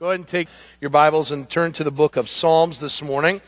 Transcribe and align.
Go 0.00 0.06
ahead 0.06 0.20
and 0.20 0.26
take 0.26 0.48
your 0.80 0.88
Bibles 0.88 1.30
and 1.30 1.46
turn 1.46 1.74
to 1.74 1.84
the 1.84 1.90
book 1.90 2.16
of 2.16 2.26
Psalms 2.26 2.80
this 2.80 3.02
morning. 3.02 3.42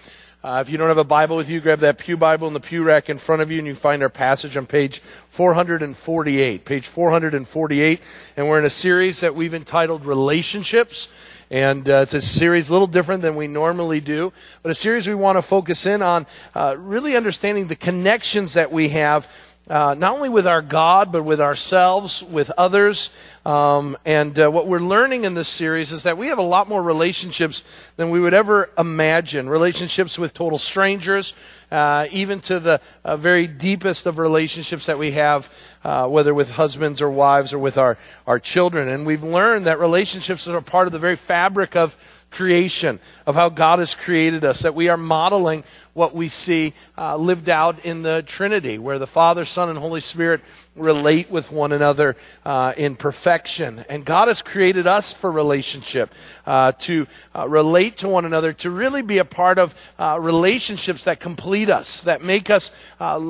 Uh, 0.45 0.63
if 0.63 0.69
you 0.69 0.77
don't 0.77 0.89
have 0.89 0.99
a 0.99 1.03
Bible 1.03 1.37
with 1.37 1.49
you, 1.49 1.63
grab 1.63 1.81
that 1.81 1.97
Pew 1.97 2.19
Bible 2.19 2.47
in 2.47 2.53
the 2.53 2.61
pew 2.61 2.83
rack 2.83 3.09
in 3.09 3.17
front 3.17 3.41
of 3.41 3.51
you 3.51 3.57
and 3.57 3.67
you 3.67 3.75
find 3.75 4.03
our 4.03 4.11
passage 4.11 4.55
on 4.59 4.67
page 4.67 5.01
448. 5.31 6.63
Page 6.67 6.87
448. 6.89 8.01
And 8.37 8.49
we're 8.51 8.59
in 8.59 8.67
a 8.67 8.71
series 8.71 9.21
that 9.21 9.35
we've 9.35 9.55
entitled 9.55 10.05
Relationships. 10.05 11.09
And 11.51 11.89
uh, 11.89 12.03
it's 12.03 12.13
a 12.13 12.21
series 12.21 12.69
a 12.69 12.73
little 12.73 12.87
different 12.87 13.23
than 13.23 13.35
we 13.35 13.47
normally 13.47 14.01
do, 14.01 14.35
but 14.63 14.73
a 14.73 14.75
series 14.75 15.09
we 15.09 15.15
want 15.15 15.39
to 15.39 15.43
focus 15.43 15.87
in 15.87 16.03
on 16.03 16.27
uh, 16.55 16.77
really 16.79 17.17
understanding 17.17 17.67
the 17.67 17.77
connections 17.77 18.55
that 18.55 18.71
we 18.71 18.91
have 18.91 19.27
uh, 19.69 19.95
not 19.97 20.15
only 20.15 20.29
with 20.29 20.47
our 20.47 20.61
God, 20.61 21.13
but 21.13 21.23
with 21.23 21.41
ourselves, 21.41 22.23
with 22.23 22.51
others. 22.59 23.11
Um, 23.47 23.97
and 24.05 24.39
uh, 24.39 24.51
what 24.51 24.67
we're 24.67 24.81
learning 24.81 25.25
in 25.25 25.35
this 25.35 25.49
series 25.49 25.93
is 25.93 26.03
that 26.03 26.19
we 26.19 26.29
have 26.29 26.39
a 26.39 26.43
lot 26.43 26.69
more 26.69 26.83
relationships 26.83 27.65
than 27.97 28.11
we 28.11 28.21
would 28.21 28.35
ever 28.35 28.71
imagine. 28.77 29.49
Relationships 29.49 30.19
with 30.19 30.35
total 30.35 30.59
strangers, 30.59 31.35
uh, 31.71 32.07
even 32.11 32.41
to 32.41 32.59
the 32.61 32.81
uh, 33.05 33.17
very 33.17 33.47
deepest 33.47 34.07
of 34.07 34.19
relationships 34.19 34.87
that 34.87 34.99
we 34.99 35.13
have, 35.13 35.49
uh, 35.85 36.07
whether 36.09 36.35
with 36.35 36.51
husbands 36.51 37.01
or 37.01 37.11
wives 37.11 37.53
or 37.53 37.59
with 37.59 37.79
our, 37.79 37.99
our 38.27 38.41
children. 38.41 38.89
And 38.89 39.07
we've 39.07 39.25
learned 39.25 39.67
that 39.67 39.79
relationships 39.79 40.47
are 40.49 40.61
part 40.61 40.87
of 40.87 40.93
the 40.93 40.99
very 40.99 41.17
fabric 41.17 41.77
of 41.77 41.97
creation, 42.33 42.99
of 43.27 43.35
how 43.35 43.49
God 43.49 43.79
has 43.79 43.95
created 43.95 44.45
us, 44.45 44.61
that 44.61 44.75
we 44.75 44.89
are 44.89 44.97
modeling 44.97 45.65
what 45.95 46.15
we 46.15 46.29
see 46.29 46.73
uh, 46.97 47.17
lived 47.17 47.49
out 47.49 47.85
in 47.85 48.03
the 48.03 48.23
Trinity, 48.23 48.79
where 48.79 48.99
the 48.99 49.07
Father, 49.07 49.45
Son, 49.45 49.69
and 49.69 49.79
Holy 49.79 50.01
Spirit 50.01 50.41
relate 50.75 51.31
with 51.31 51.53
one 51.53 51.73
another 51.73 52.17
uh, 52.45 52.73
in 52.77 52.97
perfection. 52.97 53.85
And 53.89 54.05
God 54.05 54.29
has 54.29 54.41
created 54.41 54.87
us 54.87 55.13
for 55.13 55.31
relationship, 55.31 56.13
uh, 56.47 56.73
to 56.81 57.07
uh, 57.37 57.49
relate 57.49 57.99
to 57.99 58.09
one 58.09 58.25
another, 58.25 58.55
to 58.55 58.71
really 58.71 59.03
be 59.03 59.19
a 59.19 59.25
part 59.25 59.59
of 59.59 59.75
uh, 59.99 60.19
relationships 60.19 61.05
that 61.05 61.21
complete 61.21 61.69
us, 61.69 62.01
that 62.03 62.23
make 62.23 62.49
us 62.49 62.71
uh, 62.99 63.21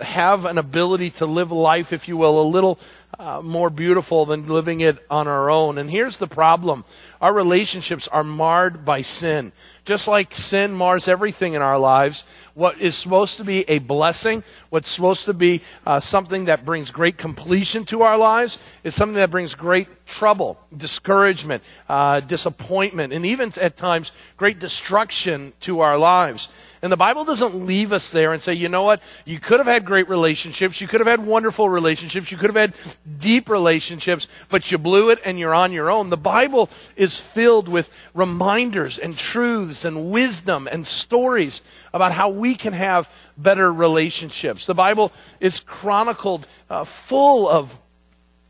have 0.00 0.44
an 0.44 0.58
ability 0.58 1.10
to 1.10 1.26
live 1.26 1.52
life, 1.52 1.92
if 1.92 2.08
you 2.08 2.16
will, 2.16 2.40
a 2.40 2.48
little 2.48 2.78
uh, 3.18 3.40
more 3.40 3.70
beautiful 3.70 4.26
than 4.26 4.48
living 4.48 4.80
it 4.80 4.98
on 5.08 5.28
our 5.28 5.48
own. 5.48 5.78
And 5.78 5.88
here's 5.88 6.16
the 6.16 6.26
problem. 6.26 6.84
Our 7.20 7.32
relationships 7.32 8.08
are 8.08 8.24
marred 8.24 8.84
by 8.84 9.02
sin. 9.02 9.52
Just 9.84 10.08
like 10.08 10.32
sin 10.32 10.72
mars 10.72 11.08
everything 11.08 11.52
in 11.52 11.60
our 11.60 11.78
lives, 11.78 12.24
what 12.54 12.80
is 12.80 12.94
supposed 12.94 13.36
to 13.36 13.44
be 13.44 13.68
a 13.68 13.80
blessing, 13.80 14.42
what's 14.70 14.88
supposed 14.88 15.26
to 15.26 15.34
be 15.34 15.60
uh, 15.84 16.00
something 16.00 16.46
that 16.46 16.64
brings 16.64 16.90
great 16.90 17.18
completion 17.18 17.84
to 17.86 18.02
our 18.02 18.16
lives, 18.16 18.58
is 18.82 18.94
something 18.94 19.16
that 19.16 19.30
brings 19.30 19.54
great 19.54 19.88
trouble, 20.06 20.58
discouragement, 20.74 21.62
uh, 21.88 22.20
disappointment, 22.20 23.12
and 23.12 23.26
even 23.26 23.52
at 23.60 23.76
times 23.76 24.12
great 24.36 24.58
destruction 24.58 25.52
to 25.60 25.80
our 25.80 25.98
lives. 25.98 26.48
And 26.80 26.92
the 26.92 26.98
Bible 26.98 27.24
doesn't 27.24 27.64
leave 27.64 27.92
us 27.92 28.10
there 28.10 28.34
and 28.34 28.42
say, 28.42 28.52
you 28.52 28.68
know 28.68 28.82
what? 28.82 29.00
You 29.24 29.40
could 29.40 29.58
have 29.58 29.66
had 29.66 29.86
great 29.86 30.06
relationships. 30.06 30.82
You 30.82 30.86
could 30.86 31.00
have 31.00 31.06
had 31.06 31.24
wonderful 31.24 31.66
relationships. 31.66 32.30
You 32.30 32.36
could 32.36 32.54
have 32.54 32.56
had 32.56 32.74
deep 33.18 33.48
relationships, 33.48 34.28
but 34.50 34.70
you 34.70 34.76
blew 34.76 35.08
it 35.08 35.18
and 35.24 35.38
you're 35.38 35.54
on 35.54 35.72
your 35.72 35.90
own. 35.90 36.10
The 36.10 36.18
Bible 36.18 36.68
is 36.94 37.18
filled 37.18 37.68
with 37.68 37.88
reminders 38.12 38.98
and 38.98 39.16
truths 39.16 39.73
and 39.82 40.10
wisdom 40.10 40.68
and 40.70 40.86
stories 40.86 41.62
about 41.94 42.12
how 42.12 42.28
we 42.28 42.54
can 42.54 42.74
have 42.74 43.08
better 43.38 43.72
relationships. 43.72 44.66
The 44.66 44.74
Bible 44.74 45.10
is 45.40 45.60
chronicled 45.60 46.46
uh, 46.68 46.84
full 46.84 47.48
of 47.48 47.74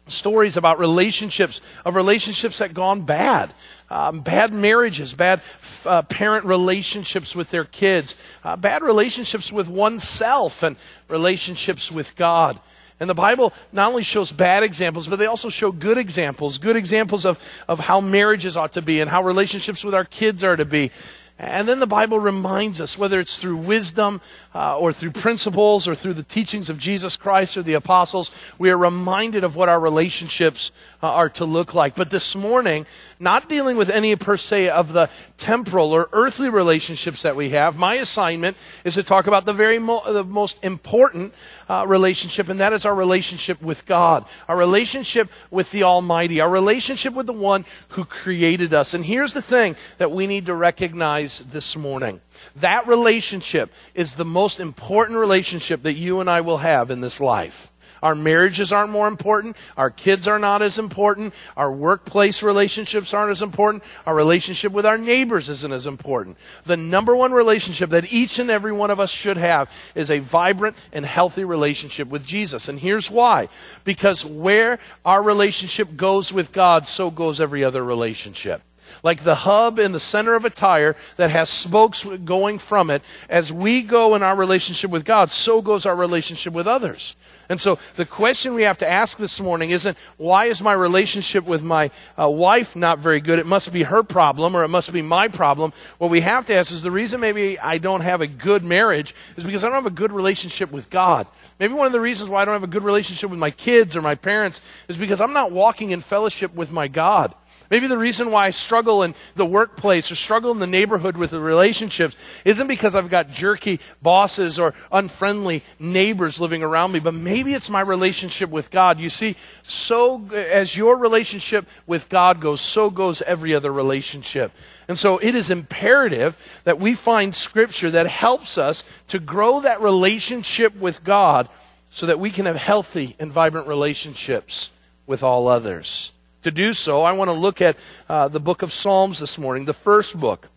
stories 0.06 0.56
about 0.56 0.78
relationships, 0.78 1.61
of 1.84 1.95
relationships 1.95 2.58
that 2.58 2.75
gone 2.75 3.02
bad. 3.02 3.55
Um, 3.91 4.20
bad 4.20 4.52
marriages, 4.52 5.14
bad 5.14 5.41
uh, 5.84 6.02
parent 6.02 6.47
relationships 6.47 7.36
with 7.36 7.50
their 7.50 7.64
kids, 7.64 8.19
uh, 8.42 8.56
bad 8.56 8.83
relationships 8.83 9.52
with 9.52 9.69
oneself, 9.69 10.62
and 10.62 10.77
relationships 11.08 11.92
with 11.92 12.17
God. 12.17 12.58
And 13.04 13.10
the 13.10 13.14
Bible 13.14 13.52
not 13.70 13.90
only 13.90 14.02
shows 14.02 14.32
bad 14.32 14.62
examples, 14.62 15.08
but 15.08 15.18
they 15.18 15.26
also 15.26 15.50
show 15.50 15.70
good 15.70 15.98
examples, 15.98 16.56
good 16.56 16.74
examples 16.74 17.26
of, 17.26 17.38
of 17.68 17.78
how 17.78 18.00
marriages 18.00 18.56
ought 18.56 18.72
to 18.72 18.80
be 18.80 19.00
and 19.00 19.10
how 19.10 19.22
relationships 19.22 19.84
with 19.84 19.94
our 19.94 20.06
kids 20.06 20.42
are 20.42 20.56
to 20.56 20.64
be. 20.64 20.90
And 21.38 21.68
then 21.68 21.80
the 21.80 21.86
Bible 21.86 22.18
reminds 22.18 22.80
us, 22.80 22.96
whether 22.96 23.20
it's 23.20 23.38
through 23.38 23.58
wisdom 23.58 24.22
uh, 24.54 24.78
or 24.78 24.94
through 24.94 25.10
principles 25.10 25.86
or 25.86 25.94
through 25.94 26.14
the 26.14 26.22
teachings 26.22 26.70
of 26.70 26.78
Jesus 26.78 27.16
Christ 27.18 27.58
or 27.58 27.62
the 27.62 27.74
apostles, 27.74 28.30
we 28.56 28.70
are 28.70 28.78
reminded 28.78 29.44
of 29.44 29.54
what 29.54 29.68
our 29.68 29.78
relationships 29.78 30.72
are 31.06 31.28
to 31.30 31.44
look 31.44 31.74
like. 31.74 31.94
But 31.94 32.10
this 32.10 32.34
morning, 32.34 32.86
not 33.18 33.48
dealing 33.48 33.76
with 33.76 33.90
any 33.90 34.14
per 34.16 34.36
se 34.36 34.68
of 34.68 34.92
the 34.92 35.10
temporal 35.36 35.92
or 35.92 36.08
earthly 36.12 36.48
relationships 36.48 37.22
that 37.22 37.36
we 37.36 37.50
have, 37.50 37.76
my 37.76 37.94
assignment 37.94 38.56
is 38.84 38.94
to 38.94 39.02
talk 39.02 39.26
about 39.26 39.44
the 39.44 39.52
very 39.52 39.78
mo- 39.78 40.12
the 40.12 40.24
most 40.24 40.58
important 40.62 41.34
uh, 41.68 41.84
relationship, 41.86 42.48
and 42.48 42.60
that 42.60 42.72
is 42.72 42.84
our 42.84 42.94
relationship 42.94 43.60
with 43.62 43.86
God, 43.86 44.24
our 44.48 44.56
relationship 44.56 45.30
with 45.50 45.70
the 45.70 45.84
Almighty, 45.84 46.40
our 46.40 46.50
relationship 46.50 47.14
with 47.14 47.26
the 47.26 47.32
one 47.32 47.64
who 47.88 48.04
created 48.04 48.74
us. 48.74 48.94
And 48.94 49.04
here's 49.04 49.32
the 49.32 49.42
thing 49.42 49.76
that 49.98 50.12
we 50.12 50.26
need 50.26 50.46
to 50.46 50.54
recognize 50.54 51.40
this 51.40 51.76
morning. 51.76 52.20
That 52.56 52.86
relationship 52.86 53.70
is 53.94 54.14
the 54.14 54.24
most 54.24 54.60
important 54.60 55.18
relationship 55.18 55.82
that 55.82 55.94
you 55.94 56.20
and 56.20 56.28
I 56.28 56.40
will 56.40 56.58
have 56.58 56.90
in 56.90 57.00
this 57.00 57.20
life. 57.20 57.72
Our 58.04 58.14
marriages 58.14 58.70
aren't 58.70 58.92
more 58.92 59.08
important. 59.08 59.56
Our 59.78 59.90
kids 59.90 60.28
are 60.28 60.38
not 60.38 60.60
as 60.60 60.78
important. 60.78 61.32
Our 61.56 61.72
workplace 61.72 62.42
relationships 62.42 63.14
aren't 63.14 63.30
as 63.30 63.40
important. 63.40 63.82
Our 64.04 64.14
relationship 64.14 64.72
with 64.72 64.84
our 64.84 64.98
neighbors 64.98 65.48
isn't 65.48 65.72
as 65.72 65.86
important. 65.86 66.36
The 66.64 66.76
number 66.76 67.16
one 67.16 67.32
relationship 67.32 67.88
that 67.90 68.12
each 68.12 68.38
and 68.38 68.50
every 68.50 68.72
one 68.72 68.90
of 68.90 69.00
us 69.00 69.10
should 69.10 69.38
have 69.38 69.70
is 69.94 70.10
a 70.10 70.18
vibrant 70.18 70.76
and 70.92 71.06
healthy 71.06 71.44
relationship 71.44 72.08
with 72.08 72.26
Jesus. 72.26 72.68
And 72.68 72.78
here's 72.78 73.10
why. 73.10 73.48
Because 73.84 74.22
where 74.22 74.80
our 75.06 75.22
relationship 75.22 75.96
goes 75.96 76.30
with 76.30 76.52
God, 76.52 76.86
so 76.86 77.10
goes 77.10 77.40
every 77.40 77.64
other 77.64 77.82
relationship 77.82 78.60
like 79.02 79.24
the 79.24 79.34
hub 79.34 79.78
in 79.78 79.92
the 79.92 80.00
center 80.00 80.34
of 80.34 80.45
a 80.45 80.50
tire 80.50 80.96
that 81.17 81.30
has 81.30 81.48
spokes 81.48 82.05
going 82.24 82.58
from 82.58 82.90
it. 82.90 83.02
As 83.28 83.52
we 83.52 83.83
go 83.83 84.14
in 84.14 84.22
our 84.22 84.36
relationship 84.36 84.90
with 84.90 85.05
God, 85.05 85.30
so 85.30 85.62
goes 85.62 85.86
our 85.86 85.96
relationship 85.96 86.52
with 86.52 86.67
others. 86.67 87.17
And 87.48 87.61
so 87.61 87.78
the 87.96 88.06
question 88.06 88.55
we 88.55 88.62
have 88.62 88.78
to 88.78 88.90
ask 88.90 89.18
this 89.18 89.40
morning 89.40 89.70
isn't, 89.70 89.98
why 90.17 90.46
is 90.46 90.62
my 90.62 90.72
relationship 90.72 91.45
with 91.45 91.62
my 91.62 91.90
uh, 92.18 92.28
wife 92.28 92.74
not 92.74 92.98
very 92.98 93.20
good? 93.20 93.39
It 93.39 93.46
must 93.46 93.72
be 93.72 93.83
her 93.83 94.02
problem 94.02 94.56
or 94.56 94.64
it 94.64 94.68
must 94.68 94.92
be 94.92 95.02
my 95.02 95.28
problem. 95.28 95.72
What 95.98 96.11
we 96.11 96.22
have 96.22 96.46
to 96.46 96.55
ask 96.55 96.72
is 96.72 96.83
the 96.83 96.90
reason 96.90 97.20
maybe 97.20 97.58
I 97.58 97.78
don't 97.78 98.01
have 98.01 98.20
a 98.22 98.27
good 98.27 98.64
marriage 98.64 99.14
is 99.36 99.45
because 99.45 99.62
I 99.62 99.68
don't 99.68 99.74
have 99.74 99.86
a 99.86 99.90
good 99.90 100.12
relationship 100.12 100.72
with 100.72 100.89
God. 100.89 101.27
Maybe 101.58 101.74
one 101.74 101.86
of 101.86 101.92
the 101.92 102.01
reasons 102.01 102.30
why 102.30 102.42
I 102.42 102.45
don't 102.45 102.55
have 102.55 102.64
a 102.64 102.68
good 102.68 102.84
relationship 102.84 103.30
with 103.30 103.39
my 103.39 103.51
kids 103.51 103.95
or 103.95 104.02
my 104.02 104.14
parents 104.14 104.61
is 104.89 104.96
because 104.96 105.20
I'm 105.20 105.33
not 105.33 105.52
walking 105.52 105.90
in 105.90 106.01
fellowship 106.01 106.55
with 106.55 106.70
my 106.70 106.89
God. 106.89 107.34
Maybe 107.70 107.86
the 107.86 107.98
reason 107.98 108.30
why 108.30 108.47
I 108.47 108.51
struggle 108.51 109.02
in 109.02 109.14
the 109.36 109.47
workplace 109.47 110.11
or 110.11 110.17
struggle 110.17 110.51
in 110.51 110.58
the 110.58 110.67
neighborhood 110.67 111.17
with 111.17 111.30
the 111.30 111.41
relationships 111.41 112.14
isn't 112.45 112.67
because 112.67 112.95
I've 112.95 113.11
got 113.11 113.30
jerky 113.30 113.80
bosses 114.02 114.58
or 114.58 114.75
unfriendly 114.92 115.63
neighbors 115.79 116.41
living 116.41 116.63
around 116.63 116.92
me, 116.92 117.01
but 117.01 117.14
maybe 117.14 117.55
it's 117.55 117.70
my 117.70 117.80
relationship 117.80 118.51
with 118.51 118.70
God. 118.70 118.98
You 118.98 119.11
see, 119.11 119.36
so 119.63 120.27
as 120.33 120.77
your 120.77 120.97
relationship 120.97 121.67
with 121.86 122.08
God 122.08 122.41
goes, 122.41 122.61
so 122.61 122.91
goes 122.91 123.23
every 123.23 123.55
other 123.55 123.73
relationship. 123.73 124.52
And 124.89 124.98
so 124.98 125.19
it 125.19 125.35
is 125.35 125.51
imperative 125.51 126.36
that 126.64 126.81
we 126.81 126.95
find 126.95 127.35
scripture 127.35 127.91
that 127.92 128.06
helps 128.06 128.58
us 128.58 128.85
to 129.08 129.19
grow 129.19 129.61
that 129.61 129.81
relationship 129.81 130.76
with 130.76 131.02
God 131.05 131.49
so 131.91 132.06
that 132.06 132.19
we 132.19 132.31
can 132.31 132.46
have 132.46 132.56
healthy 132.56 133.17
and 133.19 133.32
vibrant 133.32 133.69
relationships 133.69 134.73
with 135.06 135.23
all 135.23 135.49
others 135.49 136.13
to 136.44 136.50
do 136.50 136.72
so, 136.72 137.02
I 137.02 137.12
want 137.12 137.28
to 137.28 137.32
look 137.32 137.60
at 137.60 137.76
uh, 138.08 138.28
the 138.28 138.40
book 138.40 138.62
of 138.62 138.72
Psalms 138.72 139.19
this 139.19 139.37
morning, 139.37 139.64
the 139.64 139.75
first 139.75 140.19
book. 140.19 140.48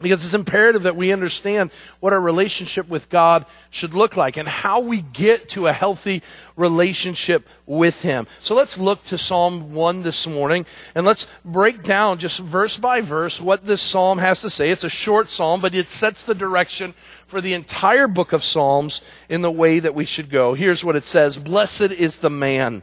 Because 0.00 0.24
it's 0.24 0.34
imperative 0.34 0.82
that 0.82 0.96
we 0.96 1.12
understand 1.12 1.70
what 2.00 2.12
our 2.12 2.20
relationship 2.20 2.88
with 2.88 3.08
God 3.08 3.46
should 3.70 3.94
look 3.94 4.16
like 4.16 4.36
and 4.36 4.46
how 4.46 4.80
we 4.80 5.00
get 5.00 5.50
to 5.50 5.68
a 5.68 5.72
healthy 5.72 6.22
relationship 6.56 7.48
with 7.64 8.02
Him. 8.02 8.26
So 8.40 8.54
let's 8.54 8.76
look 8.76 9.02
to 9.06 9.16
Psalm 9.16 9.72
1 9.72 10.02
this 10.02 10.26
morning 10.26 10.66
and 10.94 11.06
let's 11.06 11.28
break 11.44 11.84
down 11.84 12.18
just 12.18 12.40
verse 12.40 12.76
by 12.76 13.00
verse 13.00 13.40
what 13.40 13.64
this 13.64 13.80
psalm 13.80 14.18
has 14.18 14.40
to 14.40 14.50
say. 14.50 14.70
It's 14.70 14.84
a 14.84 14.90
short 14.90 15.28
psalm, 15.28 15.60
but 15.60 15.76
it 15.76 15.88
sets 15.88 16.24
the 16.24 16.34
direction 16.34 16.92
for 17.26 17.40
the 17.40 17.54
entire 17.54 18.08
book 18.08 18.32
of 18.32 18.44
Psalms 18.44 19.00
in 19.28 19.42
the 19.42 19.50
way 19.50 19.78
that 19.78 19.94
we 19.94 20.04
should 20.04 20.28
go. 20.28 20.54
Here's 20.54 20.84
what 20.84 20.96
it 20.96 21.04
says. 21.04 21.38
Blessed 21.38 21.92
is 21.92 22.18
the 22.18 22.30
man 22.30 22.82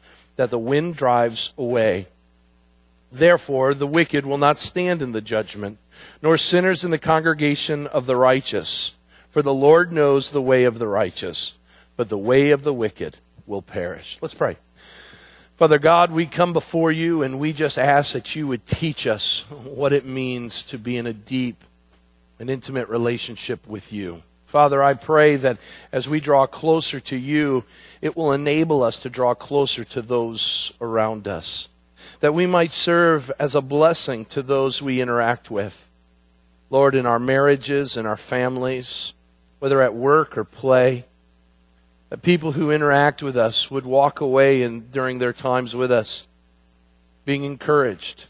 that 0.41 0.49
the 0.49 0.57
wind 0.57 0.95
drives 0.95 1.53
away. 1.55 2.07
Therefore, 3.11 3.75
the 3.75 3.85
wicked 3.85 4.25
will 4.25 4.39
not 4.39 4.57
stand 4.57 5.03
in 5.03 5.11
the 5.11 5.21
judgment, 5.21 5.77
nor 6.19 6.35
sinners 6.35 6.83
in 6.83 6.89
the 6.89 6.97
congregation 6.97 7.85
of 7.85 8.07
the 8.07 8.15
righteous. 8.15 8.95
For 9.29 9.43
the 9.43 9.53
Lord 9.53 9.91
knows 9.93 10.31
the 10.31 10.41
way 10.41 10.63
of 10.63 10.79
the 10.79 10.87
righteous, 10.87 11.53
but 11.95 12.09
the 12.09 12.17
way 12.17 12.49
of 12.49 12.63
the 12.63 12.73
wicked 12.73 13.17
will 13.45 13.61
perish. 13.61 14.17
Let's 14.19 14.33
pray. 14.33 14.57
Father 15.57 15.77
God, 15.77 16.11
we 16.11 16.25
come 16.25 16.53
before 16.53 16.91
you 16.91 17.21
and 17.21 17.39
we 17.39 17.53
just 17.53 17.77
ask 17.77 18.13
that 18.13 18.35
you 18.35 18.47
would 18.47 18.65
teach 18.65 19.05
us 19.05 19.45
what 19.63 19.93
it 19.93 20.07
means 20.07 20.63
to 20.63 20.79
be 20.79 20.97
in 20.97 21.05
a 21.05 21.13
deep 21.13 21.63
and 22.39 22.49
intimate 22.49 22.89
relationship 22.89 23.67
with 23.67 23.93
you. 23.93 24.23
Father, 24.47 24.81
I 24.81 24.95
pray 24.95 25.35
that 25.35 25.59
as 25.91 26.09
we 26.09 26.19
draw 26.19 26.47
closer 26.47 26.99
to 26.99 27.15
you, 27.15 27.63
it 28.01 28.17
will 28.17 28.31
enable 28.31 28.83
us 28.83 28.99
to 28.99 29.09
draw 29.09 29.33
closer 29.33 29.83
to 29.83 30.01
those 30.01 30.73
around 30.81 31.27
us. 31.27 31.69
That 32.19 32.33
we 32.33 32.45
might 32.45 32.71
serve 32.71 33.31
as 33.39 33.55
a 33.55 33.61
blessing 33.61 34.25
to 34.25 34.41
those 34.41 34.81
we 34.81 35.01
interact 35.01 35.51
with. 35.51 35.89
Lord, 36.69 36.95
in 36.95 37.05
our 37.05 37.19
marriages, 37.19 37.97
in 37.97 38.05
our 38.05 38.17
families, 38.17 39.13
whether 39.59 39.81
at 39.81 39.93
work 39.93 40.37
or 40.37 40.43
play, 40.43 41.05
that 42.09 42.21
people 42.21 42.51
who 42.51 42.71
interact 42.71 43.21
with 43.21 43.37
us 43.37 43.69
would 43.69 43.85
walk 43.85 44.21
away 44.21 44.63
and 44.63 44.91
during 44.91 45.19
their 45.19 45.33
times 45.33 45.75
with 45.75 45.91
us 45.91 46.27
being 47.25 47.43
encouraged, 47.43 48.25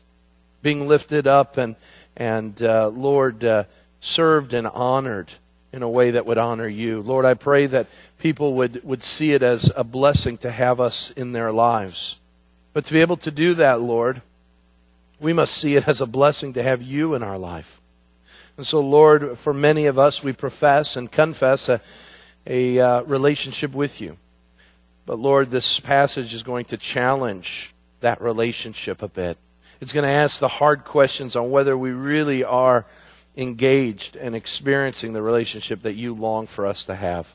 being 0.62 0.88
lifted 0.88 1.28
up, 1.28 1.58
and 1.58 1.76
and 2.18 2.62
uh, 2.62 2.90
Lord 2.90 3.44
uh, 3.44 3.64
served 4.00 4.54
and 4.54 4.68
honored 4.68 5.32
in 5.72 5.84
a 5.84 5.90
way 5.90 6.12
that 6.12 6.26
would 6.26 6.38
honor 6.38 6.68
you. 6.68 7.02
Lord, 7.02 7.26
I 7.26 7.34
pray 7.34 7.68
that 7.68 7.88
people 8.22 8.54
would 8.54 8.84
would 8.84 9.04
see 9.04 9.34
it 9.34 9.42
as 9.42 9.72
a 9.76 9.84
blessing 9.84 10.38
to 10.38 10.52
have 10.52 10.80
us 10.80 11.10
in 11.12 11.32
their 11.32 11.52
lives. 11.52 12.20
But 12.72 12.86
to 12.86 12.94
be 12.94 13.02
able 13.02 13.18
to 13.18 13.32
do 13.32 13.56
that, 13.56 13.82
Lord, 13.82 14.22
we 15.20 15.34
must 15.34 15.56
see 15.56 15.76
it 15.76 15.88
as 15.88 16.00
a 16.00 16.06
blessing 16.06 16.54
to 16.54 16.64
have 16.64 16.82
you 16.82 17.16
in 17.16 17.24
our 17.24 17.38
life. 17.38 17.82
And 18.58 18.66
so, 18.66 18.80
Lord, 18.80 19.38
for 19.40 19.54
many 19.54 19.88
of 19.88 19.98
us, 19.98 20.24
we 20.24 20.34
profess 20.34 20.96
and 20.96 21.12
confess 21.12 21.68
a, 21.68 21.82
a 22.46 22.80
uh, 22.80 23.02
relationship 23.04 23.74
with 23.74 24.00
you. 24.00 24.18
But, 25.06 25.20
Lord, 25.20 25.50
this 25.50 25.80
passage 25.80 26.34
is 26.34 26.44
going 26.44 26.66
to 26.66 26.78
challenge 26.78 27.74
that 28.02 28.22
relationship 28.22 29.02
a 29.02 29.08
bit. 29.08 29.38
It's 29.80 29.94
going 29.94 30.06
to 30.06 30.12
ask 30.12 30.40
the 30.40 30.48
hard 30.48 30.86
questions 30.86 31.36
on 31.36 31.50
whether 31.50 31.76
we 31.76 31.92
really 31.92 32.44
are 32.44 32.86
engaged 33.36 34.16
and 34.16 34.36
experiencing 34.36 35.14
the 35.14 35.22
relationship 35.22 35.82
that 35.84 35.96
you 35.96 36.14
long 36.14 36.46
for 36.46 36.68
us 36.68 36.86
to 36.86 36.96
have. 36.96 37.34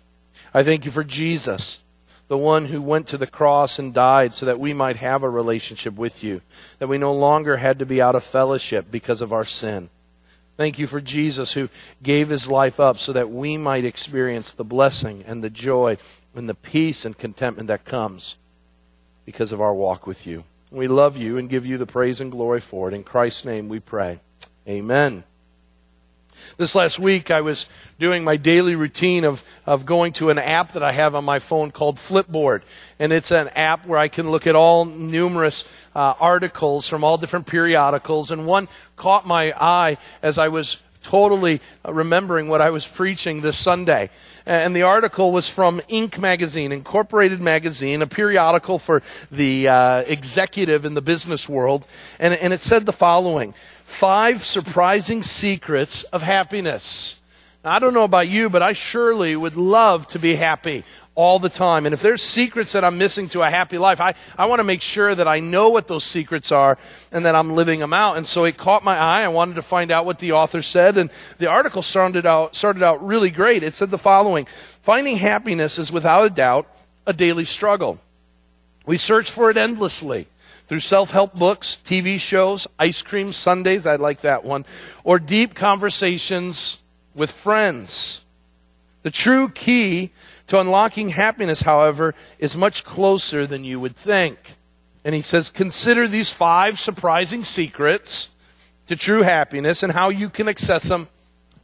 I 0.52 0.62
thank 0.62 0.84
you 0.84 0.90
for 0.90 1.04
Jesus, 1.04 1.80
the 2.28 2.38
one 2.38 2.66
who 2.66 2.80
went 2.82 3.08
to 3.08 3.18
the 3.18 3.26
cross 3.26 3.78
and 3.78 3.92
died 3.92 4.32
so 4.32 4.46
that 4.46 4.60
we 4.60 4.72
might 4.72 4.96
have 4.96 5.22
a 5.22 5.30
relationship 5.30 5.94
with 5.94 6.24
you, 6.24 6.40
that 6.78 6.88
we 6.88 6.98
no 6.98 7.12
longer 7.12 7.56
had 7.56 7.78
to 7.78 7.86
be 7.86 8.02
out 8.02 8.14
of 8.14 8.24
fellowship 8.24 8.90
because 8.90 9.20
of 9.20 9.32
our 9.32 9.44
sin. 9.44 9.90
Thank 10.56 10.78
you 10.78 10.86
for 10.86 11.00
Jesus 11.00 11.52
who 11.52 11.68
gave 12.02 12.30
his 12.30 12.48
life 12.48 12.80
up 12.80 12.96
so 12.96 13.12
that 13.12 13.30
we 13.30 13.56
might 13.56 13.84
experience 13.84 14.52
the 14.52 14.64
blessing 14.64 15.22
and 15.26 15.44
the 15.44 15.50
joy 15.50 15.98
and 16.34 16.48
the 16.48 16.54
peace 16.54 17.04
and 17.04 17.16
contentment 17.16 17.68
that 17.68 17.84
comes 17.84 18.36
because 19.26 19.52
of 19.52 19.60
our 19.60 19.74
walk 19.74 20.06
with 20.06 20.26
you. 20.26 20.44
We 20.70 20.88
love 20.88 21.16
you 21.16 21.36
and 21.36 21.50
give 21.50 21.66
you 21.66 21.78
the 21.78 21.86
praise 21.86 22.20
and 22.20 22.30
glory 22.30 22.60
for 22.60 22.88
it. 22.88 22.94
In 22.94 23.04
Christ's 23.04 23.44
name 23.44 23.68
we 23.68 23.80
pray. 23.80 24.20
Amen. 24.66 25.24
This 26.58 26.74
last 26.74 26.98
week 26.98 27.30
I 27.30 27.42
was 27.42 27.68
doing 27.98 28.24
my 28.24 28.38
daily 28.38 28.76
routine 28.76 29.24
of, 29.24 29.42
of 29.66 29.84
going 29.84 30.14
to 30.14 30.30
an 30.30 30.38
app 30.38 30.72
that 30.72 30.82
I 30.82 30.90
have 30.90 31.14
on 31.14 31.22
my 31.22 31.38
phone 31.38 31.70
called 31.70 31.98
Flipboard. 31.98 32.62
And 32.98 33.12
it's 33.12 33.30
an 33.30 33.48
app 33.48 33.86
where 33.86 33.98
I 33.98 34.08
can 34.08 34.30
look 34.30 34.46
at 34.46 34.56
all 34.56 34.86
numerous 34.86 35.68
uh, 35.94 36.14
articles 36.18 36.88
from 36.88 37.04
all 37.04 37.18
different 37.18 37.46
periodicals. 37.46 38.30
And 38.30 38.46
one 38.46 38.68
caught 38.96 39.26
my 39.26 39.52
eye 39.52 39.98
as 40.22 40.38
I 40.38 40.48
was 40.48 40.82
totally 41.02 41.60
remembering 41.86 42.48
what 42.48 42.62
I 42.62 42.70
was 42.70 42.86
preaching 42.86 43.42
this 43.42 43.58
Sunday. 43.58 44.08
And 44.46 44.74
the 44.74 44.82
article 44.82 45.32
was 45.32 45.50
from 45.50 45.80
Inc. 45.90 46.18
magazine, 46.18 46.72
Incorporated 46.72 47.40
magazine, 47.40 48.00
a 48.00 48.06
periodical 48.06 48.78
for 48.78 49.02
the 49.30 49.68
uh, 49.68 49.98
executive 50.06 50.86
in 50.86 50.94
the 50.94 51.02
business 51.02 51.48
world. 51.48 51.86
And, 52.18 52.32
and 52.34 52.52
it 52.52 52.60
said 52.60 52.86
the 52.86 52.92
following 52.92 53.54
Five 53.86 54.44
surprising 54.44 55.22
secrets 55.22 56.02
of 56.02 56.20
happiness. 56.20 57.18
Now, 57.64 57.70
I 57.70 57.78
don't 57.78 57.94
know 57.94 58.04
about 58.04 58.28
you, 58.28 58.50
but 58.50 58.60
I 58.60 58.74
surely 58.74 59.34
would 59.34 59.56
love 59.56 60.06
to 60.08 60.18
be 60.18 60.34
happy 60.34 60.84
all 61.14 61.38
the 61.38 61.48
time. 61.48 61.86
And 61.86 61.94
if 61.94 62.02
there's 62.02 62.20
secrets 62.20 62.72
that 62.72 62.84
I'm 62.84 62.98
missing 62.98 63.30
to 63.30 63.42
a 63.42 63.48
happy 63.48 63.78
life, 63.78 64.00
I, 64.00 64.14
I 64.36 64.46
want 64.46 64.58
to 64.58 64.64
make 64.64 64.82
sure 64.82 65.14
that 65.14 65.26
I 65.26 65.38
know 65.38 65.70
what 65.70 65.86
those 65.86 66.04
secrets 66.04 66.52
are 66.52 66.76
and 67.10 67.24
that 67.24 67.34
I'm 67.34 67.54
living 67.54 67.80
them 67.80 67.94
out. 67.94 68.18
And 68.18 68.26
so 68.26 68.44
it 68.44 68.58
caught 68.58 68.84
my 68.84 68.98
eye. 68.98 69.22
I 69.22 69.28
wanted 69.28 69.54
to 69.54 69.62
find 69.62 69.90
out 69.90 70.04
what 70.04 70.18
the 70.18 70.32
author 70.32 70.62
said. 70.62 70.98
And 70.98 71.08
the 71.38 71.46
article 71.46 71.80
started 71.80 72.26
out, 72.26 72.54
started 72.54 72.82
out 72.82 73.06
really 73.06 73.30
great. 73.30 73.62
It 73.62 73.76
said 73.76 73.90
the 73.90 73.98
following 73.98 74.46
Finding 74.82 75.16
happiness 75.16 75.78
is 75.78 75.90
without 75.90 76.26
a 76.26 76.30
doubt 76.30 76.68
a 77.06 77.12
daily 77.12 77.46
struggle. 77.46 77.98
We 78.84 78.98
search 78.98 79.30
for 79.30 79.48
it 79.48 79.56
endlessly 79.56 80.26
through 80.68 80.80
self-help 80.80 81.34
books, 81.34 81.78
TV 81.84 82.18
shows, 82.18 82.66
ice 82.78 83.02
cream 83.02 83.32
sundaes, 83.32 83.86
I 83.86 83.96
like 83.96 84.22
that 84.22 84.44
one, 84.44 84.64
or 85.04 85.18
deep 85.18 85.54
conversations 85.54 86.78
with 87.14 87.30
friends. 87.30 88.24
The 89.02 89.10
true 89.10 89.48
key 89.48 90.10
to 90.48 90.60
unlocking 90.60 91.10
happiness, 91.10 91.62
however, 91.62 92.14
is 92.38 92.56
much 92.56 92.84
closer 92.84 93.46
than 93.46 93.64
you 93.64 93.78
would 93.80 93.96
think. 93.96 94.38
And 95.04 95.14
he 95.14 95.22
says, 95.22 95.50
consider 95.50 96.08
these 96.08 96.32
five 96.32 96.78
surprising 96.80 97.44
secrets 97.44 98.30
to 98.88 98.96
true 98.96 99.22
happiness 99.22 99.82
and 99.82 99.92
how 99.92 100.08
you 100.10 100.28
can 100.28 100.48
access 100.48 100.88
them 100.88 101.08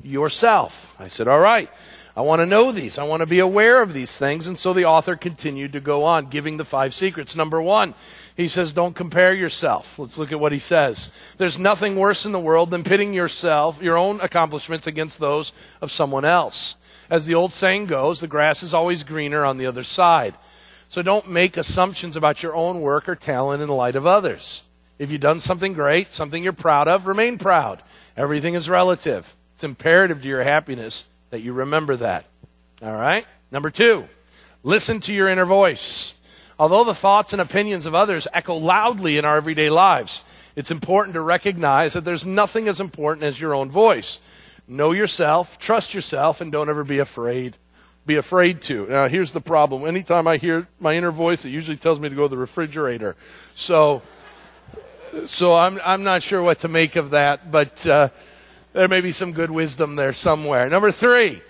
yourself. 0.03 0.95
I 0.99 1.09
said, 1.09 1.29
all 1.29 1.41
right. 1.41 1.69
I 2.15 2.21
want 2.21 2.41
to 2.41 2.47
know 2.47 2.73
these. 2.73 2.99
I 2.99 3.05
want 3.05 3.21
to 3.21 3.27
be 3.27 3.39
aware 3.39 3.81
of 3.81 3.95
these 3.95 4.19
things. 4.19 4.47
And 4.47 4.59
so 4.59 4.75
the 4.75 4.85
author 4.85 5.17
continued 5.17 5.73
to 5.73 5.81
go 5.81 6.05
on, 6.05 6.27
giving 6.27 6.59
the 6.59 6.65
five 6.65 6.95
secrets. 6.95 7.35
Number 7.35 7.61
one, 7.61 7.95
he 8.37 8.49
says, 8.49 8.73
don't 8.73 8.95
compare 8.95 9.33
yourself. 9.33 9.99
Let's 9.99 10.19
look 10.19 10.31
at 10.31 10.41
what 10.41 10.53
he 10.53 10.59
says. 10.59 11.11
There's 11.39 11.59
nothing 11.59 11.97
worse 11.97 12.27
in 12.27 12.33
the 12.33 12.39
world 12.39 12.71
than 12.71 12.85
pitting 12.85 13.15
yourself, 13.15 13.81
your 13.81 13.97
own 13.97 14.21
accomplishments 14.21 14.87
against 14.87 15.19
those 15.19 15.53
of 15.81 15.91
someone 15.91 16.27
else. 16.27 16.77
As 17.09 17.25
the 17.25 17.35
old 17.35 17.53
saying 17.53 17.87
goes, 17.87 18.21
the 18.21 18.29
grass 18.29 18.63
is 18.63 18.75
always 18.75 19.05
greener 19.05 19.45
on 19.45 19.57
the 19.57 19.67
other 19.67 19.85
side. 19.85 20.35
So 20.91 21.01
don't 21.01 21.31
make 21.31 21.57
assumptions 21.57 22.17
about 22.17 22.43
your 22.43 22.55
own 22.55 22.83
work 22.83 23.09
or 23.09 23.17
talent 23.17 23.63
in 23.63 23.69
the 23.69 23.75
light 23.75 23.97
of 23.97 24.07
others. 24.07 24.65
If 24.99 25.11
you've 25.11 25.23
done 25.23 25.41
something 25.41 25.73
great, 25.73 26.13
something 26.13 26.43
you're 26.43 26.53
proud 26.53 26.89
of, 26.89 27.07
remain 27.07 27.39
proud. 27.39 27.83
Everything 28.19 28.53
is 28.55 28.69
relative. 28.69 29.35
It's 29.55 29.65
imperative 29.65 30.21
to 30.21 30.29
your 30.29 30.43
happiness 30.43 31.09
that 31.33 31.41
you 31.41 31.55
remember 31.55 31.97
that. 31.97 32.27
All 32.83 32.93
right? 32.93 33.27
Number 33.51 33.71
two, 33.71 34.07
listen 34.63 35.01
to 35.01 35.15
your 35.15 35.31
inner 35.31 35.47
voice. 35.47 36.13
Although 36.59 36.85
the 36.85 36.95
thoughts 36.95 37.33
and 37.33 37.41
opinions 37.41 37.87
of 37.87 37.95
others 37.95 38.29
echo 38.35 38.57
loudly 38.57 39.17
in 39.17 39.25
our 39.25 39.39
everyday 39.39 39.71
lives, 39.71 40.25
it's 40.57 40.71
important 40.71 41.15
to 41.15 41.23
recognize 41.23 41.95
that 41.95 42.05
there's 42.05 42.27
nothing 42.27 42.69
as 42.69 42.81
important 42.81 43.25
as 43.25 43.41
your 43.41 43.55
own 43.55 43.71
voice. 43.71 44.21
Know 44.69 44.93
yourself, 44.93 45.59
trust 45.59 45.95
yourself, 45.95 46.43
and 46.43 46.53
don't 46.53 46.69
ever 46.69 46.85
be 46.85 46.99
afraid. 46.99 47.57
Be 48.05 48.17
afraid 48.17 48.61
to. 48.63 48.87
Now, 48.89 49.09
here's 49.09 49.33
the 49.33 49.41
problem. 49.41 49.87
Anytime 49.87 50.29
I 50.29 50.37
hear 50.37 50.69
my 50.81 50.95
inner 50.95 51.11
voice, 51.11 51.47
it 51.47 51.51
usually 51.51 51.79
tells 51.79 51.99
me 51.99 52.11
to 52.11 52.15
go 52.15 52.25
to 52.25 52.29
the 52.29 52.37
refrigerator. 52.37 53.17
So, 53.55 54.03
so 55.27 55.55
I'm, 55.55 55.81
I'm 55.83 56.05
not 56.05 56.23
sure 56.23 56.43
what 56.43 56.59
to 56.61 56.69
make 56.69 56.97
of 56.97 57.11
that, 57.11 57.51
but, 57.51 57.87
uh, 57.87 58.11
there 58.73 58.89
may 58.89 59.01
be 59.01 59.13
some 59.13 59.33
good 59.33 59.51
wisdom 59.51 59.97
there 59.97 60.13
somewhere. 60.13 60.69
Number 60.69 60.91
three, 60.91 61.43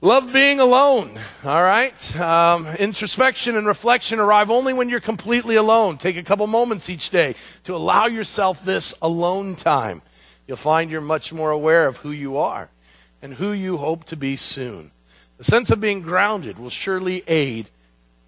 love 0.00 0.32
being 0.32 0.60
alone. 0.60 1.18
All 1.44 1.62
right? 1.62 2.16
Um, 2.16 2.66
introspection 2.66 3.56
and 3.56 3.66
reflection 3.66 4.18
arrive 4.18 4.50
only 4.50 4.72
when 4.72 4.88
you're 4.88 5.00
completely 5.00 5.56
alone. 5.56 5.98
Take 5.98 6.16
a 6.16 6.22
couple 6.22 6.46
moments 6.46 6.90
each 6.90 7.10
day 7.10 7.34
to 7.64 7.74
allow 7.74 8.06
yourself 8.06 8.64
this 8.64 8.94
alone 9.00 9.56
time. 9.56 10.02
You'll 10.46 10.56
find 10.56 10.90
you're 10.90 11.00
much 11.00 11.32
more 11.32 11.50
aware 11.50 11.86
of 11.86 11.98
who 11.98 12.10
you 12.10 12.38
are 12.38 12.68
and 13.22 13.34
who 13.34 13.52
you 13.52 13.76
hope 13.76 14.04
to 14.04 14.16
be 14.16 14.36
soon. 14.36 14.90
The 15.38 15.44
sense 15.44 15.70
of 15.70 15.80
being 15.80 16.02
grounded 16.02 16.58
will 16.58 16.70
surely 16.70 17.22
aid 17.26 17.68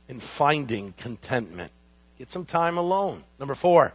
in 0.08 0.20
finding 0.20 0.94
contentment. 0.96 1.72
Get 2.18 2.30
some 2.30 2.44
time 2.44 2.76
alone. 2.78 3.24
Number 3.38 3.54
four, 3.54 3.94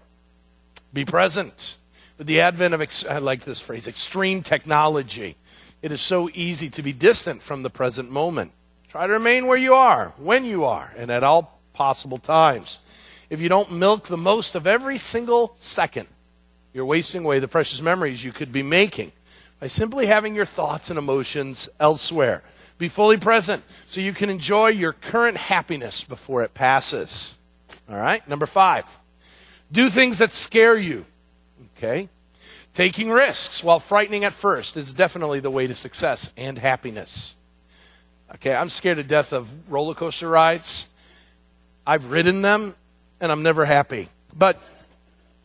be 0.94 1.06
present. 1.06 1.78
With 2.18 2.28
the 2.28 2.42
advent 2.42 2.74
of, 2.74 2.82
ex- 2.82 3.06
I 3.06 3.18
like 3.18 3.44
this 3.44 3.60
phrase, 3.60 3.88
extreme 3.88 4.42
technology, 4.42 5.36
it 5.82 5.92
is 5.92 6.02
so 6.02 6.30
easy 6.34 6.70
to 6.72 6.82
be 6.82 6.94
distant 6.94 7.42
from 7.42 7.64
the 7.64 7.70
present 7.70 8.10
moment. 8.10 8.52
Try 8.88 9.08
to 9.08 9.14
remain 9.14 9.48
where 9.48 9.58
you 9.58 9.74
are, 9.74 10.14
when 10.18 10.46
you 10.46 10.66
are, 10.66 10.92
and 10.96 11.12
at 11.12 11.24
all 11.24 11.60
possible 11.74 12.18
times. 12.18 12.80
If 13.30 13.42
you 13.42 13.50
don't 13.50 13.74
milk 13.74 14.08
the 14.08 14.18
most 14.18 14.56
of 14.56 14.68
every 14.68 14.98
single 14.98 15.56
second, 15.60 16.08
you're 16.74 16.86
wasting 16.86 17.26
away 17.26 17.40
the 17.40 17.48
precious 17.48 17.82
memories 17.82 18.24
you 18.24 18.32
could 18.32 18.52
be 18.52 18.64
making 18.64 19.12
by 19.60 19.68
simply 19.68 20.06
having 20.06 20.36
your 20.36 20.46
thoughts 20.46 20.90
and 20.90 21.00
emotions 21.00 21.68
elsewhere. 21.80 22.44
Be 22.78 22.88
fully 22.88 23.18
present 23.18 23.64
so 23.88 24.02
you 24.02 24.14
can 24.14 24.30
enjoy 24.30 24.68
your 24.68 24.94
current 24.94 25.38
happiness 25.38 26.04
before 26.04 26.44
it 26.44 26.54
passes. 26.54 27.34
All 27.90 27.96
right? 27.96 28.28
Number 28.28 28.46
five, 28.46 28.86
do 29.72 29.90
things 29.90 30.18
that 30.20 30.34
scare 30.34 30.78
you. 30.78 31.06
Okay? 31.78 32.10
Taking 32.74 33.10
risks, 33.10 33.64
while 33.64 33.80
frightening 33.80 34.26
at 34.26 34.34
first, 34.34 34.76
is 34.76 34.94
definitely 34.94 35.40
the 35.40 35.50
way 35.50 35.68
to 35.68 35.76
success 35.76 36.34
and 36.36 36.58
happiness. 36.58 37.36
Okay, 38.36 38.54
I'm 38.54 38.70
scared 38.70 38.98
to 38.98 39.04
death 39.04 39.32
of 39.32 39.48
roller 39.70 39.94
coaster 39.94 40.28
rides. 40.28 40.90
I've 41.88 42.12
ridden 42.12 42.42
them, 42.42 42.76
and 43.22 43.32
I'm 43.32 43.44
never 43.44 43.66
happy. 43.66 44.10
But 44.36 44.60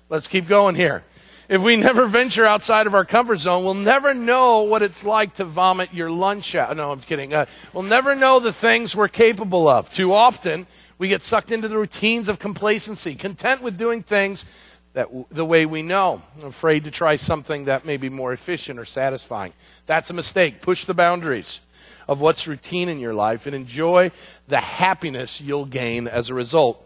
let's 0.09 0.27
keep 0.27 0.49
going 0.49 0.75
here. 0.75 1.05
If 1.49 1.63
we 1.63 1.77
never 1.77 2.07
venture 2.07 2.47
outside 2.47 2.87
of 2.87 2.95
our 2.95 3.05
comfort 3.05 3.39
zone, 3.39 3.65
we'll 3.65 3.75
never 3.75 4.15
know 4.15 4.63
what 4.63 4.83
it's 4.83 5.05
like 5.05 5.35
to 5.35 5.45
vomit 5.45 5.93
your 5.93 6.11
lunch 6.11 6.55
out. 6.55 6.77
No, 6.77 6.93
I'm 6.93 7.01
kidding. 7.01 7.35
Uh, 7.35 7.47
we'll 7.73 7.83
never 7.83 8.15
know 8.15 8.41
the 8.41 8.53
things 8.53 8.95
we're 8.95 9.09
capable 9.09 9.69
of. 9.69 9.93
Too 9.93 10.13
often, 10.13 10.67
we 10.97 11.09
get 11.09 11.23
sucked 11.23 11.51
into 11.51 11.67
the 11.67 11.77
routines 11.77 12.29
of 12.29 12.39
complacency, 12.39 13.15
content 13.15 13.63
with 13.63 13.77
doing 13.77 14.03
things 14.03 14.45
that 14.93 15.07
w- 15.07 15.27
the 15.31 15.45
way 15.45 15.67
we 15.67 15.83
know, 15.83 16.23
afraid 16.43 16.85
to 16.85 16.91
try 16.91 17.17
something 17.17 17.67
that 17.67 17.85
may 17.85 17.97
be 17.97 18.09
more 18.09 18.33
efficient 18.33 18.79
or 18.79 18.85
satisfying. 18.85 19.53
That's 19.87 20.11
a 20.11 20.15
mistake. 20.15 20.63
Push 20.63 20.85
the 20.85 20.95
boundaries 20.95 21.61
of 22.09 22.21
what's 22.21 22.49
routine 22.49 22.89
in 22.89 22.99
your 22.99 23.15
life 23.15 23.47
and 23.47 23.55
enjoy 23.55 24.11
the 24.49 24.59
happiness 24.59 25.41
you'll 25.41 25.65
gain 25.65 26.09
as 26.09 26.29
a 26.29 26.35
result. 26.35 26.85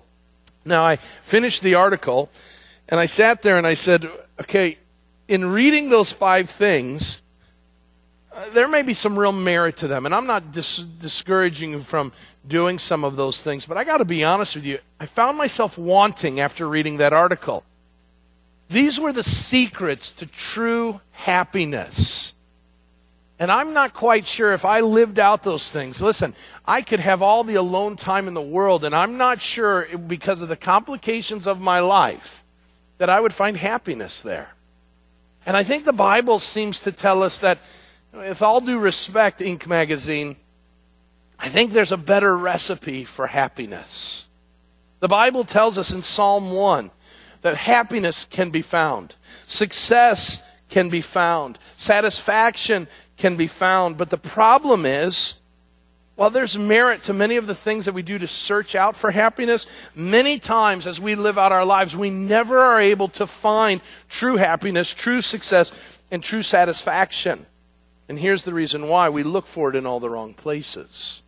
Now, 0.64 0.84
I 0.84 0.99
finished 1.23 1.62
the 1.62 1.75
article 1.75 2.30
and 2.88 3.00
I 3.00 3.06
sat 3.06 3.42
there 3.42 3.56
and 3.56 3.66
I 3.66 3.75
said, 3.75 4.06
okay, 4.40 4.78
in 5.26 5.46
reading 5.46 5.88
those 5.88 6.12
five 6.12 6.50
things, 6.50 7.23
uh, 8.32 8.50
there 8.50 8.68
may 8.68 8.82
be 8.82 8.92
some 8.94 9.18
real 9.18 9.32
merit 9.32 9.78
to 9.78 9.88
them. 9.88 10.04
And 10.04 10.14
I'm 10.14 10.26
not 10.26 10.52
dis- 10.52 10.78
discouraging 11.00 11.70
you 11.70 11.80
from 11.80 12.12
doing 12.46 12.78
some 12.78 13.04
of 13.04 13.16
those 13.16 13.40
things, 13.40 13.64
but 13.64 13.78
I 13.78 13.84
got 13.84 13.99
to 13.99 14.04
be 14.04 14.25
honest 14.25 14.56
with 14.56 14.64
you. 14.64 14.78
I 15.00 15.06
found 15.06 15.38
myself 15.38 15.78
wanting 15.78 16.40
after 16.40 16.68
reading 16.68 16.99
that 16.99 17.14
article. 17.14 17.64
These 18.68 18.99
were 18.99 19.12
the 19.12 19.23
secrets 19.23 20.12
to 20.12 20.26
true 20.26 21.00
happiness. 21.12 22.33
And 23.38 23.50
I'm 23.50 23.73
not 23.73 23.94
quite 23.94 24.26
sure 24.26 24.52
if 24.52 24.64
I 24.64 24.80
lived 24.80 25.18
out 25.18 25.42
those 25.42 25.71
things. 25.71 26.00
Listen, 26.00 26.35
I 26.64 26.83
could 26.83 27.00
have 27.00 27.21
all 27.21 27.44
the 27.44 27.56
alone 27.56 27.97
time 27.97 28.28
in 28.28 28.35
the 28.35 28.40
world, 28.40 28.85
and 28.85 28.94
I'm 28.94 29.18
not 29.18 29.40
sure 29.40 29.87
because 29.99 30.40
of 30.40 30.49
the 30.49 30.56
complications 30.56 31.47
of 31.47 31.61
my 31.61 31.80
life 31.80 32.44
that 32.99 33.11
I 33.11 33.21
would 33.21 33.35
find 33.35 33.56
happiness 33.56 34.23
there. 34.23 34.50
And 35.44 35.56
I 35.56 35.64
think 35.64 35.85
the 35.85 35.92
Bible 35.92 36.38
seems 36.38 36.78
to 36.80 36.92
tell 36.92 37.23
us 37.23 37.38
that, 37.38 37.59
with 38.12 38.40
all 38.40 38.61
due 38.61 38.78
respect, 38.78 39.40
Inc. 39.40 39.66
magazine, 39.66 40.37
I 41.38 41.49
think 41.49 41.73
there's 41.73 41.92
a 41.92 41.97
better 41.97 42.38
recipe 42.38 43.04
for 43.04 43.26
happiness. 43.26 44.26
The 45.00 45.09
Bible 45.09 45.44
tells 45.44 45.76
us 45.76 45.90
in 45.90 46.02
Psalm 46.02 46.52
1 46.52 46.90
that 47.44 47.58
happiness 47.58 48.24
can 48.24 48.48
be 48.48 48.62
found, 48.62 49.14
success 49.44 50.42
can 50.70 50.88
be 50.88 51.02
found, 51.02 51.58
satisfaction 51.76 52.88
can 53.18 53.36
be 53.36 53.46
found. 53.46 53.98
But 53.98 54.08
the 54.08 54.16
problem 54.16 54.86
is, 54.86 55.36
while 56.16 56.30
there's 56.30 56.56
merit 56.56 57.02
to 57.02 57.12
many 57.12 57.36
of 57.36 57.46
the 57.46 57.54
things 57.54 57.84
that 57.84 57.92
we 57.92 58.00
do 58.00 58.16
to 58.16 58.26
search 58.26 58.74
out 58.74 58.96
for 58.96 59.10
happiness, 59.10 59.66
many 59.94 60.38
times 60.38 60.86
as 60.86 60.98
we 60.98 61.16
live 61.16 61.36
out 61.36 61.52
our 61.52 61.66
lives, 61.66 61.94
we 61.94 62.08
never 62.08 62.58
are 62.58 62.80
able 62.80 63.08
to 63.08 63.26
find 63.26 63.82
true 64.08 64.36
happiness, 64.36 64.94
true 64.94 65.20
success, 65.20 65.70
and 66.10 66.22
true 66.22 66.42
satisfaction. 66.42 67.44
And 68.08 68.18
here's 68.18 68.44
the 68.44 68.54
reason 68.54 68.88
why 68.88 69.10
we 69.10 69.22
look 69.22 69.46
for 69.46 69.68
it 69.68 69.76
in 69.76 69.84
all 69.84 70.00
the 70.00 70.08
wrong 70.08 70.32
places. 70.32 71.20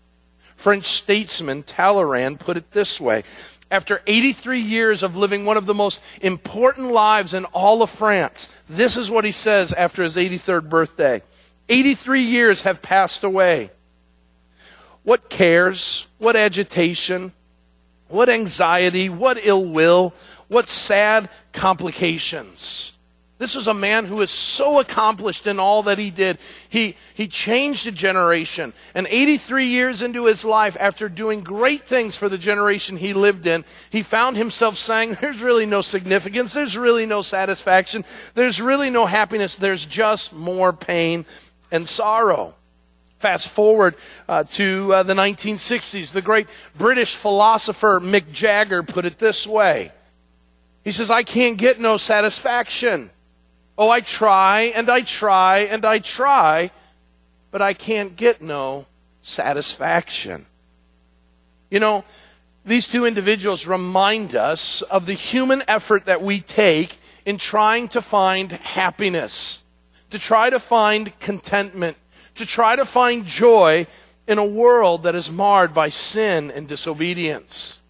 French 0.57 0.85
statesman 0.85 1.63
Talleyrand 1.63 2.41
put 2.41 2.57
it 2.57 2.71
this 2.73 2.99
way. 2.99 3.25
After 3.71 4.01
83 4.07 4.61
years 4.61 5.03
of 5.03 5.17
living 5.17 5.45
one 5.45 5.57
of 5.57 5.67
the 5.67 5.75
most 5.75 6.01
important 6.21 6.93
lives 6.93 7.35
in 7.35 7.45
all 7.47 7.83
of 7.83 7.91
France, 7.91 8.53
this 8.69 8.97
is 8.97 9.11
what 9.11 9.25
he 9.25 9.33
says 9.33 9.73
after 9.73 10.03
his 10.03 10.17
83rd 10.17 10.69
birthday. 10.69 11.23
83 11.69 12.23
years 12.23 12.63
have 12.63 12.81
passed 12.81 13.25
away. 13.25 13.71
What 15.03 15.29
cares? 15.29 16.07
What 16.19 16.37
agitation? 16.37 17.33
What 18.09 18.29
anxiety? 18.29 19.09
What 19.09 19.39
ill 19.45 19.65
will? 19.65 20.15
What 20.49 20.69
sad 20.69 21.29
complications? 21.53 22.93
This 23.39 23.55
was 23.55 23.67
a 23.67 23.75
man 23.75 24.07
who 24.07 24.17
was 24.17 24.31
so 24.31 24.79
accomplished 24.79 25.47
in 25.47 25.61
all 25.61 25.83
that 25.83 25.99
he 25.99 26.11
did. 26.11 26.39
He, 26.71 26.97
he 27.13 27.29
changed 27.29 27.87
a 27.87 27.93
generation. 27.93 28.73
And 28.95 29.07
83 29.11 29.67
years 29.67 30.01
into 30.01 30.25
his 30.25 30.43
life, 30.43 30.75
after 30.81 31.11
doing 31.11 31.43
great 31.43 31.87
things 31.87 32.17
for 32.17 32.31
the 32.31 32.39
generation 32.39 32.97
he 32.97 33.13
lived 33.13 33.47
in, 33.47 33.67
he 33.91 34.03
found 34.03 34.39
himself 34.39 34.79
saying, 34.79 35.19
There's 35.21 35.43
really 35.43 35.67
no 35.67 35.83
significance. 35.83 36.55
There's 36.55 36.79
really 36.79 37.05
no 37.05 37.21
satisfaction. 37.21 38.07
There's 38.33 38.59
really 38.59 38.89
no 38.89 39.05
happiness. 39.05 39.57
There's 39.57 39.85
just 39.85 40.33
more 40.33 40.73
pain 40.73 41.27
and 41.71 41.87
sorrow. 41.87 42.55
Fast 43.19 43.51
forward 43.51 43.97
uh, 44.31 44.45
to 44.53 44.95
uh, 44.95 45.03
the 45.03 45.15
1960s. 45.15 46.13
The 46.13 46.23
great 46.23 46.47
British 46.75 47.17
philosopher 47.17 48.01
Mick 48.01 48.33
Jagger 48.33 48.83
put 48.83 49.05
it 49.05 49.19
this 49.19 49.47
way. 49.47 49.93
He 50.85 50.93
says, 50.93 51.11
I 51.11 51.23
can't 51.23 51.59
get 51.59 51.79
no 51.79 51.99
satisfaction. 51.99 53.11
Oh, 53.79 53.91
I 53.91 54.01
try 54.01 54.73
and 54.75 54.91
I 54.91 55.03
try 55.03 55.59
and 55.61 55.85
I 55.85 55.99
try, 55.99 56.71
but 57.51 57.61
I 57.63 57.75
can't 57.75 58.17
get 58.17 58.41
no 58.41 58.87
satisfaction. 59.21 60.47
You 61.71 61.81
know, 61.81 62.05
these 62.65 62.87
two 62.87 63.05
individuals 63.05 63.67
remind 63.67 64.35
us 64.35 64.83
of 64.83 65.07
the 65.07 65.13
human 65.13 65.63
effort 65.69 66.07
that 66.07 66.23
we 66.23 66.41
take 66.41 66.99
in 67.25 67.39
trying 67.39 67.89
to 67.89 68.03
find 68.03 68.53
happiness 68.53 69.63
to 70.11 70.19
try 70.19 70.51
to 70.51 70.59
find 70.59 71.19
contentment, 71.21 71.97
to 72.37 72.47
try 72.47 72.77
to 72.77 72.85
find 72.85 73.25
joy 73.25 73.87
in 74.27 74.39
a 74.39 74.45
world 74.45 75.05
that 75.05 75.15
is 75.15 75.31
marred 75.31 75.75
by 75.75 75.89
sin 75.89 76.51
and 76.51 76.69
disobedience. 76.69 77.81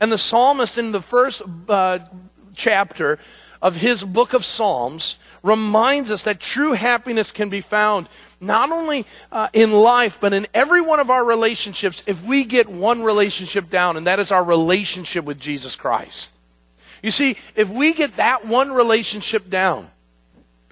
And 0.00 0.10
the 0.10 0.18
psalmist 0.18 0.78
in 0.78 0.92
the 0.92 1.02
first 1.02 1.42
uh, 1.68 2.00
chapter 2.54 3.18
of 3.62 3.76
his 3.76 4.04
book 4.04 4.32
of 4.32 4.44
Psalms 4.44 5.20
reminds 5.42 6.10
us 6.10 6.24
that 6.24 6.40
true 6.40 6.72
happiness 6.72 7.30
can 7.30 7.48
be 7.48 7.60
found 7.60 8.08
not 8.40 8.72
only 8.72 9.06
uh, 9.30 9.48
in 9.52 9.70
life, 9.70 10.18
but 10.20 10.34
in 10.34 10.48
every 10.52 10.80
one 10.80 10.98
of 10.98 11.10
our 11.10 11.24
relationships 11.24 12.02
if 12.06 12.22
we 12.24 12.44
get 12.44 12.68
one 12.68 13.02
relationship 13.02 13.70
down, 13.70 13.96
and 13.96 14.08
that 14.08 14.18
is 14.18 14.32
our 14.32 14.42
relationship 14.42 15.24
with 15.24 15.38
Jesus 15.38 15.76
Christ. 15.76 16.30
You 17.02 17.12
see, 17.12 17.36
if 17.54 17.68
we 17.68 17.94
get 17.94 18.16
that 18.16 18.46
one 18.46 18.72
relationship 18.72 19.48
down, 19.48 19.90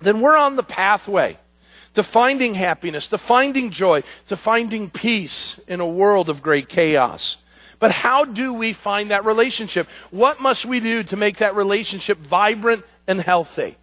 then 0.02 0.20
we're 0.20 0.36
on 0.36 0.56
the 0.56 0.62
pathway 0.62 1.38
to 1.94 2.02
finding 2.02 2.54
happiness, 2.54 3.08
to 3.08 3.18
finding 3.18 3.70
joy, 3.70 4.02
to 4.28 4.36
finding 4.36 4.90
peace 4.90 5.60
in 5.66 5.80
a 5.80 5.86
world 5.86 6.28
of 6.28 6.42
great 6.42 6.68
chaos. 6.68 7.36
But 7.80 7.90
how 7.90 8.24
do 8.24 8.52
we 8.52 8.74
find 8.74 9.10
that 9.10 9.24
relationship? 9.24 9.88
What 10.10 10.40
must 10.40 10.64
we 10.64 10.78
do 10.78 11.02
to 11.04 11.16
make 11.16 11.38
that 11.38 11.56
relationship 11.56 12.18
vibrant 12.18 12.84
and 13.08 13.20
healthy? 13.20 13.76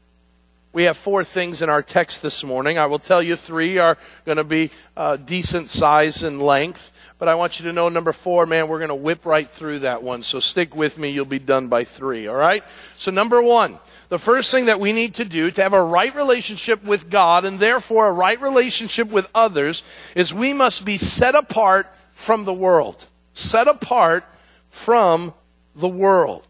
We 0.71 0.83
have 0.83 0.95
four 0.95 1.23
things 1.23 1.63
in 1.63 1.69
our 1.69 1.81
text 1.81 2.21
this 2.21 2.43
morning. 2.43 2.77
I 2.77 2.85
will 2.85 2.99
tell 2.99 3.23
you 3.23 3.35
three 3.35 3.79
are 3.79 3.97
going 4.25 4.37
to 4.37 4.43
be 4.43 4.69
uh, 4.95 5.15
decent 5.15 5.69
size 5.69 6.21
and 6.21 6.39
length. 6.39 6.91
But 7.17 7.27
I 7.27 7.33
want 7.33 7.59
you 7.59 7.65
to 7.65 7.73
know 7.73 7.89
number 7.89 8.13
four, 8.13 8.45
man, 8.45 8.67
we're 8.67 8.77
going 8.77 8.89
to 8.89 8.95
whip 8.95 9.25
right 9.25 9.49
through 9.49 9.79
that 9.79 10.03
one. 10.03 10.21
So 10.21 10.39
stick 10.39 10.75
with 10.75 10.99
me. 10.99 11.09
You'll 11.09 11.25
be 11.25 11.39
done 11.39 11.67
by 11.67 11.83
three. 11.83 12.27
All 12.27 12.35
right? 12.35 12.63
So 12.93 13.09
number 13.09 13.41
one, 13.41 13.79
the 14.09 14.19
first 14.19 14.51
thing 14.51 14.65
that 14.65 14.79
we 14.79 14.93
need 14.93 15.15
to 15.15 15.25
do 15.25 15.49
to 15.49 15.63
have 15.63 15.73
a 15.73 15.81
right 15.81 16.15
relationship 16.15 16.83
with 16.83 17.09
God 17.09 17.43
and 17.43 17.59
therefore 17.59 18.07
a 18.07 18.13
right 18.13 18.39
relationship 18.39 19.09
with 19.09 19.25
others 19.33 19.81
is 20.13 20.31
we 20.31 20.53
must 20.53 20.85
be 20.85 20.99
set 20.99 21.33
apart 21.33 21.87
from 22.13 22.45
the 22.45 22.53
world. 22.53 23.03
Set 23.37 23.67
apart 23.67 24.23
from 24.71 25.31
the 25.75 25.87
world. 25.87 26.47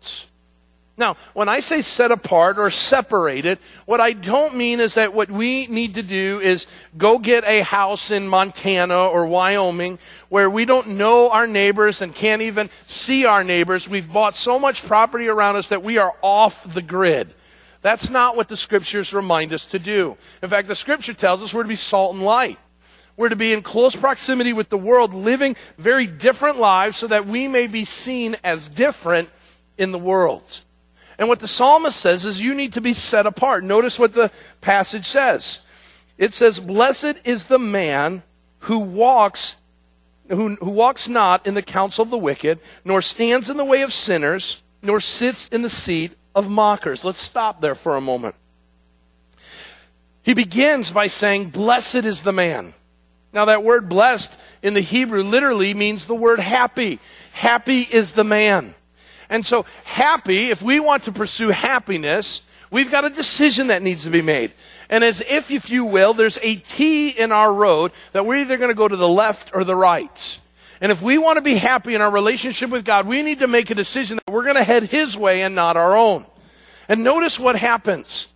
Now, 0.95 1.17
when 1.33 1.49
I 1.49 1.59
say 1.59 1.81
set 1.81 2.11
apart 2.11 2.57
or 2.57 2.71
separated, 2.71 3.59
what 3.85 3.99
I 3.99 4.13
don't 4.13 4.55
mean 4.55 4.79
is 4.79 4.93
that 4.93 5.13
what 5.13 5.29
we 5.29 5.67
need 5.67 5.95
to 5.95 6.01
do 6.01 6.39
is 6.39 6.65
go 6.97 7.17
get 7.17 7.43
a 7.43 7.61
house 7.61 8.09
in 8.09 8.25
Montana 8.25 9.05
or 9.05 9.25
Wyoming 9.25 9.99
where 10.29 10.49
we 10.49 10.63
don't 10.63 10.91
know 10.91 11.29
our 11.29 11.45
neighbors 11.45 12.01
and 12.01 12.15
can't 12.15 12.41
even 12.41 12.69
see 12.85 13.25
our 13.25 13.43
neighbors. 13.43 13.89
We've 13.89 14.11
bought 14.11 14.33
so 14.33 14.57
much 14.57 14.87
property 14.87 15.27
around 15.27 15.57
us 15.57 15.67
that 15.67 15.83
we 15.83 15.97
are 15.97 16.15
off 16.21 16.73
the 16.73 16.81
grid. 16.81 17.33
That's 17.81 18.09
not 18.09 18.37
what 18.37 18.47
the 18.47 18.57
scriptures 18.57 19.13
remind 19.13 19.51
us 19.51 19.65
to 19.65 19.79
do. 19.79 20.15
In 20.41 20.49
fact, 20.49 20.69
the 20.69 20.75
scripture 20.75 21.13
tells 21.13 21.43
us 21.43 21.53
we're 21.53 21.63
to 21.63 21.69
be 21.69 21.75
salt 21.75 22.15
and 22.15 22.23
light. 22.23 22.57
We're 23.17 23.29
to 23.29 23.35
be 23.35 23.51
in 23.51 23.63
close 23.63 23.95
proximity 23.95 24.53
with 24.53 24.69
the 24.69 24.77
world, 24.77 25.13
living 25.13 25.55
very 25.77 26.05
different 26.05 26.59
lives 26.59 26.97
so 26.97 27.07
that 27.07 27.27
we 27.27 27.47
may 27.47 27.65
be 27.65 27.83
seen 27.83 28.37
as 28.43 28.69
different 28.69 29.29
in 29.77 29.91
the 29.91 29.99
world. 29.99 30.61
And 31.17 31.27
what 31.27 31.39
the 31.39 31.47
psalmist 31.47 31.99
says 31.99 32.25
is 32.25 32.39
you 32.39 32.53
need 32.53 32.73
to 32.73 32.81
be 32.81 32.93
set 32.93 33.25
apart. 33.25 33.63
Notice 33.63 33.97
what 33.97 34.13
the 34.13 34.31
passage 34.61 35.05
says. 35.05 35.61
it 36.19 36.35
says, 36.35 36.59
Blessed 36.59 37.15
is 37.25 37.45
the 37.45 37.59
man 37.59 38.21
who 38.59 38.77
walks 38.77 39.57
who, 40.29 40.55
who 40.55 40.71
walks 40.71 41.07
not 41.07 41.47
in 41.47 41.53
the 41.53 41.61
counsel 41.61 42.03
of 42.03 42.09
the 42.09 42.17
wicked, 42.17 42.59
nor 42.83 43.01
stands 43.01 43.49
in 43.49 43.55
the 43.55 43.63
way 43.63 43.81
of 43.81 43.93
sinners, 43.93 44.61
nor 44.81 44.99
sits 44.99 45.47
in 45.49 45.61
the 45.61 45.69
seat 45.69 46.15
of 46.35 46.49
mockers. 46.49 47.05
Let's 47.05 47.21
stop 47.21 47.61
there 47.61 47.75
for 47.75 47.95
a 47.95 48.01
moment. 48.01 48.35
He 50.23 50.33
begins 50.33 50.91
by 50.91 51.07
saying, 51.07 51.51
Blessed 51.51 52.03
is 52.03 52.21
the 52.21 52.33
man. 52.33 52.73
Now, 53.33 53.45
that 53.45 53.63
word 53.63 53.89
blessed 53.89 54.35
in 54.61 54.73
the 54.73 54.81
Hebrew 54.81 55.23
literally 55.23 55.73
means 55.73 56.05
the 56.05 56.15
word 56.15 56.39
happy. 56.39 56.99
Happy 57.33 57.81
is 57.81 58.13
the 58.13 58.23
man. 58.23 58.73
And 59.29 59.45
so, 59.45 59.65
happy, 59.83 60.49
if 60.49 60.61
we 60.61 60.79
want 60.79 61.03
to 61.03 61.11
pursue 61.11 61.49
happiness, 61.49 62.41
we've 62.71 62.89
got 62.89 63.05
a 63.05 63.09
decision 63.09 63.67
that 63.67 63.81
needs 63.81 64.05
to 64.05 64.09
be 64.09 64.21
made. 64.21 64.53
And 64.89 65.03
as 65.03 65.21
if, 65.21 65.51
if 65.51 65.69
you 65.69 65.83
will, 65.83 66.13
there's 66.13 66.39
a 66.41 66.55
T 66.55 67.09
in 67.09 67.31
our 67.31 67.51
road 67.51 67.91
that 68.13 68.25
we're 68.25 68.37
either 68.37 68.57
going 68.57 68.69
to 68.69 68.75
go 68.75 68.87
to 68.87 68.95
the 68.95 69.07
left 69.07 69.51
or 69.53 69.63
the 69.63 69.75
right. 69.75 70.39
And 70.79 70.91
if 70.91 71.01
we 71.01 71.17
want 71.17 71.37
to 71.37 71.41
be 71.41 71.55
happy 71.55 71.95
in 71.95 72.01
our 72.01 72.11
relationship 72.11 72.69
with 72.69 72.85
God, 72.85 73.07
we 73.07 73.21
need 73.23 73.39
to 73.39 73.47
make 73.47 73.69
a 73.69 73.75
decision 73.75 74.19
that 74.25 74.31
we're 74.31 74.43
going 74.43 74.55
to 74.55 74.63
head 74.63 74.83
His 74.83 75.17
way 75.17 75.41
and 75.41 75.55
not 75.55 75.75
our 75.75 75.97
own. 75.97 76.25
And 76.87 77.03
notice 77.03 77.37
what 77.37 77.57
happens. 77.57 78.27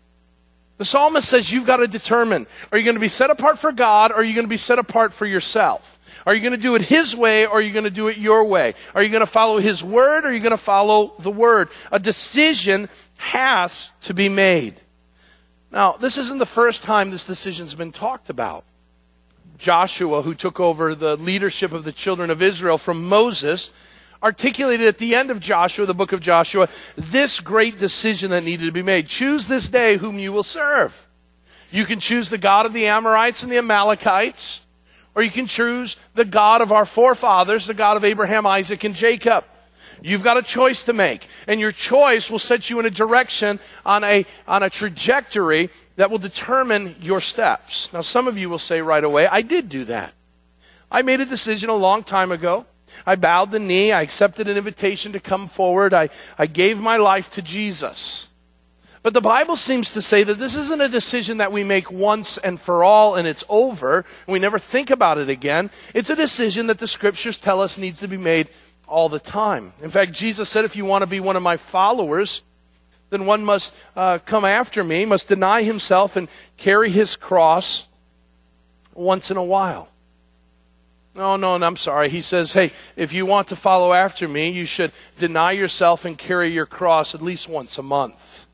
The 0.81 0.85
psalmist 0.85 1.29
says 1.29 1.51
you've 1.51 1.67
got 1.67 1.77
to 1.77 1.87
determine, 1.87 2.47
are 2.71 2.77
you 2.79 2.83
going 2.83 2.95
to 2.95 2.99
be 2.99 3.07
set 3.07 3.29
apart 3.29 3.59
for 3.59 3.71
God 3.71 4.09
or 4.09 4.15
are 4.15 4.23
you 4.23 4.33
going 4.33 4.47
to 4.47 4.49
be 4.49 4.57
set 4.57 4.79
apart 4.79 5.13
for 5.13 5.27
yourself? 5.27 5.99
Are 6.25 6.33
you 6.33 6.41
going 6.41 6.53
to 6.53 6.57
do 6.57 6.73
it 6.73 6.81
His 6.81 7.15
way 7.15 7.45
or 7.45 7.59
are 7.59 7.61
you 7.61 7.71
going 7.71 7.83
to 7.83 7.91
do 7.91 8.07
it 8.07 8.17
your 8.17 8.45
way? 8.45 8.73
Are 8.95 9.03
you 9.03 9.09
going 9.09 9.19
to 9.19 9.27
follow 9.27 9.59
His 9.59 9.83
word 9.83 10.25
or 10.25 10.29
are 10.29 10.33
you 10.33 10.39
going 10.39 10.49
to 10.49 10.57
follow 10.57 11.13
the 11.19 11.29
word? 11.29 11.69
A 11.91 11.99
decision 11.99 12.89
has 13.17 13.91
to 14.01 14.15
be 14.15 14.27
made. 14.27 14.81
Now, 15.71 15.97
this 15.97 16.17
isn't 16.17 16.39
the 16.39 16.47
first 16.47 16.81
time 16.81 17.11
this 17.11 17.27
decision's 17.27 17.75
been 17.75 17.91
talked 17.91 18.31
about. 18.31 18.63
Joshua, 19.59 20.23
who 20.23 20.33
took 20.33 20.59
over 20.59 20.95
the 20.95 21.15
leadership 21.15 21.73
of 21.73 21.83
the 21.83 21.91
children 21.91 22.31
of 22.31 22.41
Israel 22.41 22.79
from 22.79 23.07
Moses, 23.07 23.71
articulated 24.23 24.87
at 24.87 24.97
the 24.97 25.15
end 25.15 25.31
of 25.31 25.39
Joshua, 25.39 25.85
the 25.85 25.93
book 25.93 26.11
of 26.11 26.21
Joshua, 26.21 26.69
this 26.95 27.39
great 27.39 27.79
decision 27.79 28.31
that 28.31 28.43
needed 28.43 28.65
to 28.65 28.71
be 28.71 28.83
made. 28.83 29.07
Choose 29.07 29.47
this 29.47 29.69
day 29.69 29.97
whom 29.97 30.19
you 30.19 30.31
will 30.31 30.43
serve. 30.43 31.07
You 31.71 31.85
can 31.85 31.99
choose 31.99 32.29
the 32.29 32.37
God 32.37 32.65
of 32.65 32.73
the 32.73 32.87
Amorites 32.87 33.43
and 33.43 33.51
the 33.51 33.57
Amalekites, 33.57 34.61
or 35.15 35.23
you 35.23 35.31
can 35.31 35.45
choose 35.45 35.95
the 36.13 36.25
God 36.25 36.61
of 36.61 36.71
our 36.71 36.85
forefathers, 36.85 37.67
the 37.67 37.73
God 37.73 37.97
of 37.97 38.03
Abraham, 38.03 38.45
Isaac, 38.45 38.83
and 38.83 38.95
Jacob. 38.95 39.45
You've 40.01 40.23
got 40.23 40.37
a 40.37 40.41
choice 40.41 40.83
to 40.83 40.93
make. 40.93 41.27
And 41.47 41.59
your 41.59 41.71
choice 41.71 42.29
will 42.29 42.39
set 42.39 42.69
you 42.69 42.79
in 42.79 42.85
a 42.85 42.89
direction 42.89 43.59
on 43.85 44.03
a, 44.03 44.25
on 44.47 44.63
a 44.63 44.69
trajectory 44.69 45.69
that 45.95 46.09
will 46.09 46.17
determine 46.17 46.95
your 47.01 47.21
steps. 47.21 47.91
Now, 47.93 48.01
some 48.01 48.27
of 48.27 48.37
you 48.37 48.49
will 48.49 48.57
say 48.57 48.81
right 48.81 49.03
away, 49.03 49.27
I 49.27 49.41
did 49.41 49.69
do 49.69 49.85
that. 49.85 50.13
I 50.89 51.03
made 51.03 51.21
a 51.21 51.25
decision 51.25 51.69
a 51.69 51.75
long 51.75 52.03
time 52.03 52.31
ago. 52.31 52.65
I 53.05 53.15
bowed 53.15 53.51
the 53.51 53.59
knee. 53.59 53.91
I 53.91 54.01
accepted 54.01 54.47
an 54.47 54.57
invitation 54.57 55.13
to 55.13 55.19
come 55.19 55.47
forward. 55.47 55.93
I, 55.93 56.09
I 56.37 56.45
gave 56.45 56.77
my 56.77 56.97
life 56.97 57.29
to 57.31 57.41
Jesus. 57.41 58.29
But 59.03 59.13
the 59.13 59.21
Bible 59.21 59.55
seems 59.55 59.93
to 59.93 60.01
say 60.01 60.23
that 60.23 60.37
this 60.37 60.55
isn't 60.55 60.81
a 60.81 60.87
decision 60.87 61.37
that 61.37 61.51
we 61.51 61.63
make 61.63 61.91
once 61.91 62.37
and 62.37 62.61
for 62.61 62.83
all 62.83 63.15
and 63.15 63.27
it's 63.27 63.43
over 63.49 63.97
and 63.97 64.33
we 64.33 64.37
never 64.37 64.59
think 64.59 64.91
about 64.91 65.17
it 65.17 65.27
again. 65.27 65.71
It's 65.95 66.11
a 66.11 66.15
decision 66.15 66.67
that 66.67 66.77
the 66.77 66.87
scriptures 66.87 67.39
tell 67.39 67.61
us 67.61 67.79
needs 67.79 67.99
to 68.01 68.07
be 68.07 68.17
made 68.17 68.49
all 68.87 69.09
the 69.09 69.19
time. 69.19 69.73
In 69.81 69.89
fact, 69.89 70.11
Jesus 70.11 70.49
said, 70.49 70.65
if 70.65 70.75
you 70.75 70.85
want 70.85 71.01
to 71.01 71.07
be 71.07 71.19
one 71.19 71.35
of 71.35 71.41
my 71.41 71.57
followers, 71.57 72.43
then 73.09 73.25
one 73.25 73.43
must 73.43 73.73
uh, 73.95 74.19
come 74.19 74.45
after 74.45 74.83
me, 74.83 75.05
must 75.05 75.27
deny 75.27 75.63
himself 75.63 76.15
and 76.15 76.27
carry 76.57 76.91
his 76.91 77.15
cross 77.15 77.87
once 78.93 79.31
in 79.31 79.37
a 79.37 79.43
while. 79.43 79.87
No, 81.13 81.35
no, 81.35 81.57
no, 81.57 81.67
I'm 81.67 81.75
sorry. 81.75 82.09
He 82.09 82.21
says, 82.21 82.53
hey, 82.53 82.71
if 82.95 83.11
you 83.11 83.25
want 83.25 83.49
to 83.49 83.55
follow 83.55 83.91
after 83.91 84.27
me, 84.27 84.49
you 84.49 84.65
should 84.65 84.93
deny 85.19 85.51
yourself 85.51 86.05
and 86.05 86.17
carry 86.17 86.53
your 86.53 86.65
cross 86.65 87.13
at 87.13 87.21
least 87.21 87.49
once 87.49 87.77
a 87.77 87.83
month. 87.83 88.45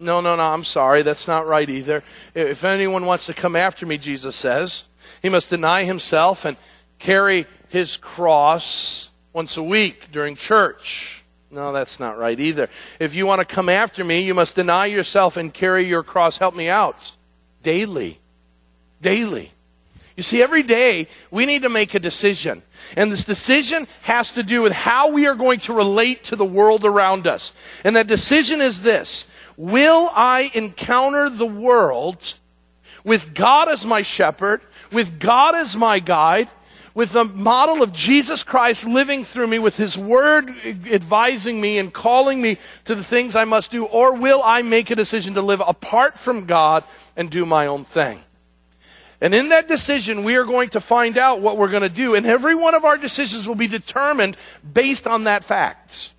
No, 0.00 0.20
no, 0.20 0.34
no, 0.34 0.42
I'm 0.42 0.64
sorry. 0.64 1.02
That's 1.02 1.28
not 1.28 1.46
right 1.46 1.70
either. 1.70 2.02
If 2.34 2.64
anyone 2.64 3.06
wants 3.06 3.26
to 3.26 3.34
come 3.34 3.54
after 3.54 3.86
me, 3.86 3.96
Jesus 3.96 4.34
says, 4.34 4.88
he 5.22 5.28
must 5.28 5.50
deny 5.50 5.84
himself 5.84 6.44
and 6.44 6.56
carry 6.98 7.46
his 7.68 7.96
cross 7.96 9.10
once 9.32 9.56
a 9.56 9.62
week 9.62 10.10
during 10.10 10.34
church. 10.34 11.22
No, 11.50 11.72
that's 11.72 12.00
not 12.00 12.18
right 12.18 12.38
either. 12.38 12.68
If 12.98 13.14
you 13.14 13.24
want 13.24 13.40
to 13.40 13.44
come 13.44 13.68
after 13.68 14.02
me, 14.02 14.22
you 14.22 14.34
must 14.34 14.56
deny 14.56 14.86
yourself 14.86 15.36
and 15.36 15.54
carry 15.54 15.86
your 15.86 16.02
cross. 16.02 16.38
Help 16.38 16.56
me 16.56 16.68
out. 16.68 17.12
Daily. 17.62 18.18
Daily. 19.00 19.53
You 20.16 20.22
see, 20.22 20.42
every 20.42 20.62
day 20.62 21.08
we 21.30 21.44
need 21.44 21.62
to 21.62 21.68
make 21.68 21.94
a 21.94 21.98
decision. 21.98 22.62
And 22.96 23.10
this 23.10 23.24
decision 23.24 23.88
has 24.02 24.32
to 24.32 24.42
do 24.42 24.62
with 24.62 24.72
how 24.72 25.10
we 25.10 25.26
are 25.26 25.34
going 25.34 25.58
to 25.60 25.72
relate 25.72 26.24
to 26.24 26.36
the 26.36 26.44
world 26.44 26.84
around 26.84 27.26
us. 27.26 27.52
And 27.82 27.96
that 27.96 28.06
decision 28.06 28.60
is 28.60 28.82
this. 28.82 29.26
Will 29.56 30.10
I 30.12 30.50
encounter 30.54 31.28
the 31.28 31.46
world 31.46 32.34
with 33.04 33.34
God 33.34 33.68
as 33.68 33.84
my 33.84 34.02
shepherd, 34.02 34.60
with 34.92 35.18
God 35.18 35.54
as 35.54 35.76
my 35.76 35.98
guide, 35.98 36.48
with 36.94 37.10
the 37.10 37.24
model 37.24 37.82
of 37.82 37.92
Jesus 37.92 38.44
Christ 38.44 38.86
living 38.86 39.24
through 39.24 39.48
me, 39.48 39.58
with 39.58 39.76
His 39.76 39.98
Word 39.98 40.54
advising 40.64 41.60
me 41.60 41.78
and 41.78 41.92
calling 41.92 42.40
me 42.40 42.58
to 42.84 42.94
the 42.94 43.02
things 43.02 43.34
I 43.34 43.44
must 43.44 43.72
do, 43.72 43.84
or 43.84 44.14
will 44.14 44.40
I 44.44 44.62
make 44.62 44.90
a 44.90 44.96
decision 44.96 45.34
to 45.34 45.42
live 45.42 45.60
apart 45.66 46.18
from 46.18 46.46
God 46.46 46.84
and 47.16 47.30
do 47.30 47.44
my 47.44 47.66
own 47.66 47.84
thing? 47.84 48.20
And 49.20 49.34
in 49.34 49.50
that 49.50 49.68
decision, 49.68 50.24
we 50.24 50.36
are 50.36 50.44
going 50.44 50.70
to 50.70 50.80
find 50.80 51.16
out 51.16 51.40
what 51.40 51.56
we're 51.56 51.68
going 51.68 51.82
to 51.82 51.88
do. 51.88 52.14
And 52.14 52.26
every 52.26 52.54
one 52.54 52.74
of 52.74 52.84
our 52.84 52.98
decisions 52.98 53.46
will 53.48 53.54
be 53.54 53.68
determined 53.68 54.36
based 54.72 55.06
on 55.06 55.24
that 55.24 55.44
fact. 55.44 56.12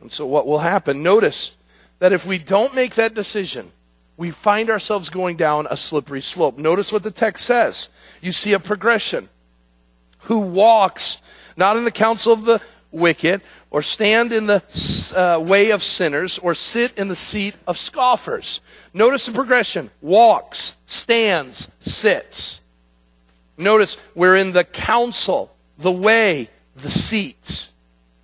And 0.00 0.10
so 0.10 0.26
what 0.26 0.46
will 0.46 0.58
happen? 0.58 1.02
Notice 1.02 1.56
that 1.98 2.12
if 2.12 2.26
we 2.26 2.38
don't 2.38 2.74
make 2.74 2.96
that 2.96 3.14
decision, 3.14 3.70
we 4.16 4.30
find 4.30 4.70
ourselves 4.70 5.08
going 5.08 5.36
down 5.36 5.66
a 5.70 5.76
slippery 5.76 6.20
slope. 6.20 6.58
Notice 6.58 6.92
what 6.92 7.02
the 7.02 7.10
text 7.10 7.44
says. 7.44 7.88
You 8.20 8.32
see 8.32 8.52
a 8.52 8.58
progression. 8.58 9.28
Who 10.26 10.38
walks 10.38 11.20
not 11.56 11.76
in 11.76 11.84
the 11.84 11.90
counsel 11.90 12.32
of 12.32 12.44
the 12.44 12.60
wicked, 12.90 13.42
or 13.72 13.80
stand 13.80 14.32
in 14.32 14.46
the 14.46 14.62
uh, 15.16 15.40
way 15.40 15.70
of 15.70 15.82
sinners, 15.82 16.38
or 16.38 16.54
sit 16.54 16.96
in 16.98 17.08
the 17.08 17.16
seat 17.16 17.54
of 17.66 17.78
scoffers. 17.78 18.60
Notice 18.92 19.24
the 19.24 19.32
progression. 19.32 19.90
Walks, 20.02 20.76
stands, 20.84 21.70
sits. 21.78 22.60
Notice 23.56 23.96
we're 24.14 24.36
in 24.36 24.52
the 24.52 24.62
council, 24.62 25.54
the 25.78 25.90
way, 25.90 26.50
the 26.76 26.90
seat. 26.90 27.68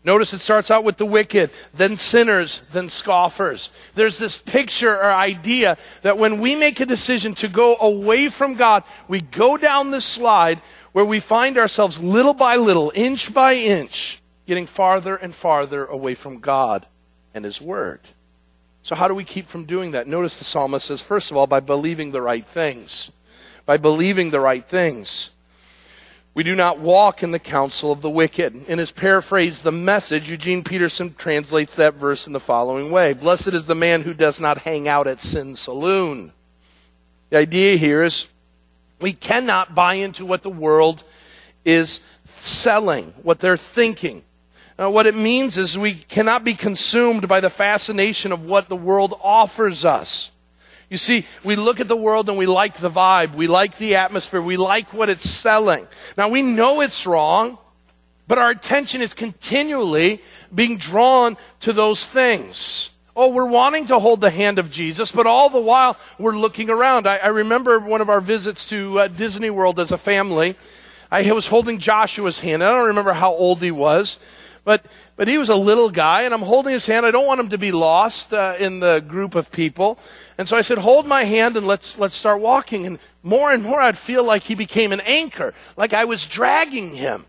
Notice 0.05 0.35
it 0.35 0.41
starts 0.41 0.71
out 0.71 0.85
with 0.85 0.99
the 0.99 1.07
wicked, 1.07 1.51
then 1.73 1.97
sinners, 1.97 2.63
then 2.75 2.91
scoffers. 2.91 3.73
There's 3.95 4.19
this 4.19 4.37
picture 4.37 4.95
or 4.95 5.13
idea 5.13 5.79
that 6.03 6.19
when 6.19 6.41
we 6.41 6.57
make 6.57 6.79
a 6.81 6.87
decision 6.87 7.35
to 7.37 7.49
go 7.49 7.75
away 7.81 8.29
from 8.29 8.55
God, 8.55 8.85
we 9.09 9.23
go 9.23 9.57
down 9.57 9.91
this 9.91 10.05
slide 10.05 10.61
where 10.93 11.07
we 11.07 11.21
find 11.21 11.57
ourselves 11.57 12.03
little 12.03 12.35
by 12.35 12.57
little, 12.57 12.93
inch 12.95 13.33
by 13.33 13.55
inch, 13.55 14.21
getting 14.49 14.67
farther 14.67 15.15
and 15.15 15.35
farther 15.35 15.85
away 15.85 16.15
from 16.17 16.41
God 16.41 16.87
and 17.35 17.45
His 17.45 17.61
Word. 17.61 18.01
So, 18.83 18.97
how 18.97 19.07
do 19.07 19.15
we 19.15 19.25
keep 19.25 19.47
from 19.47 19.67
doing 19.67 19.91
that? 19.93 20.09
Notice 20.09 20.39
the 20.39 20.45
psalmist 20.45 20.87
says, 20.87 21.03
first 21.03 21.31
of 21.31 21.37
all, 21.37 21.47
by 21.47 21.61
believing 21.61 22.11
the 22.11 22.23
right 22.23 22.47
things. 22.47 23.13
By 23.67 23.77
believing 23.77 24.31
the 24.31 24.41
right 24.41 24.67
things. 24.67 25.31
We 26.33 26.43
do 26.45 26.55
not 26.55 26.79
walk 26.79 27.23
in 27.23 27.33
the 27.33 27.39
counsel 27.39 27.93
of 27.93 28.01
the 28.01 28.09
wicked. 28.09 28.69
In 28.69 28.79
his 28.79 28.93
paraphrase, 28.93 29.63
The 29.63 29.73
Message, 29.73 30.31
Eugene 30.31 30.63
Peterson 30.65 31.15
translates 31.19 31.75
that 31.77 31.95
verse 31.95 32.27
in 32.27 32.33
the 32.33 32.41
following 32.41 32.91
way 32.91 33.13
Blessed 33.13 33.49
is 33.49 33.67
the 33.67 33.75
man 33.75 34.03
who 34.03 34.15
does 34.15 34.41
not 34.41 34.59
hang 34.59 34.89
out 34.89 35.07
at 35.07 35.21
Sin 35.21 35.55
Saloon. 35.55 36.33
The 37.29 37.39
idea 37.39 37.77
here 37.77 38.03
is 38.03 38.29
we 39.01 39.13
cannot 39.13 39.75
buy 39.75 39.95
into 39.95 40.25
what 40.25 40.43
the 40.43 40.49
world 40.49 41.03
is 41.65 42.01
selling, 42.37 43.13
what 43.23 43.41
they're 43.41 43.59
thinking. 43.59 44.23
Uh, 44.81 44.89
what 44.89 45.07
it 45.07 45.17
means 45.17 45.59
is 45.59 45.77
we 45.77 45.95
cannot 45.95 46.45
be 46.45 46.55
consumed 46.55 47.27
by 47.27 47.41
the 47.41 47.51
fascination 47.51 48.31
of 48.31 48.45
what 48.45 48.69
the 48.69 48.77
world 48.77 49.19
offers 49.23 49.85
us. 49.85 50.31
You 50.89 50.97
see, 50.97 51.27
we 51.45 51.57
look 51.57 51.81
at 51.81 51.89
the 51.89 51.97
world 51.97 52.29
and 52.29 52.39
we 52.39 52.47
like 52.47 52.79
the 52.79 52.91
vibe, 52.91 53.35
we 53.35 53.47
like 53.47 53.77
the 53.77 53.97
atmosphere, 53.97 54.41
we 54.41 54.57
like 54.57 54.93
what 54.95 55.11
it's 55.11 55.29
selling. 55.29 55.87
Now 56.17 56.29
we 56.29 56.43
know 56.43 56.81
it's 56.81 57.07
wrong, 57.07 57.59
but 58.27 58.39
our 58.39 58.51
attention 58.51 59.03
is 59.03 59.15
continually 59.15 60.23
being 60.55 60.79
drawn 60.79 61.37
to 61.61 61.73
those 61.73 62.07
things. 62.07 62.91
Oh, 63.17 63.29
we're 63.29 63.47
wanting 63.47 63.87
to 63.89 63.99
hold 63.99 64.21
the 64.21 64.31
hand 64.31 64.61
of 64.61 64.71
Jesus, 64.71 65.11
but 65.11 65.27
all 65.27 65.51
the 65.51 65.61
while 65.61 65.97
we're 66.19 66.37
looking 66.37 66.71
around. 66.71 67.07
I, 67.07 67.17
I 67.17 67.27
remember 67.29 67.81
one 67.81 68.01
of 68.01 68.09
our 68.09 68.21
visits 68.21 68.69
to 68.69 69.01
uh, 69.01 69.09
Disney 69.09 69.51
World 69.51 69.81
as 69.81 69.91
a 69.91 69.99
family. 69.99 70.57
I 71.11 71.33
was 71.33 71.49
holding 71.49 71.81
Joshua's 71.81 72.39
hand. 72.39 72.63
I 72.63 72.71
don't 72.71 72.89
remember 72.89 73.13
how 73.13 73.33
old 73.33 73.61
he 73.61 73.73
was, 73.73 74.21
but 74.69 74.85
But 75.17 75.29
he 75.29 75.39
was 75.39 75.49
a 75.49 75.57
little 75.57 75.91
guy, 75.91 76.23
and 76.23 76.33
I'm 76.33 76.43
holding 76.43 76.73
his 76.73 76.87
hand. 76.87 77.05
I 77.05 77.11
don't 77.11 77.27
want 77.27 77.41
him 77.41 77.49
to 77.49 77.59
be 77.59 77.73
lost 77.73 78.33
uh, 78.33 78.55
in 78.57 78.79
the 78.79 79.01
group 79.01 79.35
of 79.35 79.51
people. 79.51 79.99
And 80.39 80.47
so 80.47 80.57
I 80.57 80.61
said, 80.61 80.79
hold 80.79 81.07
my 81.07 81.25
hand 81.25 81.57
and 81.57 81.67
let's, 81.67 81.99
let's 81.99 82.15
start 82.15 82.41
walking. 82.41 82.87
And 82.87 82.99
more 83.25 83.51
and 83.51 83.65
more 83.65 83.81
I'd 83.81 83.99
feel 83.99 84.23
like 84.23 84.45
he 84.45 84.55
became 84.55 84.93
an 84.93 85.01
anchor, 85.01 85.55
like 85.77 85.93
I 85.93 86.05
was 86.05 86.25
dragging 86.25 86.95
him. 86.95 87.27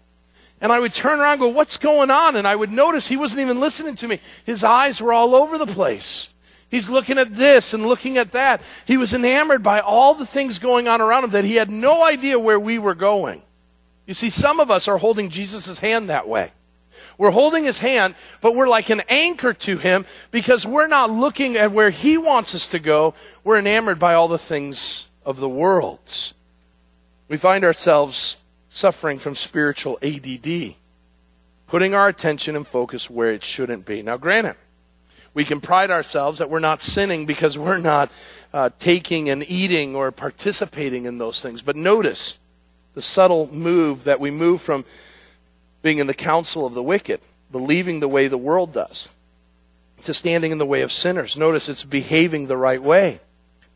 And 0.62 0.72
I 0.72 0.80
would 0.80 0.94
turn 0.94 1.20
around 1.20 1.34
and 1.34 1.42
go, 1.42 1.48
what's 1.48 1.78
going 1.78 2.12
on? 2.12 2.36
And 2.36 2.48
I 2.48 2.56
would 2.56 2.72
notice 2.72 3.08
he 3.08 3.18
wasn't 3.18 3.42
even 3.42 3.60
listening 3.60 3.96
to 3.96 4.08
me. 4.08 4.20
His 4.46 4.64
eyes 4.64 5.02
were 5.02 5.14
all 5.14 5.34
over 5.34 5.58
the 5.58 5.66
place. 5.66 6.34
He's 6.70 6.90
looking 6.92 7.18
at 7.18 7.34
this 7.34 7.74
and 7.74 7.88
looking 7.88 8.20
at 8.20 8.34
that. 8.34 8.62
He 8.86 8.98
was 8.98 9.16
enamored 9.16 9.64
by 9.64 9.80
all 9.80 10.14
the 10.14 10.28
things 10.28 10.60
going 10.60 10.88
on 10.88 11.02
around 11.02 11.24
him 11.24 11.32
that 11.32 11.46
he 11.46 11.56
had 11.56 11.72
no 11.72 12.04
idea 12.04 12.38
where 12.38 12.60
we 12.60 12.78
were 12.78 12.94
going. 12.94 13.42
You 14.06 14.14
see, 14.14 14.30
some 14.30 14.60
of 14.60 14.70
us 14.70 14.88
are 14.88 15.00
holding 15.00 15.32
Jesus' 15.32 15.80
hand 15.80 16.10
that 16.10 16.28
way. 16.28 16.52
We're 17.20 17.32
holding 17.32 17.66
his 17.66 17.80
hand, 17.80 18.16
but 18.40 18.56
we're 18.56 18.70
like 18.70 18.90
an 18.90 19.02
anchor 19.10 19.54
to 19.54 19.78
him 19.78 20.06
because 20.32 20.66
we're 20.66 20.88
not 20.88 21.12
looking 21.12 21.58
at 21.58 21.74
where 21.74 21.90
he 21.90 22.18
wants 22.18 22.56
us 22.56 22.68
to 22.68 22.80
go. 22.80 23.14
We're 23.44 23.60
enamored 23.60 24.00
by 24.00 24.14
all 24.14 24.30
the 24.30 24.38
things 24.38 25.10
of 25.26 25.38
the 25.38 25.50
world. 25.50 26.00
We 27.28 27.36
find 27.36 27.66
ourselves 27.66 28.38
suffering 28.70 29.20
from 29.20 29.36
spiritual 29.36 30.00
ADD, 30.02 30.76
putting 31.68 31.94
our 31.94 32.08
attention 32.08 32.56
and 32.56 32.66
focus 32.66 33.10
where 33.10 33.34
it 33.34 33.44
shouldn't 33.44 33.86
be. 33.86 34.02
Now, 34.02 34.16
granted, 34.16 34.56
we 35.34 35.44
can 35.44 35.60
pride 35.60 35.92
ourselves 35.92 36.40
that 36.40 36.50
we're 36.50 36.60
not 36.60 36.82
sinning 36.82 37.26
because 37.26 37.58
we're 37.58 37.80
not 37.80 38.10
uh, 38.54 38.70
taking 38.80 39.30
and 39.30 39.44
eating 39.50 39.94
or 39.94 40.14
participating 40.14 41.06
in 41.06 41.18
those 41.18 41.42
things. 41.42 41.62
But 41.62 41.76
notice 41.76 42.40
the 42.94 43.02
subtle 43.02 43.54
move 43.54 44.06
that 44.06 44.22
we 44.22 44.32
move 44.32 44.62
from 44.62 44.86
being 45.82 46.00
in 46.00 46.08
the 46.08 46.14
counsel 46.14 46.66
of 46.66 46.74
the 46.74 46.84
wicked, 46.84 47.22
believing 47.52 48.00
the 48.00 48.08
way 48.08 48.28
the 48.28 48.38
world 48.38 48.74
does, 48.74 49.10
to 50.04 50.14
standing 50.14 50.52
in 50.52 50.58
the 50.58 50.66
way 50.66 50.82
of 50.82 50.92
sinners. 50.92 51.38
Notice 51.38 51.70
it's 51.70 51.84
behaving 51.84 52.48
the 52.48 52.58
right 52.58 52.82
way. 52.82 53.20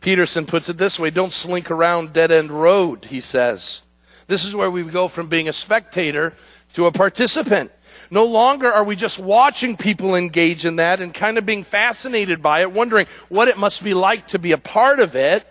Peterson 0.02 0.46
puts 0.46 0.68
it 0.68 0.78
this 0.78 1.00
way 1.00 1.10
don't 1.10 1.32
slink 1.32 1.72
around 1.72 2.13
dead 2.13 2.32
end 2.32 2.52
road, 2.52 3.06
he 3.06 3.22
says. 3.22 3.82
This 4.28 4.46
is 4.46 4.56
where 4.56 4.72
we 4.72 4.84
go 4.84 5.08
from 5.08 5.28
being 5.28 5.48
a 5.48 5.54
spectator 5.54 6.34
to 6.74 6.88
a 6.88 6.92
participant. 6.92 7.72
No 8.10 8.26
longer 8.26 8.72
are 8.72 8.84
we 8.84 8.96
just 8.96 9.20
watching 9.20 9.78
people 9.78 10.16
engage 10.16 10.66
in 10.66 10.78
that 10.78 11.02
and 11.02 11.13
kind 11.13 11.38
of 11.38 11.46
being 11.46 11.63
fascinated 11.63 12.42
by 12.42 12.62
it, 12.62 12.72
wondering 12.72 13.08
what 13.30 13.48
it 13.48 13.58
must 13.58 13.84
be 13.84 13.94
like 13.94 14.28
to 14.30 14.39
be 14.39 14.52
a 14.52 14.58
part 14.58 15.00
of 15.00 15.16
it. 15.16 15.46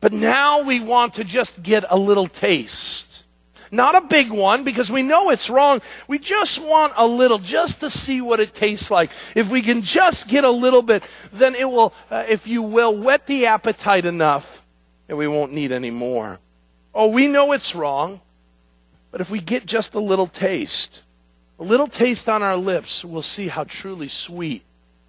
But 0.00 0.12
now 0.12 0.62
we 0.62 0.80
want 0.80 1.14
to 1.14 1.24
just 1.24 1.62
get 1.62 1.84
a 1.88 1.96
little 1.96 2.28
taste. 2.28 3.23
Not 3.74 3.96
a 3.96 4.02
big 4.02 4.30
one 4.30 4.62
because 4.62 4.90
we 4.90 5.02
know 5.02 5.30
it's 5.30 5.50
wrong. 5.50 5.82
We 6.06 6.20
just 6.20 6.60
want 6.60 6.92
a 6.96 7.06
little 7.06 7.38
just 7.38 7.80
to 7.80 7.90
see 7.90 8.20
what 8.20 8.38
it 8.38 8.54
tastes 8.54 8.88
like. 8.88 9.10
If 9.34 9.50
we 9.50 9.62
can 9.62 9.82
just 9.82 10.28
get 10.28 10.44
a 10.44 10.50
little 10.50 10.82
bit, 10.82 11.02
then 11.32 11.56
it 11.56 11.68
will, 11.68 11.92
uh, 12.08 12.24
if 12.28 12.46
you 12.46 12.62
will, 12.62 12.96
whet 12.96 13.26
the 13.26 13.46
appetite 13.46 14.06
enough 14.06 14.62
and 15.08 15.18
we 15.18 15.26
won't 15.26 15.52
need 15.52 15.72
any 15.72 15.90
more. 15.90 16.38
Oh, 16.94 17.08
we 17.08 17.26
know 17.26 17.50
it's 17.50 17.74
wrong, 17.74 18.20
but 19.10 19.20
if 19.20 19.28
we 19.28 19.40
get 19.40 19.66
just 19.66 19.94
a 19.94 20.00
little 20.00 20.28
taste, 20.28 21.02
a 21.58 21.64
little 21.64 21.88
taste 21.88 22.28
on 22.28 22.44
our 22.44 22.56
lips, 22.56 23.04
we'll 23.04 23.22
see 23.22 23.48
how 23.48 23.64
truly 23.64 24.08
sweet 24.08 24.62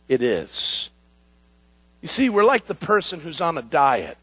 it 0.08 0.24
is. 0.24 0.90
You 2.02 2.08
see, 2.08 2.30
we're 2.30 2.44
like 2.44 2.66
the 2.66 2.74
person 2.74 3.20
who's 3.20 3.42
on 3.42 3.60
a 3.60 3.62
diet. 3.62 4.18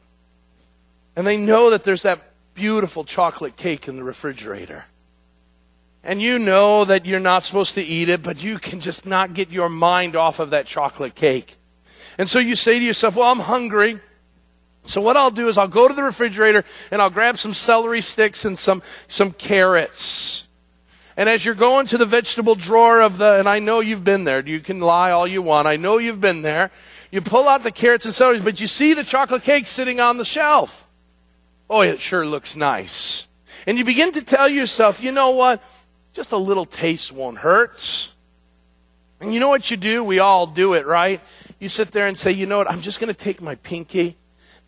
And 1.14 1.24
they 1.24 1.36
know 1.36 1.70
that 1.70 1.84
there's 1.84 2.02
that 2.02 2.31
beautiful 2.54 3.04
chocolate 3.04 3.56
cake 3.56 3.88
in 3.88 3.96
the 3.96 4.04
refrigerator. 4.04 4.84
And 6.04 6.20
you 6.20 6.38
know 6.38 6.84
that 6.84 7.06
you're 7.06 7.20
not 7.20 7.44
supposed 7.44 7.74
to 7.74 7.82
eat 7.82 8.08
it, 8.08 8.22
but 8.22 8.42
you 8.42 8.58
can 8.58 8.80
just 8.80 9.06
not 9.06 9.34
get 9.34 9.50
your 9.50 9.68
mind 9.68 10.16
off 10.16 10.40
of 10.40 10.50
that 10.50 10.66
chocolate 10.66 11.14
cake. 11.14 11.56
And 12.18 12.28
so 12.28 12.38
you 12.38 12.56
say 12.56 12.78
to 12.78 12.84
yourself, 12.84 13.16
well, 13.16 13.30
I'm 13.30 13.38
hungry. 13.38 14.00
So 14.84 15.00
what 15.00 15.16
I'll 15.16 15.30
do 15.30 15.48
is 15.48 15.56
I'll 15.56 15.68
go 15.68 15.86
to 15.86 15.94
the 15.94 16.02
refrigerator 16.02 16.64
and 16.90 17.00
I'll 17.00 17.10
grab 17.10 17.38
some 17.38 17.54
celery 17.54 18.00
sticks 18.00 18.44
and 18.44 18.58
some, 18.58 18.82
some 19.06 19.30
carrots. 19.32 20.48
And 21.16 21.28
as 21.28 21.44
you're 21.44 21.54
going 21.54 21.86
to 21.88 21.98
the 21.98 22.06
vegetable 22.06 22.56
drawer 22.56 23.00
of 23.00 23.18
the, 23.18 23.38
and 23.38 23.48
I 23.48 23.60
know 23.60 23.80
you've 23.80 24.02
been 24.02 24.24
there, 24.24 24.40
you 24.40 24.60
can 24.60 24.80
lie 24.80 25.12
all 25.12 25.26
you 25.26 25.42
want, 25.42 25.68
I 25.68 25.76
know 25.76 25.98
you've 25.98 26.20
been 26.20 26.42
there. 26.42 26.70
You 27.12 27.20
pull 27.20 27.46
out 27.46 27.62
the 27.62 27.70
carrots 27.70 28.06
and 28.06 28.14
celery, 28.14 28.40
but 28.40 28.58
you 28.58 28.66
see 28.66 28.94
the 28.94 29.04
chocolate 29.04 29.42
cake 29.42 29.66
sitting 29.66 30.00
on 30.00 30.16
the 30.16 30.24
shelf. 30.24 30.88
Oh, 31.72 31.80
it 31.80 32.00
sure 32.00 32.26
looks 32.26 32.54
nice. 32.54 33.26
And 33.66 33.78
you 33.78 33.84
begin 33.86 34.12
to 34.12 34.20
tell 34.20 34.46
yourself, 34.46 35.02
you 35.02 35.10
know 35.10 35.30
what? 35.30 35.62
Just 36.12 36.32
a 36.32 36.36
little 36.36 36.66
taste 36.66 37.10
won't 37.12 37.38
hurt. 37.38 38.10
And 39.22 39.32
you 39.32 39.40
know 39.40 39.48
what 39.48 39.70
you 39.70 39.78
do? 39.78 40.04
We 40.04 40.18
all 40.18 40.46
do 40.46 40.74
it, 40.74 40.86
right? 40.86 41.22
You 41.58 41.70
sit 41.70 41.90
there 41.90 42.06
and 42.08 42.18
say, 42.18 42.32
you 42.32 42.44
know 42.44 42.58
what? 42.58 42.70
I'm 42.70 42.82
just 42.82 43.00
going 43.00 43.08
to 43.08 43.18
take 43.18 43.40
my 43.40 43.54
pinky. 43.54 44.18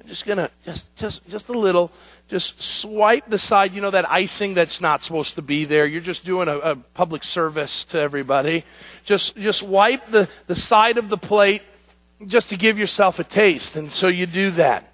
I'm 0.01 0.09
just 0.09 0.25
going 0.25 0.39
to, 0.39 0.51
just, 0.65 0.97
just, 0.97 1.29
just 1.29 1.51
a 1.51 1.53
little, 1.53 1.93
just 2.29 2.63
swipe 2.63 3.29
the 3.29 3.37
side, 3.37 3.75
you 3.75 3.83
know, 3.83 3.91
that 3.91 4.11
icing 4.11 4.55
that's 4.55 4.81
not 4.81 5.03
supposed 5.03 5.35
to 5.35 5.43
be 5.43 5.67
there. 5.67 5.85
You're 5.85 6.01
just 6.01 6.25
doing 6.25 6.49
a, 6.49 6.57
a 6.57 6.77
public 6.77 7.23
service 7.23 7.85
to 7.87 8.01
everybody. 8.01 8.65
Just, 9.05 9.37
just 9.37 9.63
wipe 9.63 10.11
the, 10.11 10.27
the 10.47 10.57
side 10.57 10.97
of 10.97 11.11
the 11.11 11.19
plate 11.19 11.61
just 12.27 12.49
to 12.49 12.57
give 12.57 12.79
yourself 12.79 13.19
a 13.19 13.25
taste. 13.25 13.77
And 13.77 13.93
so 13.93 14.09
you 14.09 14.25
do 14.25 14.53
that. 14.53 14.94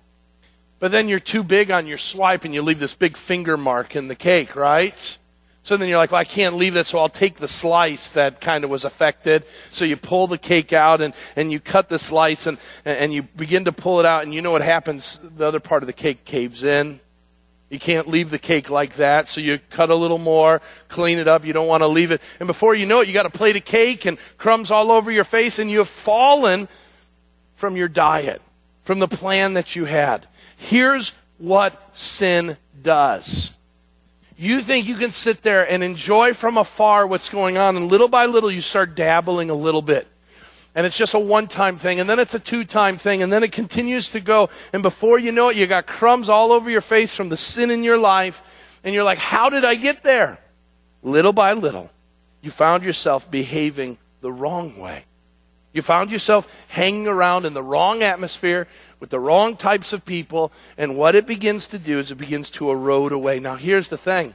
But 0.80 0.90
then 0.92 1.08
you're 1.08 1.20
too 1.20 1.44
big 1.44 1.70
on 1.70 1.86
your 1.86 1.98
swipe 1.98 2.44
and 2.44 2.54
you 2.54 2.62
leave 2.62 2.80
this 2.80 2.94
big 2.94 3.16
finger 3.16 3.56
mark 3.56 3.94
in 3.94 4.08
the 4.08 4.14
cake, 4.14 4.56
right? 4.56 5.18
So 5.62 5.76
then 5.76 5.88
you're 5.88 5.98
like, 5.98 6.10
well, 6.10 6.20
I 6.20 6.24
can't 6.24 6.56
leave 6.56 6.72
that, 6.74 6.86
so 6.86 6.98
I'll 6.98 7.10
take 7.10 7.36
the 7.36 7.46
slice 7.46 8.08
that 8.10 8.40
kind 8.40 8.64
of 8.64 8.70
was 8.70 8.86
affected. 8.86 9.44
So 9.68 9.84
you 9.84 9.96
pull 9.96 10.26
the 10.26 10.38
cake 10.38 10.72
out 10.72 11.02
and, 11.02 11.12
and 11.36 11.52
you 11.52 11.60
cut 11.60 11.90
the 11.90 11.98
slice 11.98 12.46
and, 12.46 12.56
and 12.86 13.12
you 13.12 13.22
begin 13.22 13.66
to 13.66 13.72
pull 13.72 14.00
it 14.00 14.06
out 14.06 14.22
and 14.22 14.32
you 14.32 14.40
know 14.40 14.52
what 14.52 14.62
happens? 14.62 15.20
The 15.22 15.46
other 15.46 15.60
part 15.60 15.82
of 15.82 15.86
the 15.86 15.92
cake 15.92 16.24
caves 16.24 16.64
in. 16.64 16.98
You 17.68 17.78
can't 17.78 18.08
leave 18.08 18.30
the 18.30 18.38
cake 18.38 18.68
like 18.68 18.96
that, 18.96 19.28
so 19.28 19.40
you 19.40 19.60
cut 19.70 19.90
a 19.90 19.94
little 19.94 20.18
more, 20.18 20.60
clean 20.88 21.20
it 21.20 21.28
up, 21.28 21.44
you 21.44 21.52
don't 21.52 21.68
want 21.68 21.82
to 21.82 21.88
leave 21.88 22.10
it. 22.10 22.20
And 22.40 22.48
before 22.48 22.74
you 22.74 22.84
know 22.84 23.00
it, 23.00 23.06
you 23.06 23.14
got 23.14 23.26
a 23.26 23.30
plate 23.30 23.54
of 23.54 23.64
cake 23.64 24.06
and 24.06 24.18
crumbs 24.38 24.72
all 24.72 24.90
over 24.90 25.12
your 25.12 25.24
face 25.24 25.58
and 25.60 25.70
you 25.70 25.78
have 25.78 25.88
fallen 25.88 26.68
from 27.54 27.76
your 27.76 27.86
diet, 27.86 28.42
from 28.82 28.98
the 28.98 29.06
plan 29.06 29.54
that 29.54 29.76
you 29.76 29.84
had. 29.84 30.26
Here's 30.60 31.12
what 31.38 31.72
sin 31.96 32.58
does. 32.82 33.52
You 34.36 34.60
think 34.60 34.86
you 34.86 34.96
can 34.96 35.10
sit 35.10 35.40
there 35.40 35.68
and 35.68 35.82
enjoy 35.82 36.34
from 36.34 36.58
afar 36.58 37.06
what's 37.06 37.30
going 37.30 37.56
on, 37.56 37.78
and 37.78 37.88
little 37.88 38.08
by 38.08 38.26
little 38.26 38.50
you 38.50 38.60
start 38.60 38.94
dabbling 38.94 39.48
a 39.48 39.54
little 39.54 39.80
bit. 39.80 40.06
And 40.74 40.84
it's 40.84 40.98
just 40.98 41.14
a 41.14 41.18
one 41.18 41.48
time 41.48 41.78
thing, 41.78 41.98
and 41.98 42.08
then 42.08 42.18
it's 42.18 42.34
a 42.34 42.38
two 42.38 42.64
time 42.64 42.98
thing, 42.98 43.22
and 43.22 43.32
then 43.32 43.42
it 43.42 43.52
continues 43.52 44.10
to 44.10 44.20
go. 44.20 44.50
And 44.74 44.82
before 44.82 45.18
you 45.18 45.32
know 45.32 45.48
it, 45.48 45.56
you 45.56 45.66
got 45.66 45.86
crumbs 45.86 46.28
all 46.28 46.52
over 46.52 46.68
your 46.70 46.82
face 46.82 47.16
from 47.16 47.30
the 47.30 47.38
sin 47.38 47.70
in 47.70 47.82
your 47.82 47.98
life, 47.98 48.42
and 48.84 48.94
you're 48.94 49.04
like, 49.04 49.18
how 49.18 49.48
did 49.48 49.64
I 49.64 49.76
get 49.76 50.02
there? 50.02 50.38
Little 51.02 51.32
by 51.32 51.54
little, 51.54 51.90
you 52.42 52.50
found 52.50 52.84
yourself 52.84 53.30
behaving 53.30 53.96
the 54.20 54.30
wrong 54.30 54.78
way. 54.78 55.04
You 55.72 55.82
found 55.82 56.10
yourself 56.10 56.48
hanging 56.68 57.06
around 57.06 57.46
in 57.46 57.54
the 57.54 57.62
wrong 57.62 58.02
atmosphere 58.02 58.66
with 59.00 59.10
the 59.10 59.18
wrong 59.18 59.56
types 59.56 59.92
of 59.92 60.04
people, 60.04 60.52
and 60.78 60.96
what 60.96 61.14
it 61.14 61.26
begins 61.26 61.66
to 61.68 61.78
do 61.78 61.98
is 61.98 62.10
it 62.10 62.16
begins 62.16 62.50
to 62.50 62.70
erode 62.70 63.12
away. 63.12 63.40
Now, 63.40 63.56
here's 63.56 63.88
the 63.88 63.98
thing 63.98 64.34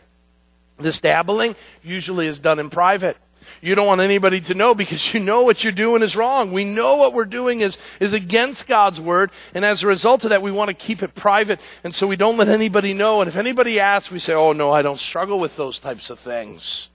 this 0.78 0.99
dabbling 0.99 1.56
usually 1.84 2.28
is 2.28 2.39
done 2.39 2.60
in 2.60 2.69
private. 2.69 3.15
You 3.62 3.75
don't 3.75 3.88
want 3.88 4.01
anybody 4.01 4.41
to 4.41 4.56
know 4.56 4.73
because 4.73 5.13
you 5.13 5.19
know 5.19 5.43
what 5.43 5.63
you're 5.63 5.71
doing 5.71 6.01
is 6.01 6.15
wrong. 6.15 6.51
We 6.51 6.63
know 6.63 6.95
what 6.95 7.13
we're 7.13 7.25
doing 7.25 7.62
is, 7.62 7.78
is 7.99 8.12
against 8.12 8.67
God's 8.67 8.99
word. 8.99 9.32
And 9.54 9.63
as 9.63 9.84
a 9.84 9.88
result 9.88 10.23
of 10.23 10.32
that, 10.32 10.41
we 10.41 10.51
want 10.51 10.69
to 10.69 10.73
keep 10.73 11.04
it 11.04 11.15
private. 11.15 11.60
And 11.84 11.93
so 11.93 12.08
we 12.08 12.15
don't 12.15 12.38
let 12.38 12.49
anybody 12.49 12.93
know. 12.93 13.21
And 13.21 13.30
if 13.30 13.36
anybody 13.36 13.80
asks, 13.80 14.12
we 14.12 14.19
say, 14.19 14.34
oh 14.34 14.54
no, 14.54 14.71
I 14.71 14.82
don't 14.82 14.97
struggle 14.97 15.39
with 15.39 15.56
those 15.56 15.80
types 15.80 16.10
of 16.10 16.19
things. 16.19 16.89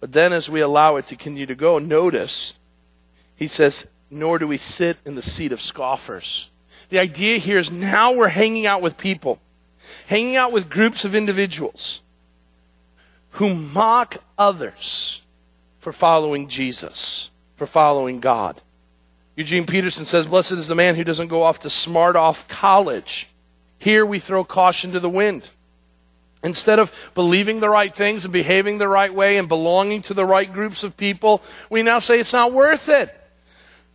But 0.00 0.12
then 0.12 0.32
as 0.32 0.48
we 0.48 0.60
allow 0.60 0.96
it 0.96 1.08
to 1.08 1.16
continue 1.16 1.46
to 1.46 1.56
go, 1.56 1.78
notice 1.78 2.54
he 3.34 3.46
says, 3.46 3.86
nor 4.10 4.38
do 4.38 4.48
we 4.48 4.58
sit 4.58 4.96
in 5.04 5.14
the 5.14 5.22
seat 5.22 5.52
of 5.52 5.60
scoffers. 5.60 6.50
The 6.90 6.98
idea 6.98 7.38
here 7.38 7.58
is 7.58 7.70
now 7.70 8.12
we're 8.12 8.28
hanging 8.28 8.66
out 8.66 8.82
with 8.82 8.96
people, 8.96 9.40
hanging 10.06 10.36
out 10.36 10.52
with 10.52 10.70
groups 10.70 11.04
of 11.04 11.14
individuals 11.14 12.02
who 13.32 13.54
mock 13.54 14.16
others 14.36 15.22
for 15.78 15.92
following 15.92 16.48
Jesus, 16.48 17.30
for 17.56 17.66
following 17.66 18.20
God. 18.20 18.60
Eugene 19.36 19.66
Peterson 19.66 20.04
says, 20.04 20.26
Blessed 20.26 20.52
is 20.52 20.66
the 20.66 20.74
man 20.74 20.96
who 20.96 21.04
doesn't 21.04 21.28
go 21.28 21.42
off 21.42 21.60
to 21.60 21.70
smart 21.70 22.16
off 22.16 22.48
college. 22.48 23.28
Here 23.78 24.04
we 24.04 24.18
throw 24.18 24.42
caution 24.42 24.92
to 24.92 25.00
the 25.00 25.08
wind. 25.08 25.48
Instead 26.42 26.78
of 26.78 26.92
believing 27.14 27.60
the 27.60 27.68
right 27.68 27.94
things 27.94 28.24
and 28.24 28.32
behaving 28.32 28.78
the 28.78 28.88
right 28.88 29.12
way 29.12 29.38
and 29.38 29.48
belonging 29.48 30.02
to 30.02 30.14
the 30.14 30.24
right 30.24 30.52
groups 30.52 30.82
of 30.82 30.96
people, 30.96 31.42
we 31.68 31.82
now 31.82 31.98
say 31.98 32.18
it's 32.20 32.32
not 32.32 32.52
worth 32.52 32.88
it. 32.88 33.14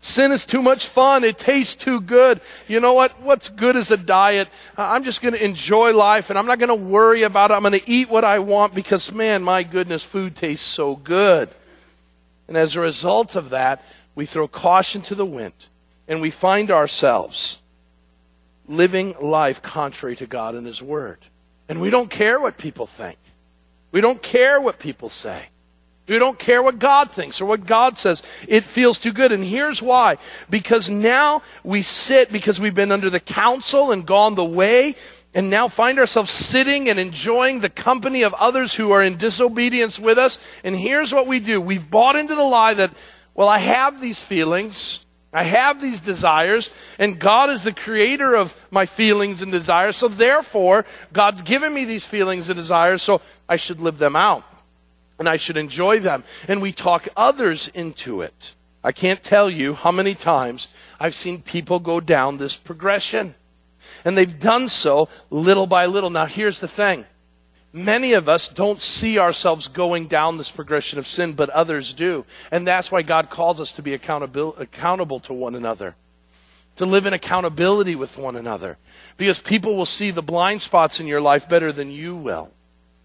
Sin 0.04 0.34
is 0.34 0.46
too 0.46 0.62
much 0.62 0.88
fun. 0.88 1.24
It 1.24 1.38
tastes 1.38 1.76
too 1.76 2.02
good. 2.02 2.42
You 2.68 2.82
know 2.82 2.92
what? 2.92 3.22
What's 3.22 3.48
good 3.48 3.78
is 3.78 3.89
a 3.89 3.96
diet. 3.96 4.50
I'm 4.76 5.06
just 5.06 5.22
going 5.22 5.34
to 5.34 5.42
enjoy 5.42 5.94
life 5.94 6.30
and 6.30 6.38
I'm 6.38 6.46
not 6.46 6.60
going 6.60 6.68
to 6.68 6.76
worry 6.76 7.24
about 7.24 7.52
it. 7.52 7.54
I'm 7.54 7.62
going 7.62 7.80
to 7.80 7.89
eat 7.89 8.10
what 8.10 8.26
I 8.26 8.39
want 8.39 8.76
because 8.76 9.13
man, 9.13 9.44
my 9.44 9.63
goodness, 9.63 10.04
food 10.04 10.36
tastes 10.36 10.68
so 10.68 10.98
good. 10.98 11.50
And 12.50 12.58
as 12.58 12.76
a 12.76 12.82
result 12.82 13.38
of 13.38 13.52
that, 13.52 13.82
we 14.13 14.26
throw 14.26 14.46
caution 14.46 15.04
to 15.04 15.16
the 15.16 15.26
wind 15.26 15.54
and 16.06 16.20
we 16.20 16.32
find 16.32 16.70
ourselves 16.70 17.62
living 18.68 19.16
life 19.22 19.62
contrary 19.62 20.18
to 20.18 20.28
God 20.28 20.56
and 20.56 20.68
His 20.68 20.82
Word. 20.82 21.20
And 21.70 21.80
we 21.80 21.89
don't 21.89 22.10
care 22.10 22.42
what 22.42 22.58
people 22.58 22.88
think. 22.88 23.18
We 23.94 24.02
don't 24.02 24.22
care 24.22 24.60
what 24.60 24.80
people 24.80 25.10
say. 25.10 25.46
We 26.08 26.20
don't 26.20 26.38
care 26.38 26.62
what 26.62 26.80
God 26.80 27.12
thinks 27.12 27.39
or 27.39 27.46
what 27.46 27.66
God 27.66 27.98
says. 27.98 28.24
It 28.48 28.66
feels 28.66 28.98
too 28.98 29.13
good. 29.13 29.32
And 29.32 29.44
here's 29.44 29.82
why. 29.82 30.18
Because 30.50 30.89
now 30.89 31.44
we 31.63 31.82
sit 31.82 32.32
because 32.32 32.60
we've 32.60 32.76
been 32.76 32.92
under 32.92 33.10
the 33.10 33.22
counsel 33.22 33.92
and 33.92 34.06
gone 34.06 34.36
the 34.36 34.44
way 34.44 34.96
and 35.34 35.50
now 35.50 35.68
find 35.68 35.98
ourselves 36.00 36.30
sitting 36.30 36.89
and 36.89 37.00
enjoying 37.00 37.60
the 37.60 37.70
company 37.70 38.24
of 38.24 38.34
others 38.34 38.74
who 38.74 38.92
are 38.92 39.02
in 39.02 39.18
disobedience 39.18 39.98
with 39.98 40.18
us. 40.18 40.39
And 40.63 40.76
here's 40.76 41.13
what 41.13 41.26
we 41.26 41.39
do. 41.39 41.60
We've 41.60 41.89
bought 41.89 42.16
into 42.16 42.36
the 42.36 42.44
lie 42.44 42.76
that, 42.76 42.94
well, 43.34 43.50
I 43.50 43.60
have 43.60 44.00
these 44.00 44.22
feelings. 44.22 45.06
I 45.36 45.44
have 45.44 45.82
these 45.82 46.00
desires, 46.00 46.70
and 47.00 47.18
God 47.18 47.50
is 47.50 47.63
the 47.63 47.74
creator 47.74 48.36
of 48.36 48.56
my 48.70 48.86
feelings 48.86 49.42
and 49.42 49.52
desires, 49.52 49.98
so 49.98 50.08
therefore, 50.08 50.86
God's 51.12 51.42
given 51.42 51.74
me 51.74 51.86
these 51.86 52.06
feelings 52.06 52.50
and 52.50 52.56
desires, 52.56 53.02
so 53.02 53.20
I 53.50 53.56
should 53.56 53.80
live 53.80 53.98
them 53.98 54.16
out. 54.16 54.46
And 55.19 55.30
I 55.30 55.38
should 55.38 55.58
enjoy 55.58 55.99
them. 55.99 56.23
And 56.47 56.62
we 56.62 56.71
talk 56.71 57.08
others 57.15 57.69
into 57.73 58.21
it. 58.21 58.56
I 58.84 58.91
can't 58.91 59.23
tell 59.23 59.49
you 59.49 59.73
how 59.73 59.91
many 59.91 60.15
times 60.15 60.67
I've 60.99 61.15
seen 61.15 61.41
people 61.41 61.80
go 61.80 61.99
down 61.99 62.38
this 62.38 62.56
progression. 62.56 63.36
And 64.04 64.17
they've 64.17 64.39
done 64.39 64.67
so 64.67 65.10
little 65.30 65.67
by 65.67 65.86
little. 65.86 66.10
Now 66.10 66.26
here's 66.26 66.60
the 66.60 66.67
thing. 66.67 67.06
Many 67.76 68.13
of 68.13 68.30
us 68.30 68.47
don't 68.49 68.78
see 68.78 69.17
ourselves 69.17 69.67
going 69.67 70.08
down 70.08 70.38
this 70.38 70.52
progression 70.52 70.99
of 70.99 71.08
sin, 71.08 71.34
but 71.34 71.49
others 71.49 71.93
do. 71.93 72.23
And 72.52 72.67
that's 72.67 72.91
why 72.91 73.02
God 73.02 73.32
calls 73.32 73.60
us 73.60 73.71
to 73.73 73.82
be 73.82 73.95
accountable, 73.95 74.56
accountable 74.60 75.19
to 75.21 75.34
one 75.34 75.56
another. 75.56 75.95
To 76.76 76.86
live 76.86 77.08
in 77.08 77.13
accountability 77.13 77.95
with 77.95 78.17
one 78.17 78.36
another. 78.36 78.78
Because 79.17 79.39
people 79.39 79.76
will 79.76 79.88
see 79.88 80.12
the 80.12 80.21
blind 80.21 80.62
spots 80.62 80.99
in 80.99 81.08
your 81.08 81.21
life 81.21 81.49
better 81.49 81.71
than 81.71 81.89
you 81.89 82.15
will. 82.15 82.52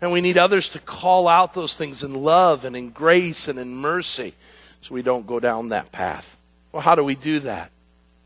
And 0.00 0.12
we 0.12 0.20
need 0.20 0.38
others 0.38 0.70
to 0.70 0.78
call 0.78 1.26
out 1.26 1.54
those 1.54 1.74
things 1.74 2.02
in 2.02 2.14
love 2.14 2.64
and 2.64 2.76
in 2.76 2.90
grace 2.90 3.48
and 3.48 3.58
in 3.58 3.74
mercy 3.74 4.34
so 4.80 4.94
we 4.94 5.02
don't 5.02 5.26
go 5.26 5.40
down 5.40 5.70
that 5.70 5.90
path. 5.90 6.36
Well, 6.72 6.82
how 6.82 6.94
do 6.94 7.02
we 7.02 7.14
do 7.14 7.40
that? 7.40 7.70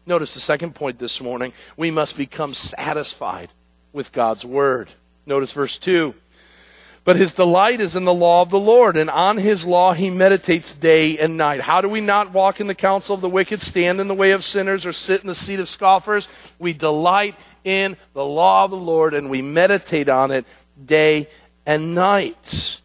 Notice 0.04 0.34
the 0.34 0.40
second 0.40 0.74
point 0.74 0.98
this 0.98 1.20
morning. 1.20 1.52
We 1.76 1.90
must 1.90 2.16
become 2.16 2.54
satisfied 2.54 3.50
with 3.92 4.12
God's 4.12 4.44
Word. 4.44 4.90
Notice 5.26 5.52
verse 5.52 5.78
2. 5.78 6.14
But 7.04 7.16
his 7.16 7.32
delight 7.32 7.80
is 7.80 7.96
in 7.96 8.04
the 8.04 8.14
law 8.14 8.42
of 8.42 8.50
the 8.50 8.60
Lord, 8.60 8.96
and 8.96 9.10
on 9.10 9.36
his 9.36 9.66
law 9.66 9.92
he 9.92 10.08
meditates 10.08 10.72
day 10.72 11.18
and 11.18 11.36
night. 11.36 11.60
How 11.60 11.80
do 11.80 11.88
we 11.88 12.00
not 12.00 12.32
walk 12.32 12.60
in 12.60 12.68
the 12.68 12.76
counsel 12.76 13.14
of 13.14 13.20
the 13.20 13.28
wicked, 13.28 13.60
stand 13.60 14.00
in 14.00 14.06
the 14.06 14.14
way 14.14 14.30
of 14.32 14.44
sinners, 14.44 14.86
or 14.86 14.92
sit 14.92 15.20
in 15.20 15.26
the 15.26 15.34
seat 15.34 15.58
of 15.58 15.68
scoffers? 15.68 16.28
We 16.60 16.74
delight 16.74 17.34
in 17.64 17.96
the 18.14 18.24
law 18.24 18.64
of 18.64 18.70
the 18.70 18.76
Lord, 18.76 19.14
and 19.14 19.30
we 19.30 19.42
meditate 19.42 20.08
on 20.08 20.30
it 20.30 20.46
day 20.84 21.28
and 21.66 21.94
night. 21.94 22.80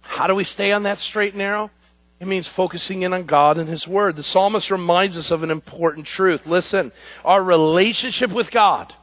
How 0.00 0.26
do 0.26 0.34
we 0.34 0.44
stay 0.44 0.72
on 0.72 0.84
that 0.84 0.98
straight 0.98 1.32
and 1.32 1.38
narrow? 1.38 1.70
It 2.18 2.26
means 2.26 2.48
focusing 2.48 3.02
in 3.02 3.12
on 3.12 3.24
God 3.24 3.58
and 3.58 3.68
His 3.68 3.86
Word. 3.86 4.16
The 4.16 4.22
psalmist 4.22 4.70
reminds 4.70 5.18
us 5.18 5.30
of 5.30 5.42
an 5.42 5.50
important 5.50 6.06
truth. 6.06 6.46
Listen, 6.46 6.92
our 7.24 7.42
relationship 7.42 8.32
with 8.32 8.50
God 8.50 8.94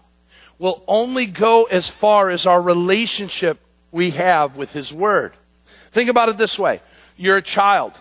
will 0.58 0.84
only 0.88 1.28
go 1.28 1.66
as 1.66 1.90
far 1.90 2.30
as 2.30 2.46
our 2.46 2.62
relationship 2.62 3.60
we 3.92 4.12
have 4.12 4.58
with 4.58 4.72
His 4.72 4.92
Word. 4.92 5.34
Think 5.92 6.10
about 6.10 6.30
it 6.30 6.38
this 6.38 6.58
way. 6.58 6.82
You're 7.16 7.38
a 7.38 7.44
child 7.44 7.94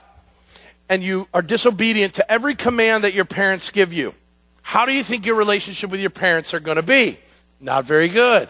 and 0.89 1.03
you 1.03 1.29
are 1.35 1.43
disobedient 1.43 2.15
to 2.15 2.33
every 2.33 2.55
command 2.55 3.05
that 3.05 3.15
your 3.15 3.25
parents 3.27 3.71
give 3.71 3.93
you. 3.93 4.15
How 4.63 4.87
do 4.87 4.93
you 4.93 5.05
think 5.05 5.27
your 5.27 5.35
relationship 5.35 5.91
with 5.91 6.01
your 6.01 6.11
parents 6.11 6.55
are 6.55 6.61
going 6.61 6.77
to 6.77 6.83
be? 6.83 7.19
Not 7.61 7.85
very 7.85 8.09
good. 8.09 8.49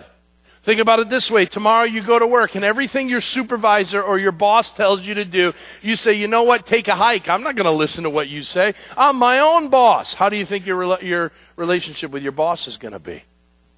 Think 0.62 0.80
about 0.80 1.00
it 1.00 1.08
this 1.08 1.28
way. 1.28 1.46
Tomorrow 1.46 1.84
you 1.84 2.02
go 2.02 2.18
to 2.18 2.26
work 2.26 2.54
and 2.54 2.64
everything 2.64 3.08
your 3.08 3.20
supervisor 3.20 4.00
or 4.00 4.18
your 4.18 4.30
boss 4.30 4.70
tells 4.70 5.04
you 5.04 5.14
to 5.14 5.24
do, 5.24 5.54
you 5.80 5.96
say, 5.96 6.12
you 6.12 6.28
know 6.28 6.44
what, 6.44 6.64
take 6.64 6.86
a 6.86 6.94
hike. 6.94 7.28
I'm 7.28 7.42
not 7.42 7.56
going 7.56 7.64
to 7.64 7.72
listen 7.72 8.04
to 8.04 8.10
what 8.10 8.28
you 8.28 8.42
say. 8.42 8.74
I'm 8.96 9.16
my 9.16 9.40
own 9.40 9.70
boss. 9.70 10.14
How 10.14 10.28
do 10.28 10.36
you 10.36 10.46
think 10.46 10.64
your, 10.64 11.02
your 11.02 11.32
relationship 11.56 12.12
with 12.12 12.22
your 12.22 12.32
boss 12.32 12.68
is 12.68 12.76
going 12.76 12.92
to 12.92 13.00
be? 13.00 13.24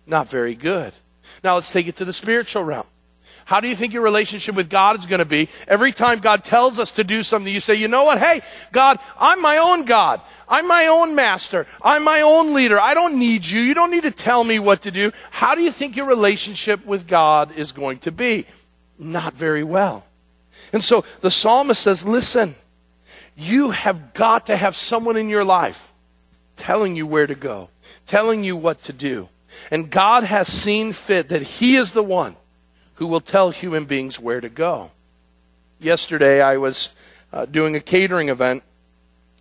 Not 0.07 0.29
very 0.29 0.55
good. 0.55 0.93
Now 1.43 1.55
let's 1.55 1.73
take 1.73 1.87
it 1.87 1.97
to 1.97 2.05
the 2.05 2.13
spiritual 2.13 2.65
realm. 2.65 2.87
How 3.45 3.61
do 3.61 3.69
you 3.69 3.77
think 3.77 3.93
your 3.93 4.03
relationship 4.03 4.55
with 4.55 4.71
God 4.71 4.99
is 4.99 5.07
going 5.07 5.19
to 5.19 5.27
be? 5.27 5.51
Every 5.69 5.93
time 5.93 6.21
God 6.21 6.45
tells 6.45 6.79
us 6.79 6.93
to 6.93 7.05
do 7.05 7.23
something, 7.23 7.53
you 7.53 7.61
say, 7.61 7.75
you 7.75 7.89
know 7.89 8.05
what? 8.05 8.19
Hey, 8.19 8.41
God, 8.73 8.99
I'm 9.19 9.43
my 9.43 9.59
own 9.59 9.85
God. 9.85 10.23
I'm 10.49 10.67
my 10.67 10.87
own 10.87 11.15
master. 11.15 11.67
I'm 11.83 12.05
my 12.05 12.23
own 12.23 12.55
leader. 12.55 12.81
I 12.81 12.95
don't 12.95 13.19
need 13.19 13.45
you. 13.45 13.61
You 13.61 13.75
don't 13.75 13.91
need 13.91 14.05
to 14.05 14.11
tell 14.11 14.43
me 14.43 14.59
what 14.59 14.83
to 14.83 14.91
do. 14.91 15.13
How 15.31 15.55
do 15.55 15.63
you 15.63 15.73
think 15.73 15.95
your 15.95 16.07
relationship 16.07 16.85
with 16.87 17.07
God 17.07 17.53
is 17.53 17.73
going 17.73 17.99
to 18.01 18.13
be? 18.13 18.47
Not 18.99 19.35
very 19.35 19.65
well. 19.65 20.05
And 20.73 20.83
so 20.83 21.05
the 21.21 21.31
psalmist 21.31 21.83
says, 21.83 22.07
listen, 22.07 22.55
you 23.37 23.71
have 23.71 24.15
got 24.15 24.47
to 24.47 24.57
have 24.57 24.75
someone 24.75 25.17
in 25.17 25.29
your 25.29 25.45
life 25.45 25.93
telling 26.57 26.97
you 26.97 27.07
where 27.07 27.27
to 27.27 27.35
go, 27.35 27.69
telling 28.07 28.43
you 28.43 28.57
what 28.57 28.83
to 28.85 28.93
do. 28.93 29.29
And 29.71 29.91
God 29.91 30.25
has 30.25 30.49
seen 30.49 30.93
fit 30.93 31.29
that 31.29 31.43
He 31.43 31.77
is 31.77 31.93
the 31.93 32.03
one 32.03 32.37
who 32.95 33.07
will 33.07 33.21
tell 33.21 33.51
human 33.51 33.85
beings 33.85 34.19
where 34.19 34.41
to 34.41 34.49
go. 34.49 34.91
Yesterday, 35.79 36.41
I 36.41 36.57
was 36.57 36.95
uh, 37.33 37.47
doing 37.47 37.75
a 37.75 37.81
catering 37.81 38.29
event 38.29 38.63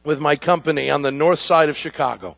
with 0.04 0.20
my 0.20 0.36
company 0.36 0.90
on 0.90 1.02
the 1.02 1.12
north 1.12 1.40
side 1.40 1.70
of 1.70 1.78
Chicago. 1.78 2.36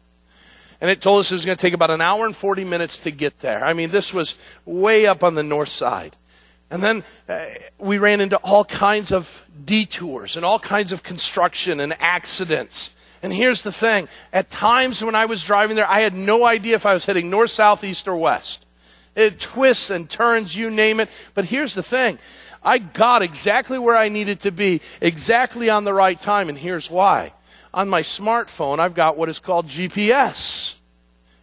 And 0.82 0.92
it 0.92 1.02
told 1.02 1.22
us 1.22 1.32
it 1.32 1.36
was 1.36 1.46
going 1.46 1.58
to 1.58 1.62
take 1.62 1.74
about 1.74 1.90
an 1.90 2.02
hour 2.02 2.26
and 2.26 2.36
40 2.36 2.64
minutes 2.66 2.98
to 3.00 3.12
get 3.12 3.40
there. 3.40 3.64
I 3.64 3.74
mean, 3.74 3.92
this 3.92 4.14
was 4.14 4.38
way 4.66 5.08
up 5.08 5.24
on 5.24 5.34
the 5.34 5.44
north 5.44 5.70
side. 5.70 6.16
And 6.70 6.84
then 6.84 7.04
uh, 7.30 7.46
we 7.80 7.98
ran 7.98 8.22
into 8.22 8.38
all 8.38 8.66
kinds 8.66 9.12
of 9.12 9.44
detours 9.64 10.36
and 10.36 10.46
all 10.46 10.60
kinds 10.60 10.92
of 10.92 11.04
construction 11.04 11.80
and 11.80 11.96
accidents. 12.00 12.92
And 13.24 13.32
here's 13.32 13.64
the 13.64 13.72
thing. 13.72 14.10
At 14.34 14.52
times 14.52 15.04
when 15.04 15.16
I 15.16 15.26
was 15.26 15.44
driving 15.44 15.76
there, 15.76 15.90
I 15.90 16.02
had 16.02 16.14
no 16.14 16.46
idea 16.46 16.76
if 16.76 16.86
I 16.86 16.94
was 16.94 17.06
heading 17.06 17.30
north, 17.30 17.52
south, 17.52 17.84
east, 17.84 18.08
or 18.08 18.16
west. 18.16 18.65
It 19.16 19.40
twists 19.40 19.90
and 19.90 20.10
turns, 20.10 20.56
you 20.56 20.70
name 20.70 21.00
it. 21.00 21.10
But 21.34 21.46
here's 21.46 21.74
the 21.74 21.84
thing. 21.84 22.20
I 22.62 22.80
got 22.80 23.22
exactly 23.22 23.80
where 23.80 23.96
I 23.96 24.10
needed 24.10 24.42
to 24.42 24.52
be, 24.52 24.82
exactly 25.00 25.70
on 25.70 25.84
the 25.84 25.94
right 25.94 26.20
time, 26.20 26.50
and 26.50 26.58
here's 26.58 26.90
why. 26.90 27.34
On 27.74 27.88
my 27.88 28.02
smartphone, 28.02 28.80
I've 28.80 28.96
got 28.96 29.18
what 29.18 29.30
is 29.30 29.40
called 29.40 29.68
GPS. 29.68 30.76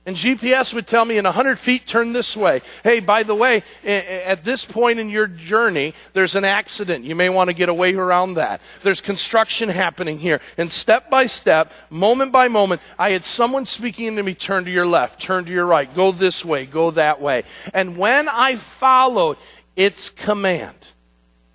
And 0.05 0.17
GPS 0.17 0.75
would 0.75 0.89
tell 0.89 1.05
me 1.05 1.17
in 1.17 1.25
100 1.25 1.61
feet, 1.61 1.87
turn 1.87 2.13
this 2.13 2.37
way. 2.37 2.63
Hey, 2.83 2.99
by 2.99 3.23
the 3.23 3.37
way, 3.37 3.63
at 3.85 4.45
this 4.45 4.65
point 4.65 4.99
in 4.99 5.09
your 5.09 5.29
journey, 5.29 5.95
there's 6.13 6.35
an 6.35 6.45
accident. 6.45 7.05
You 7.05 7.15
may 7.15 7.29
want 7.29 7.51
to 7.51 7.55
get 7.55 7.69
away 7.69 7.95
around 7.95 8.35
that. 8.35 8.61
There's 8.83 9.01
construction 9.01 9.69
happening 9.69 10.19
here. 10.19 10.41
And 10.59 10.69
step 10.69 11.09
by 11.09 11.27
step, 11.27 11.71
moment 11.89 12.33
by 12.33 12.49
moment, 12.49 12.81
I 12.99 13.11
had 13.11 13.25
someone 13.25 13.65
speaking 13.65 14.17
to 14.17 14.25
me, 14.25 14.35
turn 14.35 14.65
to 14.65 14.73
your 14.73 14.87
left, 14.87 15.21
turn 15.21 15.45
to 15.45 15.53
your 15.53 15.67
right, 15.67 15.95
go 15.95 16.11
this 16.11 16.45
way, 16.45 16.67
go 16.67 16.91
that 16.91 17.21
way. 17.21 17.45
And 17.73 17.97
when 17.97 18.29
I 18.29 18.57
followed 18.57 19.37
its 19.77 20.11
command, 20.11 20.89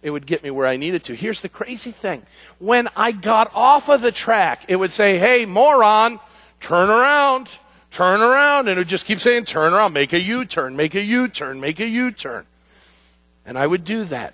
it 0.01 0.09
would 0.09 0.25
get 0.25 0.41
me 0.41 0.51
where 0.51 0.67
I 0.67 0.77
needed 0.77 1.03
to. 1.05 1.15
Here's 1.15 1.41
the 1.41 1.49
crazy 1.49 1.91
thing. 1.91 2.25
When 2.59 2.87
I 2.95 3.11
got 3.11 3.51
off 3.53 3.89
of 3.89 3.99
the 3.99 4.13
track, 4.13 4.63
it 4.69 4.77
would 4.77 4.93
say, 4.93 5.17
hey, 5.17 5.45
moron, 5.45 6.21
turn 6.61 6.89
around 6.89 7.49
turn 7.91 8.21
around. 8.21 8.67
And 8.67 8.77
it 8.77 8.81
would 8.81 8.87
just 8.87 9.05
keep 9.05 9.19
saying, 9.19 9.45
turn 9.45 9.73
around, 9.73 9.93
make 9.93 10.13
a 10.13 10.19
U-turn, 10.19 10.75
make 10.75 10.95
a 10.95 11.01
U-turn, 11.01 11.59
make 11.59 11.79
a 11.79 11.87
U-turn. 11.87 12.45
And 13.45 13.57
I 13.57 13.65
would 13.65 13.83
do 13.83 14.03
that. 14.05 14.33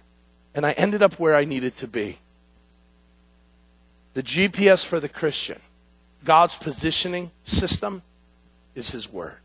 And 0.56 0.66
I 0.66 0.72
ended 0.74 1.02
up 1.02 1.20
where 1.20 1.36
I 1.36 1.46
needed 1.46 1.76
to 1.78 1.88
be. 1.88 2.20
The 4.13 4.24
GPS 4.24 4.86
for 4.86 5.00
the 5.00 5.10
Christian, 5.10 5.60
God's 6.24 6.56
positioning 6.56 7.32
system, 7.44 8.04
is 8.76 8.92
His 8.92 9.12
Word 9.12 9.43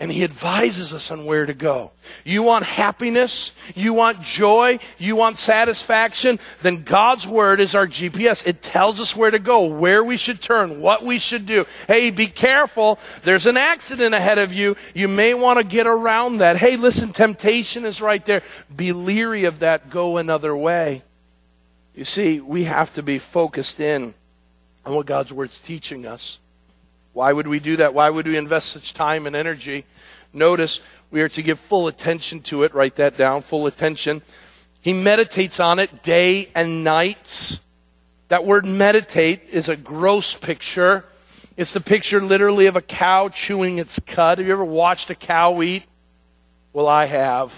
and 0.00 0.10
he 0.10 0.24
advises 0.24 0.92
us 0.92 1.10
on 1.12 1.24
where 1.24 1.46
to 1.46 1.54
go. 1.54 1.92
You 2.24 2.42
want 2.42 2.64
happiness? 2.64 3.54
You 3.76 3.92
want 3.94 4.20
joy? 4.20 4.80
You 4.98 5.14
want 5.14 5.38
satisfaction? 5.38 6.40
Then 6.62 6.82
God's 6.82 7.26
Word 7.26 7.60
is 7.60 7.76
our 7.76 7.86
GPS. 7.86 8.44
It 8.44 8.60
tells 8.60 9.00
us 9.00 9.14
where 9.14 9.30
to 9.30 9.38
go, 9.38 9.64
where 9.64 10.02
we 10.02 10.16
should 10.16 10.42
turn, 10.42 10.80
what 10.80 11.04
we 11.04 11.20
should 11.20 11.46
do. 11.46 11.64
Hey, 11.86 12.10
be 12.10 12.26
careful. 12.26 12.98
There's 13.22 13.46
an 13.46 13.56
accident 13.56 14.16
ahead 14.16 14.38
of 14.38 14.52
you. 14.52 14.76
You 14.94 15.06
may 15.06 15.32
want 15.32 15.58
to 15.58 15.64
get 15.64 15.86
around 15.86 16.38
that. 16.38 16.56
Hey, 16.56 16.76
listen, 16.76 17.12
temptation 17.12 17.84
is 17.84 18.02
right 18.02 18.24
there. 18.26 18.42
Be 18.74 18.92
leery 18.92 19.44
of 19.44 19.60
that. 19.60 19.90
Go 19.90 20.16
another 20.16 20.56
way. 20.56 21.04
You 21.94 22.04
see, 22.04 22.40
we 22.40 22.64
have 22.64 22.92
to 22.94 23.02
be 23.02 23.20
focused 23.20 23.78
in 23.78 24.14
on 24.84 24.96
what 24.96 25.06
God's 25.06 25.32
Word's 25.32 25.60
teaching 25.60 26.04
us. 26.04 26.40
Why 27.14 27.32
would 27.32 27.46
we 27.46 27.60
do 27.60 27.76
that? 27.76 27.94
Why 27.94 28.10
would 28.10 28.26
we 28.26 28.36
invest 28.36 28.68
such 28.70 28.92
time 28.92 29.26
and 29.26 29.34
energy? 29.34 29.86
Notice 30.32 30.82
we 31.10 31.22
are 31.22 31.28
to 31.30 31.42
give 31.42 31.60
full 31.60 31.86
attention 31.86 32.42
to 32.42 32.64
it. 32.64 32.74
Write 32.74 32.96
that 32.96 33.16
down. 33.16 33.42
Full 33.42 33.66
attention. 33.66 34.20
He 34.80 34.92
meditates 34.92 35.60
on 35.60 35.78
it 35.78 36.02
day 36.02 36.50
and 36.54 36.84
night. 36.84 37.60
That 38.28 38.44
word 38.44 38.66
meditate 38.66 39.44
is 39.50 39.68
a 39.68 39.76
gross 39.76 40.34
picture. 40.34 41.04
It's 41.56 41.72
the 41.72 41.80
picture 41.80 42.20
literally 42.20 42.66
of 42.66 42.74
a 42.74 42.82
cow 42.82 43.28
chewing 43.28 43.78
its 43.78 44.00
cud. 44.00 44.38
Have 44.38 44.46
you 44.46 44.52
ever 44.52 44.64
watched 44.64 45.08
a 45.08 45.14
cow 45.14 45.62
eat? 45.62 45.84
Well, 46.72 46.88
I 46.88 47.06
have. 47.06 47.52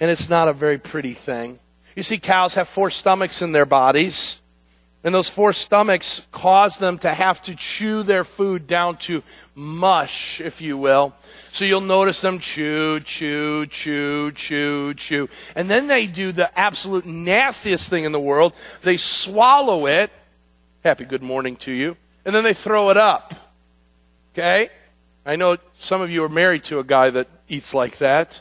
And 0.00 0.10
it's 0.10 0.28
not 0.28 0.48
a 0.48 0.52
very 0.52 0.78
pretty 0.78 1.14
thing. 1.14 1.60
You 1.94 2.02
see, 2.02 2.18
cows 2.18 2.54
have 2.54 2.68
four 2.68 2.90
stomachs 2.90 3.42
in 3.42 3.52
their 3.52 3.66
bodies. 3.66 4.42
And 5.04 5.14
those 5.14 5.28
four 5.28 5.52
stomachs 5.52 6.26
cause 6.32 6.76
them 6.76 6.98
to 6.98 7.14
have 7.14 7.40
to 7.42 7.54
chew 7.54 8.02
their 8.02 8.24
food 8.24 8.66
down 8.66 8.96
to 8.98 9.22
mush, 9.54 10.40
if 10.40 10.60
you 10.60 10.76
will. 10.76 11.14
So 11.52 11.64
you'll 11.64 11.80
notice 11.80 12.20
them 12.20 12.40
chew, 12.40 12.98
chew, 13.00 13.66
chew, 13.66 14.32
chew, 14.32 14.94
chew. 14.94 15.28
And 15.54 15.70
then 15.70 15.86
they 15.86 16.06
do 16.06 16.32
the 16.32 16.56
absolute 16.58 17.06
nastiest 17.06 17.88
thing 17.88 18.04
in 18.04 18.12
the 18.12 18.20
world. 18.20 18.54
They 18.82 18.96
swallow 18.96 19.86
it. 19.86 20.10
Happy 20.82 21.04
good 21.04 21.22
morning 21.22 21.56
to 21.58 21.72
you. 21.72 21.96
And 22.24 22.34
then 22.34 22.42
they 22.42 22.54
throw 22.54 22.90
it 22.90 22.96
up. 22.96 23.34
Okay? 24.34 24.68
I 25.24 25.36
know 25.36 25.58
some 25.74 26.00
of 26.00 26.10
you 26.10 26.24
are 26.24 26.28
married 26.28 26.64
to 26.64 26.80
a 26.80 26.84
guy 26.84 27.10
that 27.10 27.28
eats 27.48 27.72
like 27.72 27.98
that 27.98 28.40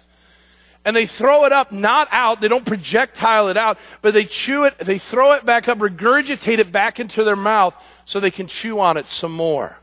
and 0.87 0.95
they 0.95 1.05
throw 1.05 1.43
it 1.43 1.51
up, 1.51 1.73
not 1.73 2.07
out. 2.11 2.39
They 2.39 2.47
don't 2.47 2.65
projectile 2.65 3.49
it 3.49 3.57
out, 3.57 3.77
but 4.01 4.13
they 4.13 4.23
chew 4.23 4.63
it, 4.63 4.77
they 4.79 4.97
throw 4.97 5.33
it 5.33 5.45
back 5.45 5.67
up, 5.67 5.79
regurgitate 5.79 6.59
it 6.59 6.71
back 6.71 7.01
into 7.01 7.25
their 7.25 7.35
mouth 7.35 7.75
so 8.05 8.21
they 8.21 8.31
can 8.31 8.47
chew 8.47 8.79
on 8.79 8.95
it 8.95 9.05
some 9.05 9.33
more. 9.33 9.75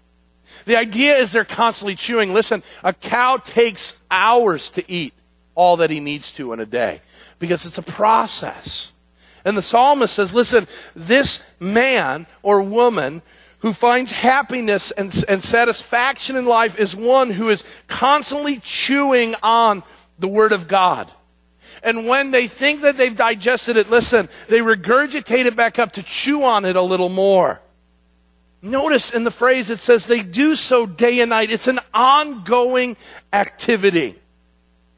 The 0.64 0.76
idea 0.76 1.18
is 1.18 1.30
they're 1.30 1.44
constantly 1.44 1.94
chewing. 1.94 2.32
Listen, 2.32 2.62
a 2.82 2.94
cow 2.94 3.36
takes 3.36 4.00
hours 4.10 4.70
to 4.70 4.90
eat 4.90 5.12
all 5.54 5.76
that 5.76 5.90
he 5.90 6.00
needs 6.00 6.32
to 6.32 6.54
in 6.54 6.60
a 6.60 6.64
day 6.64 7.02
because 7.38 7.66
it's 7.66 7.76
a 7.76 7.82
process. 7.82 8.94
And 9.44 9.58
the 9.58 9.62
psalmist 9.62 10.14
says, 10.14 10.32
listen, 10.32 10.66
this 10.96 11.44
man 11.60 12.26
or 12.42 12.62
woman 12.62 13.20
who 13.58 13.74
finds 13.74 14.10
happiness 14.10 14.90
and, 14.90 15.24
and 15.28 15.44
satisfaction 15.44 16.36
in 16.36 16.46
life 16.46 16.78
is 16.78 16.96
one 16.96 17.30
who 17.30 17.50
is 17.50 17.62
constantly 17.88 18.58
chewing 18.58 19.34
on 19.42 19.82
the 20.18 20.28
Word 20.28 20.52
of 20.52 20.68
God. 20.68 21.10
And 21.82 22.06
when 22.06 22.30
they 22.30 22.48
think 22.48 22.82
that 22.82 22.96
they've 22.96 23.16
digested 23.16 23.76
it, 23.76 23.90
listen, 23.90 24.28
they 24.48 24.58
regurgitate 24.58 25.46
it 25.46 25.56
back 25.56 25.78
up 25.78 25.92
to 25.92 26.02
chew 26.02 26.44
on 26.44 26.64
it 26.64 26.76
a 26.76 26.82
little 26.82 27.08
more. 27.08 27.60
Notice 28.62 29.12
in 29.12 29.24
the 29.24 29.30
phrase 29.30 29.68
it 29.68 29.78
says 29.78 30.06
they 30.06 30.22
do 30.22 30.54
so 30.54 30.86
day 30.86 31.20
and 31.20 31.30
night. 31.30 31.50
It's 31.50 31.68
an 31.68 31.80
ongoing 31.92 32.96
activity. 33.32 34.18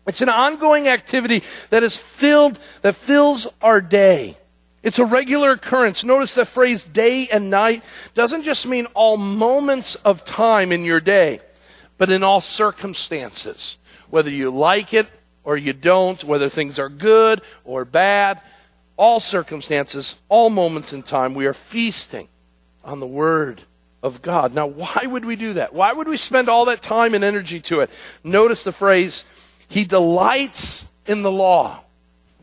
It's 0.06 0.22
an 0.22 0.28
ongoing 0.28 0.86
activity 0.86 1.42
that 1.70 1.82
is 1.82 1.96
filled, 1.96 2.60
that 2.82 2.94
fills 2.94 3.48
our 3.60 3.80
day. 3.80 4.38
It's 4.84 5.00
a 5.00 5.04
regular 5.04 5.52
occurrence. 5.52 6.04
Notice 6.04 6.34
the 6.34 6.44
phrase 6.44 6.84
day 6.84 7.26
and 7.26 7.50
night 7.50 7.82
doesn't 8.14 8.44
just 8.44 8.68
mean 8.68 8.86
all 8.94 9.16
moments 9.16 9.96
of 9.96 10.24
time 10.24 10.70
in 10.70 10.84
your 10.84 11.00
day, 11.00 11.40
but 11.98 12.12
in 12.12 12.22
all 12.22 12.40
circumstances 12.40 13.78
whether 14.16 14.30
you 14.30 14.48
like 14.50 14.94
it 14.94 15.06
or 15.44 15.58
you 15.58 15.74
don't, 15.74 16.24
whether 16.24 16.48
things 16.48 16.78
are 16.78 16.88
good 16.88 17.42
or 17.66 17.84
bad, 17.84 18.40
all 18.96 19.20
circumstances, 19.20 20.16
all 20.30 20.48
moments 20.48 20.94
in 20.94 21.02
time, 21.02 21.34
we 21.34 21.44
are 21.44 21.52
feasting 21.52 22.26
on 22.82 22.98
the 22.98 23.06
Word 23.06 23.60
of 24.02 24.22
God. 24.22 24.54
Now, 24.54 24.68
why 24.68 25.04
would 25.04 25.26
we 25.26 25.36
do 25.36 25.52
that? 25.52 25.74
Why 25.74 25.92
would 25.92 26.08
we 26.08 26.16
spend 26.16 26.48
all 26.48 26.64
that 26.64 26.80
time 26.80 27.12
and 27.12 27.22
energy 27.22 27.60
to 27.60 27.80
it? 27.80 27.90
Notice 28.24 28.62
the 28.62 28.72
phrase, 28.72 29.26
He 29.68 29.84
delights 29.84 30.86
in 31.04 31.20
the 31.20 31.30
law. 31.30 31.80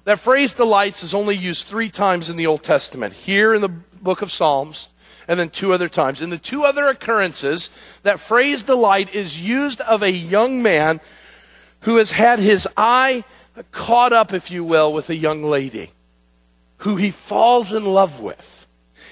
That 0.04 0.20
phrase 0.20 0.54
delights 0.54 1.02
is 1.02 1.16
only 1.16 1.36
used 1.36 1.68
three 1.68 1.90
times 1.90 2.30
in 2.30 2.38
the 2.38 2.46
Old 2.46 2.62
Testament. 2.62 3.16
Here 3.16 3.56
in 3.56 3.64
the 3.64 3.70
book 3.70 4.22
of 4.22 4.32
Psalms, 4.32 4.90
and 5.28 5.40
then 5.40 5.50
two 5.50 5.74
other 5.74 5.90
times. 5.90 6.22
In 6.22 6.30
the 6.30 6.38
two 6.38 6.66
other 6.66 6.86
occurrences, 6.86 7.72
that 8.04 8.20
phrase 8.20 8.62
delight 8.62 9.16
is 9.16 9.40
used 9.40 9.82
of 9.82 10.04
a 10.04 10.12
young 10.12 10.62
man 10.62 11.02
who 11.84 11.98
has 11.98 12.12
had 12.12 12.40
his 12.40 12.68
eye 12.76 13.24
caught 13.72 14.14
up, 14.14 14.34
if 14.34 14.52
you 14.52 14.64
will, 14.64 14.92
with 14.92 15.10
a 15.10 15.16
young 15.16 15.44
lady 15.44 15.92
who 16.78 16.96
he 16.96 17.12
falls 17.12 17.72
in 17.72 17.86
love 17.86 18.20
with. 18.20 18.68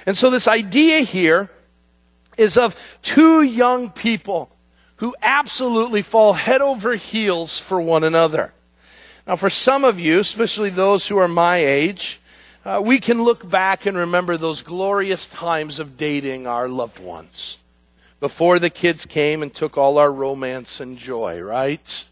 And 0.05 0.17
so 0.17 0.29
this 0.29 0.47
idea 0.47 1.01
here 1.01 1.49
is 2.37 2.57
of 2.57 2.75
two 3.01 3.43
young 3.43 3.89
people 3.89 4.49
who 4.97 5.15
absolutely 5.21 6.01
fall 6.01 6.33
head 6.33 6.61
over 6.61 6.95
heels 6.95 7.59
for 7.59 7.79
one 7.79 8.03
another. 8.03 8.53
Now, 9.27 9.35
for 9.35 9.49
some 9.49 9.83
of 9.83 9.99
you, 9.99 10.19
especially 10.19 10.69
those 10.69 11.07
who 11.07 11.17
are 11.17 11.27
my 11.27 11.57
age, 11.57 12.21
uh, 12.65 12.81
we 12.83 12.99
can 12.99 13.23
look 13.23 13.47
back 13.47 13.85
and 13.85 13.97
remember 13.97 14.37
those 14.37 14.61
glorious 14.61 15.25
times 15.27 15.79
of 15.79 15.97
dating 15.97 16.47
our 16.47 16.67
loved 16.67 16.99
ones. 16.99 17.57
Before 18.19 18.59
the 18.59 18.69
kids 18.69 19.05
came 19.05 19.41
and 19.43 19.53
took 19.53 19.77
all 19.77 19.97
our 19.97 20.11
romance 20.11 20.79
and 20.79 20.97
joy, 20.97 21.39
right? 21.39 22.05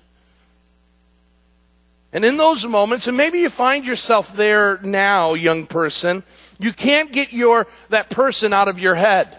And 2.12 2.26
in 2.26 2.38
those 2.38 2.65
moments, 2.65 3.08
and 3.08 3.15
maybe 3.15 3.39
you 3.39 3.50
find 3.50 3.86
yourself 3.86 4.36
there 4.36 4.80
now, 4.82 5.36
young 5.36 5.67
person, 5.67 6.24
you 6.58 6.74
can't 6.74 7.12
get 7.12 7.32
your, 7.32 7.67
that 7.89 8.10
person 8.10 8.52
out 8.52 8.67
of 8.67 8.80
your 8.80 8.95
head. 8.95 9.38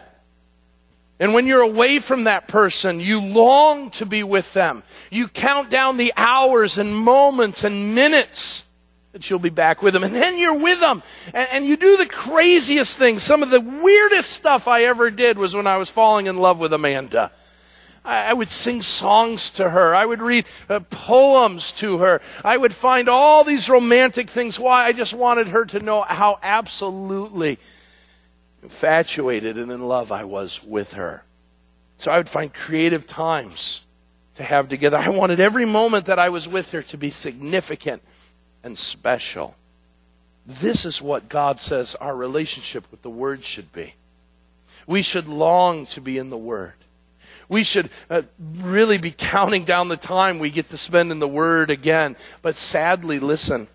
And 1.19 1.35
when 1.35 1.47
you're 1.47 1.61
away 1.61 1.99
from 1.99 2.25
that 2.25 2.49
person, 2.49 2.99
you 2.99 3.21
long 3.21 3.91
to 3.93 4.07
be 4.07 4.23
with 4.23 4.53
them. 4.55 4.83
You 5.11 5.29
count 5.29 5.69
down 5.69 5.99
the 5.99 6.15
hours 6.17 6.79
and 6.79 6.97
moments 6.97 7.63
and 7.63 7.95
minutes 7.95 8.67
that 9.13 9.29
you'll 9.29 9.41
be 9.41 9.51
back 9.51 9.83
with 9.83 9.93
them. 9.93 10.05
And 10.05 10.15
then 10.15 10.39
you're 10.39 10.57
with 10.57 10.81
them. 10.81 11.03
And, 11.35 11.49
and, 11.51 11.67
you 11.67 11.77
do 11.77 11.97
the 11.97 12.07
craziest 12.07 12.97
things. 12.97 13.23
Some 13.23 13.43
of 13.43 13.51
the 13.51 13.61
weirdest 13.61 14.31
stuff 14.31 14.69
I 14.69 14.85
ever 14.85 15.11
did 15.11 15.37
was 15.37 15.55
when 15.55 15.67
I 15.67 15.77
was 15.77 15.91
falling 15.91 16.27
in 16.27 16.39
love 16.39 16.59
with 16.59 16.73
Amanda. 16.73 17.33
I, 18.05 18.33
would 18.33 18.49
sing 18.49 18.83
songs 18.83 19.51
to 19.51 19.69
her. 19.69 19.95
I 19.95 20.07
would 20.07 20.23
read 20.23 20.47
uh, 20.69 20.81
poems 20.81 21.73
to 21.73 21.99
her. 21.99 22.21
I 22.45 22.57
would 22.57 22.75
find 22.75 23.09
all 23.09 23.45
these 23.45 23.69
romantic 23.69 24.31
things. 24.31 24.59
Why? 24.59 24.87
I 24.87 24.93
just 24.93 25.13
wanted 25.13 25.49
her 25.49 25.65
to 25.67 25.81
know 25.81 26.03
how 26.03 26.39
absolutely 26.43 27.59
infatuated 28.63 29.59
and 29.59 29.71
in 29.71 29.87
love 29.87 30.13
I 30.13 30.25
was 30.25 30.63
with 30.63 30.95
her. 30.95 31.23
So 31.99 32.11
I 32.11 32.17
would 32.17 32.29
find 32.29 32.53
creative 32.53 33.07
times 33.07 33.83
to 34.37 34.43
have 34.43 34.69
together. 34.69 34.97
I 34.97 35.11
wanted 35.11 35.41
every 35.41 35.67
moment 35.67 36.07
that 36.07 36.19
I 36.19 36.31
was 36.31 36.49
with 36.49 36.71
her 36.71 36.83
to 36.85 36.97
be 36.97 37.11
significant 37.11 38.03
and 38.65 38.77
special. 38.77 39.55
This 40.47 40.87
is 40.87 41.03
what 41.03 41.29
God 41.29 41.61
says 41.61 41.95
our 41.97 42.17
relationship 42.17 42.85
with 42.91 43.03
the 43.03 43.11
Word 43.11 43.45
should 43.45 43.73
be. 43.73 43.95
We 44.87 45.03
should 45.03 45.29
long 45.29 45.87
to 45.87 46.01
be 46.01 46.17
in 46.17 46.31
the 46.31 46.39
Word. 46.39 46.73
We 47.51 47.65
should 47.65 47.91
uh, 48.09 48.23
really 48.39 48.97
be 48.97 49.11
counting 49.11 49.65
down 49.65 49.89
the 49.89 49.97
time 49.97 50.39
we 50.39 50.51
get 50.51 50.71
to 50.71 50.77
spend 50.77 51.11
in 51.11 51.19
the 51.19 51.27
Word 51.27 51.69
again. 51.69 52.17
But 52.43 52.55
sadly, 52.55 53.19
listen, 53.19 53.67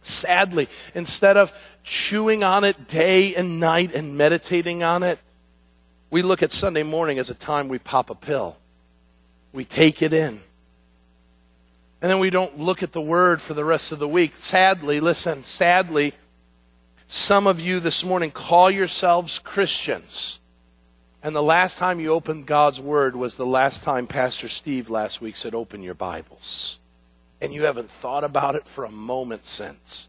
sadly, 0.00 0.70
instead 0.94 1.36
of 1.36 1.52
chewing 1.84 2.42
on 2.42 2.64
it 2.64 2.88
day 2.88 3.34
and 3.34 3.60
night 3.60 3.94
and 3.94 4.16
meditating 4.16 4.82
on 4.82 5.02
it, 5.02 5.18
we 6.10 6.22
look 6.22 6.42
at 6.42 6.50
Sunday 6.50 6.82
morning 6.82 7.18
as 7.18 7.28
a 7.28 7.34
time 7.34 7.68
we 7.68 7.78
pop 7.78 8.08
a 8.08 8.14
pill. 8.14 8.56
We 9.52 9.66
take 9.66 10.00
it 10.00 10.14
in. 10.14 10.40
And 12.00 12.10
then 12.10 12.20
we 12.20 12.30
don't 12.30 12.58
look 12.58 12.82
at 12.82 12.92
the 12.92 13.02
Word 13.02 13.42
for 13.42 13.52
the 13.52 13.66
rest 13.66 13.92
of 13.92 13.98
the 13.98 14.08
week. 14.08 14.32
Sadly, 14.38 14.98
listen, 15.00 15.44
sadly, 15.44 16.14
some 17.06 17.46
of 17.46 17.60
you 17.60 17.80
this 17.80 18.02
morning 18.02 18.30
call 18.30 18.70
yourselves 18.70 19.38
Christians. 19.40 20.37
And 21.28 21.36
the 21.36 21.42
last 21.42 21.76
time 21.76 22.00
you 22.00 22.14
opened 22.14 22.46
God's 22.46 22.80
Word 22.80 23.14
was 23.14 23.36
the 23.36 23.44
last 23.44 23.82
time 23.82 24.06
Pastor 24.06 24.48
Steve 24.48 24.88
last 24.88 25.20
week 25.20 25.36
said, 25.36 25.54
Open 25.54 25.82
your 25.82 25.92
Bibles. 25.92 26.78
And 27.42 27.52
you 27.52 27.64
haven't 27.64 27.90
thought 27.90 28.24
about 28.24 28.54
it 28.54 28.66
for 28.66 28.86
a 28.86 28.90
moment 28.90 29.44
since. 29.44 30.08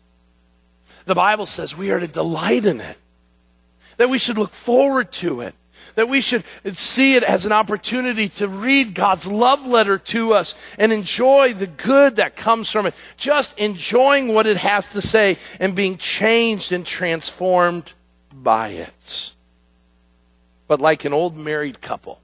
The 1.04 1.16
Bible 1.16 1.46
says 1.46 1.76
we 1.76 1.92
are 1.92 2.00
to 2.00 2.08
delight 2.08 2.64
in 2.64 2.80
it, 2.80 2.96
that 3.98 4.10
we 4.10 4.18
should 4.18 4.38
look 4.38 4.54
forward 4.54 5.12
to 5.12 5.42
it, 5.42 5.56
that 5.96 6.08
we 6.08 6.22
should 6.22 6.46
see 6.76 7.18
it 7.18 7.24
as 7.24 7.46
an 7.46 7.52
opportunity 7.52 8.30
to 8.30 8.48
read 8.48 8.96
God's 8.96 9.28
love 9.28 9.68
letter 9.68 9.98
to 9.98 10.32
us 10.34 10.56
and 10.78 10.94
enjoy 10.94 11.54
the 11.54 11.68
good 11.68 12.16
that 12.16 12.38
comes 12.38 12.72
from 12.72 12.86
it. 12.86 12.94
Just 13.18 13.60
enjoying 13.60 14.34
what 14.34 14.48
it 14.48 14.56
has 14.56 14.88
to 14.94 15.02
say 15.02 15.38
and 15.60 15.76
being 15.76 15.98
changed 15.98 16.72
and 16.72 16.86
transformed 16.86 17.92
by 18.32 18.70
it 18.70 19.34
but 20.70 20.80
like 20.80 21.04
an 21.04 21.14
old 21.14 21.36
married 21.36 21.82
couple 21.82 22.22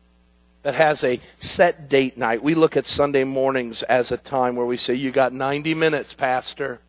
that 0.61 0.75
has 0.75 1.03
a 1.03 1.19
set 1.39 1.89
date 1.89 2.15
night. 2.15 2.43
We 2.43 2.53
look 2.53 2.77
at 2.77 2.85
Sunday 2.85 3.23
mornings 3.23 3.81
as 3.83 4.11
a 4.11 4.17
time 4.17 4.55
where 4.55 4.67
we 4.67 4.77
say, 4.77 4.93
You 4.93 5.11
got 5.11 5.33
90 5.33 5.73
minutes, 5.73 6.13
Pastor. 6.13 6.79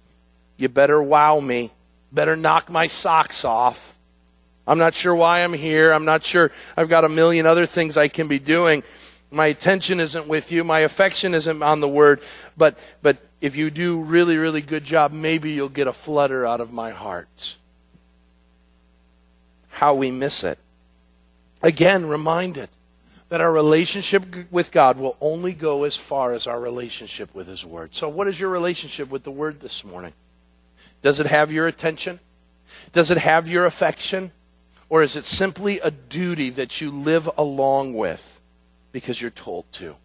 You 0.58 0.68
better 0.68 1.02
wow 1.02 1.40
me. 1.40 1.72
Better 2.12 2.36
knock 2.36 2.70
my 2.70 2.86
socks 2.86 3.44
off. 3.44 3.94
I'm 4.66 4.78
not 4.78 4.92
sure 4.94 5.14
why 5.14 5.40
I'm 5.40 5.54
here. 5.54 5.92
I'm 5.92 6.04
not 6.04 6.24
sure 6.24 6.52
I've 6.76 6.90
got 6.90 7.04
a 7.04 7.08
million 7.08 7.46
other 7.46 7.66
things 7.66 7.96
I 7.96 8.08
can 8.08 8.28
be 8.28 8.38
doing. 8.38 8.82
My 9.30 9.46
attention 9.46 9.98
isn't 9.98 10.28
with 10.28 10.52
you. 10.52 10.62
My 10.62 10.80
affection 10.80 11.34
isn't 11.34 11.62
on 11.62 11.80
the 11.80 11.88
word. 11.88 12.20
But, 12.56 12.76
but 13.00 13.16
if 13.40 13.56
you 13.56 13.70
do 13.70 14.02
really, 14.02 14.36
really 14.36 14.60
good 14.60 14.84
job, 14.84 15.10
maybe 15.10 15.52
you'll 15.52 15.68
get 15.70 15.86
a 15.86 15.92
flutter 15.92 16.44
out 16.44 16.60
of 16.60 16.70
my 16.70 16.90
heart. 16.90 17.56
How 19.68 19.94
we 19.94 20.10
miss 20.10 20.44
it. 20.44 20.58
Again, 21.62 22.06
reminded 22.06 22.68
that 23.28 23.40
our 23.40 23.50
relationship 23.50 24.50
with 24.50 24.70
God 24.70 24.98
will 24.98 25.16
only 25.20 25.52
go 25.52 25.84
as 25.84 25.96
far 25.96 26.32
as 26.32 26.46
our 26.46 26.60
relationship 26.60 27.34
with 27.34 27.48
His 27.48 27.64
Word. 27.64 27.94
So, 27.94 28.08
what 28.08 28.28
is 28.28 28.38
your 28.38 28.50
relationship 28.50 29.10
with 29.10 29.24
the 29.24 29.30
Word 29.30 29.60
this 29.60 29.84
morning? 29.84 30.12
Does 31.02 31.20
it 31.20 31.26
have 31.26 31.50
your 31.50 31.66
attention? 31.66 32.20
Does 32.92 33.10
it 33.10 33.18
have 33.18 33.48
your 33.48 33.66
affection? 33.66 34.32
Or 34.88 35.02
is 35.02 35.16
it 35.16 35.24
simply 35.24 35.80
a 35.80 35.90
duty 35.90 36.50
that 36.50 36.80
you 36.80 36.90
live 36.90 37.28
along 37.36 37.94
with 37.94 38.40
because 38.92 39.20
you're 39.20 39.30
told 39.30 39.70
to? 39.72 39.96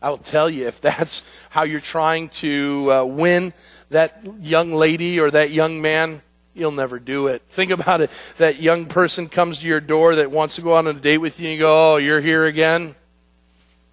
I 0.00 0.10
will 0.10 0.18
tell 0.18 0.50
you, 0.50 0.68
if 0.68 0.80
that's 0.82 1.24
how 1.50 1.64
you're 1.64 1.80
trying 1.80 2.28
to 2.30 2.92
uh, 2.92 3.04
win 3.04 3.52
that 3.90 4.22
young 4.40 4.74
lady 4.74 5.18
or 5.18 5.30
that 5.30 5.50
young 5.50 5.80
man, 5.80 6.22
you'll 6.58 6.72
never 6.72 6.98
do 6.98 7.28
it. 7.28 7.42
Think 7.54 7.70
about 7.70 8.00
it. 8.00 8.10
That 8.38 8.60
young 8.60 8.86
person 8.86 9.28
comes 9.28 9.58
to 9.58 9.66
your 9.66 9.80
door 9.80 10.16
that 10.16 10.30
wants 10.30 10.56
to 10.56 10.62
go 10.62 10.74
on 10.74 10.86
a 10.86 10.92
date 10.92 11.18
with 11.18 11.38
you 11.38 11.48
and 11.48 11.54
you 11.54 11.60
go, 11.60 11.94
oh, 11.94 11.96
you're 11.96 12.20
here 12.20 12.46
again? 12.46 12.94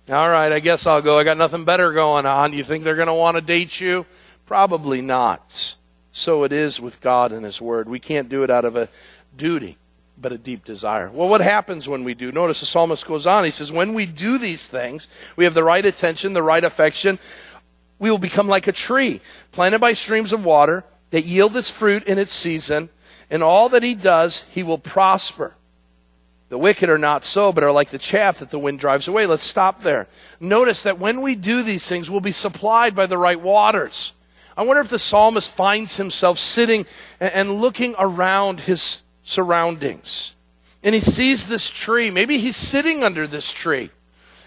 All 0.10 0.30
right, 0.30 0.52
I 0.52 0.60
guess 0.60 0.86
I'll 0.86 1.02
go. 1.02 1.18
I 1.18 1.24
got 1.24 1.38
nothing 1.38 1.66
better 1.66 1.92
going 1.92 2.26
on. 2.26 2.54
You 2.54 2.64
think 2.64 2.84
they're 2.84 2.96
going 2.96 3.08
to 3.08 3.14
want 3.14 3.36
to 3.36 3.42
date 3.42 3.80
you? 3.80 4.06
Probably 4.46 5.02
not. 5.02 5.76
So 6.12 6.44
it 6.44 6.52
is 6.52 6.80
with 6.80 7.02
God 7.02 7.32
and 7.32 7.44
His 7.44 7.60
Word. 7.60 7.90
We 7.90 8.00
can't 8.00 8.30
do 8.30 8.44
it 8.44 8.52
out 8.52 8.66
of 8.66 8.76
a 8.76 8.88
duty, 9.36 9.78
but 10.18 10.32
a 10.32 10.38
deep 10.38 10.64
desire. 10.64 11.10
Well, 11.12 11.28
what 11.28 11.42
happens 11.42 11.90
when 11.90 12.04
we 12.04 12.14
do? 12.14 12.32
Notice 12.32 12.60
the 12.60 12.68
psalmist 12.68 13.06
goes 13.06 13.26
on. 13.26 13.46
He 13.46 13.52
says, 13.52 13.72
when 13.72 13.94
we 13.94 14.06
do 14.06 14.38
these 14.38 14.68
things, 14.68 15.08
we 15.36 15.46
have 15.46 15.56
the 15.56 15.64
right 15.64 15.84
attention, 15.84 16.34
the 16.34 16.44
right 16.44 16.64
affection, 16.64 17.18
we 17.98 18.12
will 18.12 18.18
become 18.18 18.48
like 18.48 18.68
a 18.68 18.72
tree 18.72 19.22
planted 19.52 19.80
by 19.80 19.94
streams 19.94 20.34
of 20.34 20.46
water 20.46 20.84
that 21.16 21.24
yield 21.24 21.56
its 21.56 21.70
fruit 21.70 22.04
in 22.04 22.18
its 22.18 22.34
season, 22.34 22.90
and 23.30 23.42
all 23.42 23.70
that 23.70 23.84
he 23.84 23.96
does, 23.96 24.44
he 24.52 24.64
will 24.64 24.78
prosper. 24.78 25.56
The 26.50 26.58
wicked 26.58 26.90
are 26.90 26.98
not 26.98 27.24
so, 27.24 27.54
but 27.54 27.64
are 27.64 27.72
like 27.72 27.90
the 27.90 27.98
chaff 27.98 28.40
that 28.40 28.50
the 28.50 28.60
wind 28.60 28.82
drives 28.82 29.08
away. 29.08 29.26
Let's 29.26 29.46
stop 29.46 29.82
there. 29.82 30.10
Notice 30.42 30.84
that 30.84 31.00
when 31.00 31.22
we 31.22 31.36
do 31.36 31.64
these 31.64 31.88
things, 31.88 32.10
we'll 32.10 32.20
be 32.20 32.34
supplied 32.34 32.98
by 32.98 33.06
the 33.06 33.18
right 33.18 33.40
waters. 33.40 34.12
I 34.58 34.64
wonder 34.64 34.82
if 34.82 34.90
the 34.90 35.00
psalmist 35.00 35.52
finds 35.52 35.96
himself 35.96 36.38
sitting 36.38 36.86
and 37.22 37.62
looking 37.62 37.96
around 37.98 38.60
his 38.60 39.02
surroundings. 39.24 40.36
And 40.84 40.94
he 40.94 41.00
sees 41.00 41.48
this 41.48 41.70
tree. 41.70 42.12
Maybe 42.12 42.40
he's 42.40 42.58
sitting 42.58 43.06
under 43.06 43.26
this 43.26 43.54
tree. 43.54 43.90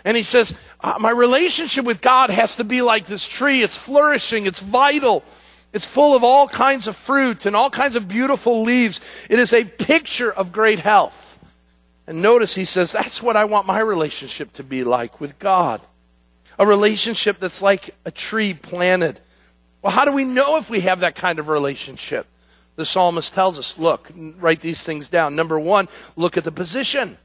And 0.05 0.19
he 0.19 0.23
says, 0.23 0.55
uh, 0.81 0.99
My 1.01 1.13
relationship 1.13 1.87
with 1.87 2.03
God 2.03 2.29
has 2.29 2.57
to 2.57 2.65
be 2.65 2.83
like 2.83 3.07
this 3.07 3.27
tree. 3.27 3.63
It's 3.63 3.79
flourishing, 3.79 4.45
it's 4.45 4.61
vital, 4.61 5.25
it's 5.73 5.87
full 5.87 6.17
of 6.17 6.25
all 6.25 6.49
kinds 6.49 6.87
of 6.87 6.97
fruit 6.97 7.47
and 7.47 7.55
all 7.55 7.71
kinds 7.71 7.97
of 7.97 8.09
beautiful 8.09 8.63
leaves. 8.63 9.01
It 9.29 9.39
is 9.39 9.53
a 9.53 9.65
picture 9.65 10.33
of 10.33 10.53
great 10.53 10.79
health. 10.79 11.39
And 12.07 12.23
notice 12.23 12.55
he 12.55 12.65
says, 12.65 12.93
That's 12.93 13.23
what 13.23 13.37
I 13.37 13.45
want 13.45 13.67
my 13.67 13.81
relationship 13.81 14.53
to 14.55 14.63
be 14.63 14.83
like 14.83 15.21
with 15.21 15.39
God. 15.39 15.83
A 16.59 16.67
relationship 16.67 17.39
that's 17.39 17.61
like 17.61 17.95
a 18.05 18.11
tree 18.11 18.55
planted. 18.55 19.21
Well, 19.83 19.93
how 19.93 20.05
do 20.05 20.13
we 20.13 20.25
know 20.25 20.57
if 20.57 20.71
we 20.71 20.81
have 20.81 21.01
that 21.01 21.15
kind 21.15 21.39
of 21.39 21.49
relationship? 21.49 22.27
The 22.77 22.87
psalmist 22.87 23.35
tells 23.35 23.59
us, 23.59 23.79
look, 23.79 24.11
write 24.17 24.61
these 24.61 24.83
things 24.83 25.09
down. 25.09 25.37
Number 25.37 25.59
one, 25.59 25.89
look 26.17 26.37
at 26.37 26.45
the 26.45 26.53
position. 26.53 27.19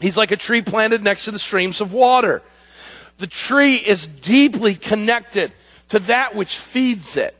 He's 0.00 0.16
like 0.16 0.32
a 0.32 0.36
tree 0.36 0.62
planted 0.62 1.02
next 1.02 1.24
to 1.24 1.30
the 1.30 1.38
streams 1.38 1.80
of 1.80 1.92
water. 1.92 2.42
The 3.18 3.26
tree 3.26 3.76
is 3.76 4.06
deeply 4.06 4.74
connected 4.74 5.52
to 5.88 5.98
that 6.00 6.34
which 6.34 6.56
feeds 6.56 7.16
it. 7.16 7.36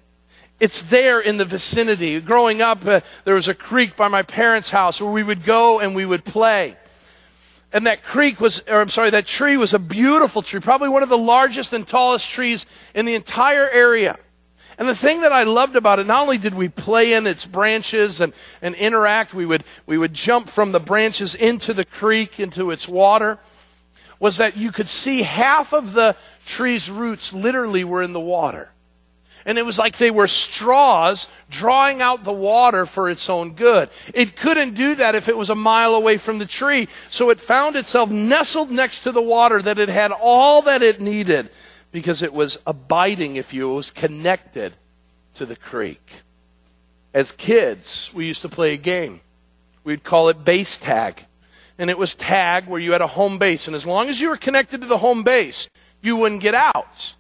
It's 0.61 0.83
there 0.83 1.21
in 1.21 1.37
the 1.37 1.45
vicinity. 1.45 2.21
Growing 2.21 2.63
up, 2.63 2.87
uh, 2.87 3.01
there 3.25 3.35
was 3.35 3.49
a 3.49 3.55
creek 3.55 3.97
by 3.97 4.09
my 4.09 4.23
parents' 4.23 4.71
house 4.71 5.01
where 5.01 5.11
we 5.11 5.23
would 5.23 5.45
go 5.45 5.81
and 5.81 5.95
we 5.95 6.07
would 6.07 6.25
play. 6.25 6.77
And 7.73 7.87
that 7.87 8.05
creek 8.05 8.41
was, 8.41 8.63
or 8.69 8.81
I'm 8.81 8.89
sorry, 8.89 9.11
that 9.11 9.27
tree 9.27 9.57
was 9.57 9.75
a 9.75 9.81
beautiful 9.81 10.43
tree, 10.43 10.61
probably 10.61 10.89
one 10.89 11.03
of 11.03 11.09
the 11.09 11.19
largest 11.19 11.73
and 11.73 11.87
tallest 11.87 12.31
trees 12.31 12.67
in 12.95 13.05
the 13.05 13.17
entire 13.17 13.69
area. 13.69 14.17
And 14.79 14.89
the 14.89 14.95
thing 14.95 15.21
that 15.21 15.33
I 15.33 15.43
loved 15.43 15.77
about 15.77 15.99
it, 15.99 16.07
not 16.07 16.23
only 16.23 16.39
did 16.39 16.55
we 16.55 16.69
play 16.69 17.15
in 17.15 17.27
its 17.27 17.47
branches 17.47 18.21
and, 18.21 18.33
and 18.63 18.75
interact, 18.77 19.35
we 19.35 19.45
would, 19.45 19.65
we 19.87 19.99
would 19.99 20.15
jump 20.15 20.49
from 20.49 20.73
the 20.73 20.81
branches 20.81 21.35
into 21.35 21.75
the 21.75 21.85
creek, 21.85 22.41
into 22.41 22.71
its 22.71 22.89
water, 22.89 23.39
was 24.19 24.37
that 24.37 24.57
you 24.57 24.73
could 24.73 24.89
see 24.89 25.23
half 25.23 25.73
of 25.73 25.93
the 25.93 26.17
tree's 26.45 26.91
roots 26.91 27.33
literally 27.33 27.85
were 27.85 28.03
in 28.03 28.13
the 28.13 28.21
water. 28.21 28.71
And 29.47 29.59
it 29.59 29.67
was 29.67 29.79
like 29.79 29.99
they 29.99 30.11
were 30.11 30.27
straws 30.27 31.31
drawing 31.51 32.01
out 32.01 32.25
the 32.25 32.33
water 32.33 32.87
for 32.87 33.11
its 33.11 33.29
own 33.29 33.55
good. 33.55 33.91
It 34.15 34.37
couldn't 34.37 34.75
do 34.75 34.95
that 34.95 35.15
if 35.15 35.29
it 35.29 35.37
was 35.37 35.51
a 35.51 35.55
mile 35.55 35.95
away 35.95 36.17
from 36.17 36.39
the 36.39 36.47
tree. 36.47 36.89
So 37.09 37.29
it 37.29 37.41
found 37.41 37.77
itself 37.77 38.11
nestled 38.11 38.71
next 38.71 39.03
to 39.03 39.13
the 39.13 39.21
water 39.21 39.61
that 39.61 39.79
it 39.79 39.91
had 39.91 40.13
all 40.13 40.63
that 40.63 40.83
it 40.83 41.01
needed 41.01 41.51
because 41.93 42.23
it 42.23 42.33
was 42.33 42.59
abiding, 42.67 43.37
if 43.37 43.53
you 43.53 43.69
was 43.69 43.91
connected 43.91 44.75
to 45.35 45.47
the 45.47 45.57
creek. 45.57 46.11
As 47.13 47.31
kids, 47.31 48.11
we 48.15 48.27
used 48.27 48.43
to 48.43 48.49
play 48.49 48.73
a 48.73 48.79
game. 48.79 49.21
We'd 49.85 50.03
call 50.03 50.31
it 50.31 50.45
base 50.45 50.79
tag. 50.79 51.25
And 51.79 51.91
it 51.91 51.99
was 51.99 52.15
tag 52.15 52.67
where 52.67 52.81
you 52.81 52.93
had 52.93 53.03
a 53.03 53.07
home 53.07 53.39
base. 53.39 53.67
And 53.67 53.77
as 53.77 53.85
long 53.85 54.09
as 54.09 54.21
you 54.21 54.31
were 54.31 54.37
connected 54.37 54.81
to 54.81 54.87
the 54.87 54.99
home 54.99 55.23
base, 55.23 55.69
you 56.05 56.17
wouldn't 56.17 56.43
get 56.43 56.55
out. 56.55 57.15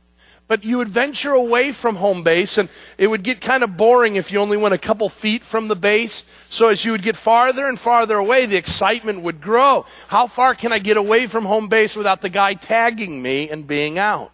But 0.47 0.63
you 0.63 0.77
would 0.77 0.91
venture 0.91 1.33
away 1.33 1.73
from 1.73 1.97
home 1.97 2.23
base 2.23 2.59
and 2.59 2.69
it 2.99 3.07
would 3.07 3.23
get 3.23 3.41
kind 3.41 3.65
of 3.65 3.79
boring 3.79 4.17
if 4.17 4.31
you 4.31 4.41
only 4.41 4.59
went 4.59 4.75
a 4.75 4.79
couple 4.79 5.09
feet 5.09 5.43
from 5.43 5.69
the 5.69 5.77
base. 5.77 6.25
So 6.51 6.69
as 6.69 6.85
you 6.85 6.93
would 6.93 7.03
get 7.03 7.17
farther 7.17 7.67
and 7.67 7.81
farther 7.81 8.19
away, 8.19 8.45
the 8.45 8.57
excitement 8.57 9.23
would 9.23 9.41
grow. 9.41 9.87
How 10.09 10.27
far 10.27 10.55
can 10.55 10.71
I 10.71 10.81
get 10.81 10.99
away 10.99 11.27
from 11.29 11.47
home 11.47 11.69
base 11.69 11.97
without 11.97 12.21
the 12.21 12.29
guy 12.29 12.55
tagging 12.55 13.23
me 13.23 13.49
and 13.49 13.67
being 13.67 13.99
out? 13.99 14.33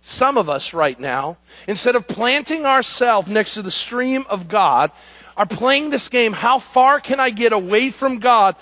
some 0.00 0.38
of 0.38 0.48
us 0.48 0.72
right 0.72 0.98
now, 0.98 1.36
instead 1.66 1.94
of 1.94 2.08
planting 2.08 2.64
ourselves 2.64 3.28
next 3.28 3.54
to 3.54 3.62
the 3.62 3.70
stream 3.70 4.24
of 4.28 4.48
God, 4.48 4.90
are 5.36 5.46
playing 5.46 5.90
this 5.90 6.08
game. 6.08 6.32
How 6.32 6.58
far 6.58 7.00
can 7.00 7.20
I 7.20 7.30
get 7.30 7.52
away 7.52 7.90
from 7.90 8.18
God, 8.18 8.56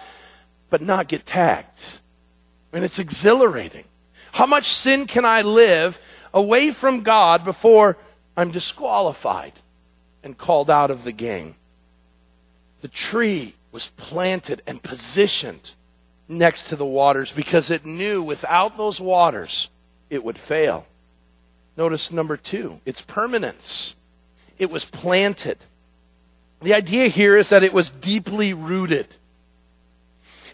but 0.71 0.83
not 0.83 1.09
get 1.09 1.27
tagged? 1.27 2.01
And 2.73 2.85
it's 2.85 2.99
exhilarating. 2.99 3.85
How 4.33 4.47
much 4.47 4.69
sin 4.69 5.07
can 5.07 5.25
I 5.25 5.43
live 5.43 5.99
away 6.33 6.71
from 6.71 7.03
God 7.03 7.45
before 7.45 7.97
I'm 8.37 8.51
disqualified 8.51 9.55
and 10.23 10.37
called 10.37 10.71
out 10.71 10.91
of 10.91 11.05
the 11.05 11.13
game? 11.13 11.55
The 12.81 12.89
tree 12.89 13.55
was 13.73 13.91
planted 13.97 14.63
and 14.67 14.83
positioned 14.83 15.73
next 16.29 16.69
to 16.69 16.77
the 16.77 16.85
waters 16.85 17.33
because 17.33 17.71
it 17.71 17.85
knew 17.85 18.23
without 18.23 18.77
those 18.77 19.01
waters 19.01 19.71
it 20.11 20.23
would 20.23 20.39
fail. 20.39 20.87
Notice 21.77 22.11
number 22.11 22.37
two, 22.37 22.81
its 22.85 23.01
permanence. 23.01 23.97
It 24.59 24.71
was 24.71 24.85
planted. 24.85 25.59
The 26.61 26.75
idea 26.75 27.09
here 27.09 27.37
is 27.37 27.51
that 27.51 27.63
it 27.63 27.73
was 27.73 27.91
deeply 27.91 28.53
rooted. 28.53 29.07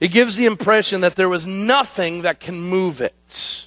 It 0.01 0.09
gives 0.09 0.36
the 0.36 0.47
impression 0.47 1.03
that 1.03 1.16
there 1.16 1.28
was 1.28 1.47
nothing 1.47 2.22
that 2.22 2.40
can 2.40 2.61
move 2.61 3.01
it. 3.01 3.66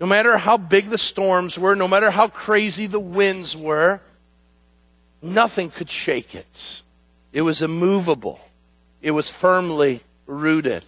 No 0.00 0.06
matter 0.06 0.36
how 0.36 0.56
big 0.56 0.90
the 0.90 0.98
storms 0.98 1.58
were, 1.58 1.74
no 1.74 1.88
matter 1.88 2.10
how 2.10 2.28
crazy 2.28 2.86
the 2.86 3.00
winds 3.00 3.56
were, 3.56 4.00
nothing 5.22 5.70
could 5.70 5.88
shake 5.88 6.34
it. 6.34 6.82
It 7.32 7.42
was 7.42 7.62
immovable. 7.62 8.40
It 9.00 9.12
was 9.12 9.30
firmly 9.30 10.02
rooted. 10.26 10.84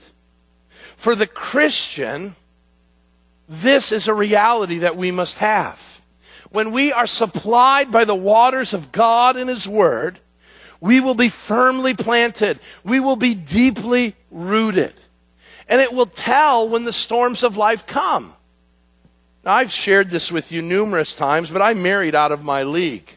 For 0.96 1.14
the 1.14 1.26
Christian, 1.26 2.36
this 3.48 3.92
is 3.92 4.08
a 4.08 4.14
reality 4.14 4.78
that 4.78 4.96
we 4.96 5.10
must 5.10 5.38
have. 5.38 6.00
When 6.50 6.72
we 6.72 6.92
are 6.92 7.06
supplied 7.06 7.90
by 7.90 8.04
the 8.04 8.14
waters 8.14 8.72
of 8.74 8.92
God 8.92 9.36
and 9.36 9.48
His 9.50 9.66
Word, 9.66 10.18
we 10.80 11.00
will 11.00 11.14
be 11.14 11.28
firmly 11.28 11.94
planted. 11.94 12.60
We 12.84 13.00
will 13.00 13.16
be 13.16 13.34
deeply 13.34 14.14
rooted. 14.36 14.94
And 15.68 15.80
it 15.80 15.92
will 15.92 16.06
tell 16.06 16.68
when 16.68 16.84
the 16.84 16.92
storms 16.92 17.42
of 17.42 17.56
life 17.56 17.86
come. 17.86 18.34
Now, 19.44 19.54
I've 19.54 19.72
shared 19.72 20.10
this 20.10 20.30
with 20.30 20.52
you 20.52 20.62
numerous 20.62 21.14
times, 21.14 21.50
but 21.50 21.62
I 21.62 21.74
married 21.74 22.14
out 22.14 22.32
of 22.32 22.44
my 22.44 22.62
league. 22.62 23.10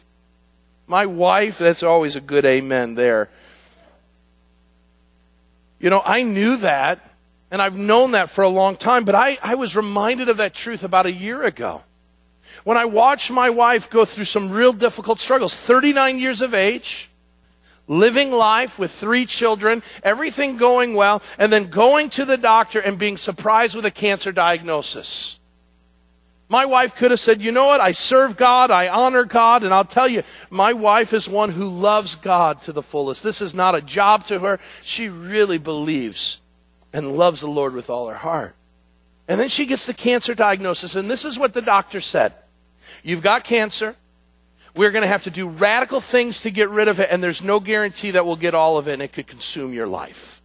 My 0.86 1.06
wife, 1.06 1.58
that's 1.58 1.82
always 1.82 2.16
a 2.16 2.20
good 2.20 2.44
amen 2.44 2.94
there. 2.94 3.28
You 5.78 5.90
know, 5.90 6.02
I 6.04 6.22
knew 6.22 6.56
that 6.58 7.00
and 7.50 7.60
I've 7.60 7.76
known 7.76 8.12
that 8.12 8.30
for 8.30 8.42
a 8.42 8.48
long 8.48 8.76
time, 8.76 9.04
but 9.04 9.14
I, 9.14 9.38
I 9.42 9.56
was 9.56 9.74
reminded 9.74 10.28
of 10.28 10.36
that 10.38 10.54
truth 10.54 10.84
about 10.84 11.06
a 11.06 11.12
year 11.12 11.42
ago. 11.42 11.82
When 12.64 12.76
I 12.76 12.84
watched 12.84 13.30
my 13.30 13.50
wife 13.50 13.90
go 13.90 14.04
through 14.04 14.24
some 14.24 14.50
real 14.50 14.72
difficult 14.72 15.18
struggles, 15.18 15.54
39 15.54 16.18
years 16.18 16.42
of 16.42 16.54
age, 16.54 17.09
living 17.90 18.30
life 18.30 18.78
with 18.78 18.92
three 18.92 19.26
children, 19.26 19.82
everything 20.04 20.56
going 20.56 20.94
well, 20.94 21.20
and 21.36 21.52
then 21.52 21.66
going 21.66 22.08
to 22.08 22.24
the 22.24 22.36
doctor 22.36 22.78
and 22.78 22.98
being 22.98 23.16
surprised 23.16 23.74
with 23.74 23.84
a 23.84 23.90
cancer 23.90 24.30
diagnosis. 24.30 25.38
My 26.48 26.66
wife 26.66 26.94
could 26.94 27.10
have 27.10 27.20
said, 27.20 27.42
you 27.42 27.52
know 27.52 27.66
what? 27.66 27.80
I 27.80 27.92
serve 27.92 28.36
God. 28.36 28.70
I 28.70 28.88
honor 28.88 29.24
God. 29.24 29.62
And 29.62 29.74
I'll 29.74 29.84
tell 29.84 30.08
you, 30.08 30.22
my 30.50 30.72
wife 30.72 31.12
is 31.12 31.28
one 31.28 31.50
who 31.50 31.68
loves 31.68 32.14
God 32.16 32.62
to 32.62 32.72
the 32.72 32.82
fullest. 32.82 33.22
This 33.22 33.40
is 33.40 33.54
not 33.54 33.76
a 33.76 33.80
job 33.80 34.26
to 34.26 34.38
her. 34.40 34.58
She 34.82 35.08
really 35.08 35.58
believes 35.58 36.40
and 36.92 37.16
loves 37.16 37.40
the 37.40 37.48
Lord 37.48 37.74
with 37.74 37.88
all 37.88 38.08
her 38.08 38.16
heart. 38.16 38.56
And 39.28 39.38
then 39.38 39.48
she 39.48 39.66
gets 39.66 39.86
the 39.86 39.94
cancer 39.94 40.34
diagnosis. 40.34 40.96
And 40.96 41.08
this 41.08 41.24
is 41.24 41.38
what 41.38 41.54
the 41.54 41.62
doctor 41.62 42.00
said. 42.00 42.34
You've 43.04 43.22
got 43.22 43.44
cancer. 43.44 43.94
We're 44.74 44.90
going 44.90 45.02
to 45.02 45.08
have 45.08 45.24
to 45.24 45.30
do 45.30 45.48
radical 45.48 46.00
things 46.00 46.42
to 46.42 46.50
get 46.50 46.70
rid 46.70 46.88
of 46.88 47.00
it. 47.00 47.08
And 47.10 47.22
there's 47.22 47.42
no 47.42 47.60
guarantee 47.60 48.12
that 48.12 48.24
we'll 48.24 48.36
get 48.36 48.54
all 48.54 48.78
of 48.78 48.88
it 48.88 48.94
and 48.94 49.02
it 49.02 49.12
could 49.12 49.26
consume 49.26 49.72
your 49.72 49.86
life. 49.86 50.39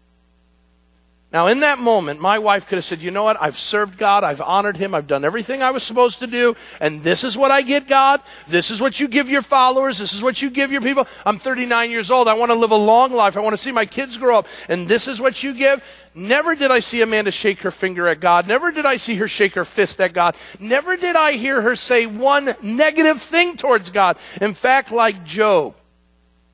Now, 1.33 1.47
in 1.47 1.59
that 1.61 1.79
moment, 1.79 2.21
my 2.21 2.39
wife 2.39 2.65
could 2.65 2.77
have 2.77 2.85
said, 2.85 3.01
you 3.01 3.11
know 3.11 3.23
what? 3.23 3.41
I've 3.41 3.57
served 3.57 3.97
God. 3.97 4.23
I've 4.23 4.39
honored 4.39 4.77
Him. 4.77 4.95
I've 4.95 5.07
done 5.07 5.25
everything 5.25 5.61
I 5.61 5.71
was 5.71 5.83
supposed 5.83 6.19
to 6.19 6.27
do. 6.27 6.55
And 6.79 7.03
this 7.03 7.25
is 7.25 7.37
what 7.37 7.51
I 7.51 7.61
get, 7.61 7.89
God. 7.89 8.21
This 8.47 8.71
is 8.71 8.79
what 8.79 8.99
you 8.99 9.07
give 9.09 9.27
your 9.27 9.41
followers. 9.41 9.97
This 9.97 10.13
is 10.13 10.23
what 10.23 10.41
you 10.41 10.49
give 10.49 10.71
your 10.71 10.81
people. 10.81 11.07
I'm 11.25 11.39
39 11.39 11.91
years 11.91 12.09
old. 12.09 12.29
I 12.29 12.35
want 12.35 12.51
to 12.51 12.55
live 12.55 12.71
a 12.71 12.75
long 12.75 13.11
life. 13.11 13.35
I 13.35 13.41
want 13.41 13.53
to 13.53 13.61
see 13.61 13.73
my 13.73 13.85
kids 13.85 14.15
grow 14.15 14.39
up. 14.39 14.47
And 14.69 14.87
this 14.87 15.09
is 15.09 15.19
what 15.19 15.43
you 15.43 15.53
give. 15.53 15.83
Never 16.13 16.55
did 16.55 16.71
I 16.71 16.79
see 16.79 17.01
Amanda 17.01 17.31
shake 17.31 17.63
her 17.63 17.71
finger 17.71 18.07
at 18.07 18.21
God. 18.21 18.47
Never 18.47 18.71
did 18.71 18.85
I 18.85 18.95
see 18.95 19.15
her 19.15 19.27
shake 19.27 19.55
her 19.55 19.65
fist 19.65 19.99
at 19.99 20.13
God. 20.13 20.37
Never 20.59 20.95
did 20.95 21.17
I 21.17 21.33
hear 21.33 21.61
her 21.61 21.75
say 21.75 22.05
one 22.05 22.55
negative 22.61 23.21
thing 23.21 23.57
towards 23.57 23.89
God. 23.89 24.17
In 24.39 24.53
fact, 24.53 24.91
like 24.91 25.25
Job, 25.25 25.75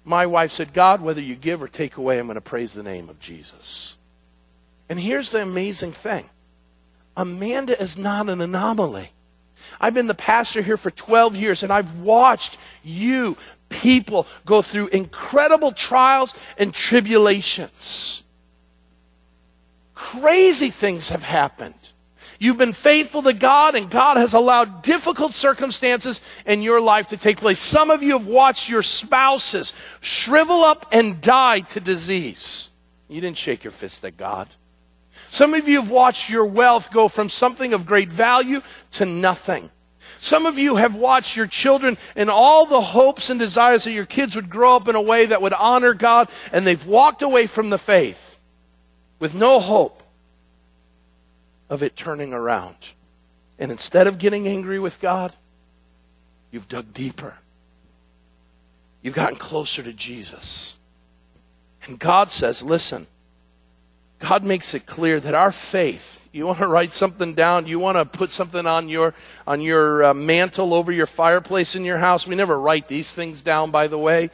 my 0.04 0.26
wife 0.26 0.52
said, 0.52 0.74
God, 0.74 1.02
whether 1.02 1.22
you 1.22 1.36
give 1.36 1.62
or 1.62 1.68
take 1.68 1.98
away, 1.98 2.18
I'm 2.18 2.26
going 2.26 2.34
to 2.34 2.42
praise 2.42 2.74
the 2.74 2.82
name 2.82 3.10
of 3.10 3.20
Jesus. 3.20 3.98
And 4.92 5.00
here's 5.00 5.30
the 5.30 5.42
amazing 5.42 5.94
thing 5.94 6.30
Amanda 7.16 7.82
is 7.82 7.96
not 7.96 8.28
an 8.30 8.42
anomaly. 8.42 9.10
I've 9.80 9.94
been 9.94 10.08
the 10.08 10.14
pastor 10.14 10.62
here 10.62 10.76
for 10.76 10.92
12 10.92 11.38
years 11.38 11.64
and 11.64 11.72
I've 11.72 12.00
watched 12.00 12.58
you, 12.84 13.38
people, 13.70 14.28
go 14.46 14.62
through 14.62 14.88
incredible 14.88 15.72
trials 15.72 16.34
and 16.58 16.74
tribulations. 16.74 18.26
Crazy 19.96 20.72
things 20.72 21.08
have 21.08 21.24
happened. 21.24 21.76
You've 22.38 22.58
been 22.58 22.74
faithful 22.74 23.24
to 23.24 23.34
God 23.34 23.76
and 23.76 23.90
God 23.90 24.18
has 24.18 24.34
allowed 24.34 24.82
difficult 24.82 25.32
circumstances 25.32 26.20
in 26.46 26.64
your 26.64 26.82
life 26.82 27.08
to 27.08 27.18
take 27.18 27.38
place. 27.38 27.62
Some 27.62 27.92
of 27.92 28.04
you 28.04 28.18
have 28.18 28.28
watched 28.28 28.68
your 28.68 28.84
spouses 28.84 29.72
shrivel 30.02 30.66
up 30.66 30.88
and 30.92 31.22
die 31.22 31.62
to 31.62 31.80
disease. 31.80 32.70
You 33.08 33.22
didn't 33.22 33.38
shake 33.38 33.64
your 33.64 33.72
fist 33.72 34.04
at 34.04 34.18
God. 34.18 34.50
Some 35.32 35.54
of 35.54 35.66
you 35.66 35.80
have 35.80 35.90
watched 35.90 36.30
your 36.30 36.46
wealth 36.46 36.92
go 36.92 37.08
from 37.08 37.30
something 37.30 37.72
of 37.72 37.86
great 37.86 38.10
value 38.10 38.60
to 38.92 39.06
nothing. 39.06 39.70
Some 40.20 40.46
of 40.46 40.60
you 40.60 40.76
have 40.76 40.94
watched 40.94 41.38
your 41.38 41.48
children 41.48 41.98
and 42.18 42.30
all 42.30 42.66
the 42.66 42.82
hopes 42.82 43.30
and 43.30 43.40
desires 43.40 43.86
that 43.86 43.94
your 43.94 44.06
kids 44.06 44.36
would 44.36 44.50
grow 44.50 44.76
up 44.76 44.90
in 44.90 44.96
a 44.96 45.02
way 45.02 45.28
that 45.28 45.42
would 45.42 45.54
honor 45.54 45.94
God, 45.94 46.28
and 46.52 46.68
they've 46.68 46.86
walked 46.86 47.22
away 47.22 47.48
from 47.48 47.70
the 47.70 47.78
faith 47.78 48.20
with 49.20 49.34
no 49.34 49.62
hope 49.62 50.04
of 51.70 51.82
it 51.82 51.96
turning 51.96 52.34
around. 52.34 52.76
And 53.58 53.72
instead 53.72 54.08
of 54.08 54.18
getting 54.18 54.50
angry 54.50 54.80
with 54.80 55.00
God, 55.00 55.34
you've 56.52 56.68
dug 56.68 56.94
deeper. 56.94 57.38
You've 59.02 59.16
gotten 59.16 59.38
closer 59.38 59.82
to 59.82 59.94
Jesus. 59.94 60.78
And 61.86 61.98
God 61.98 62.32
says, 62.32 62.62
listen, 62.62 63.08
God 64.22 64.44
makes 64.44 64.74
it 64.74 64.86
clear 64.86 65.20
that 65.20 65.34
our 65.34 65.52
faith, 65.52 66.20
you 66.32 66.46
want 66.46 66.60
to 66.60 66.68
write 66.68 66.92
something 66.92 67.34
down, 67.34 67.68
you 67.68 67.80
want 67.80 67.98
to 67.98 68.06
put 68.06 68.30
something 68.30 68.66
on 68.66 68.88
your, 68.88 69.14
on 69.48 69.62
your 69.62 70.06
uh, 70.06 70.14
mantle 70.14 70.74
over 70.74 70.92
your 70.92 71.08
fireplace 71.08 71.76
in 71.76 71.84
your 71.84 71.98
house. 71.98 72.28
We 72.28 72.36
never 72.36 72.58
write 72.58 72.88
these 72.88 73.12
things 73.12 73.42
down, 73.42 73.72
by 73.72 73.88
the 73.88 73.98
way. 73.98 74.30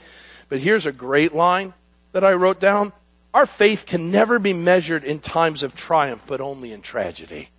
But 0.50 0.60
here's 0.60 0.86
a 0.86 0.92
great 0.92 1.34
line 1.34 1.74
that 2.12 2.24
I 2.24 2.34
wrote 2.34 2.60
down. 2.60 2.92
Our 3.34 3.46
faith 3.46 3.86
can 3.86 4.12
never 4.12 4.40
be 4.40 4.54
measured 4.54 5.04
in 5.04 5.20
times 5.20 5.64
of 5.64 5.74
triumph, 5.74 6.24
but 6.28 6.42
only 6.42 6.74
in 6.74 6.82
tragedy. 6.82 7.50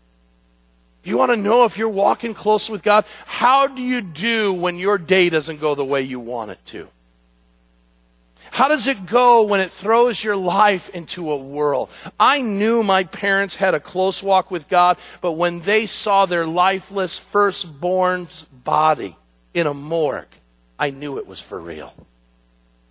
You 1.05 1.17
want 1.17 1.33
to 1.33 1.37
know 1.37 1.65
if 1.65 1.79
you're 1.79 1.89
walking 1.89 2.35
close 2.35 2.69
with 2.69 2.83
God? 2.83 3.07
How 3.25 3.67
do 3.67 3.81
you 3.81 4.03
do 4.03 4.53
when 4.53 4.77
your 4.77 4.99
day 4.99 5.31
doesn't 5.31 5.61
go 5.61 5.75
the 5.75 5.85
way 5.85 6.03
you 6.03 6.21
want 6.21 6.51
it 6.51 6.63
to? 6.67 6.89
How 8.51 8.69
does 8.69 8.87
it 8.87 9.07
go 9.07 9.43
when 9.43 9.61
it 9.61 9.73
throws 9.73 10.23
your 10.23 10.37
life 10.37 10.89
into 10.91 11.31
a 11.31 11.37
whirl? 11.37 11.91
I 12.19 12.43
knew 12.43 12.83
my 12.83 13.05
parents 13.05 13.57
had 13.57 13.75
a 13.75 13.81
close 13.81 14.23
walk 14.23 14.51
with 14.51 14.69
God, 14.69 14.99
but 15.21 15.33
when 15.33 15.61
they 15.61 15.87
saw 15.87 16.27
their 16.27 16.47
lifeless 16.47 17.19
firstborn's 17.19 18.43
body 18.43 19.17
in 19.55 19.67
a 19.67 19.75
morgue, 19.75 20.27
I 20.79 20.91
knew 20.91 21.19
it 21.19 21.27
was 21.27 21.41
for 21.41 21.59
real. 21.59 21.93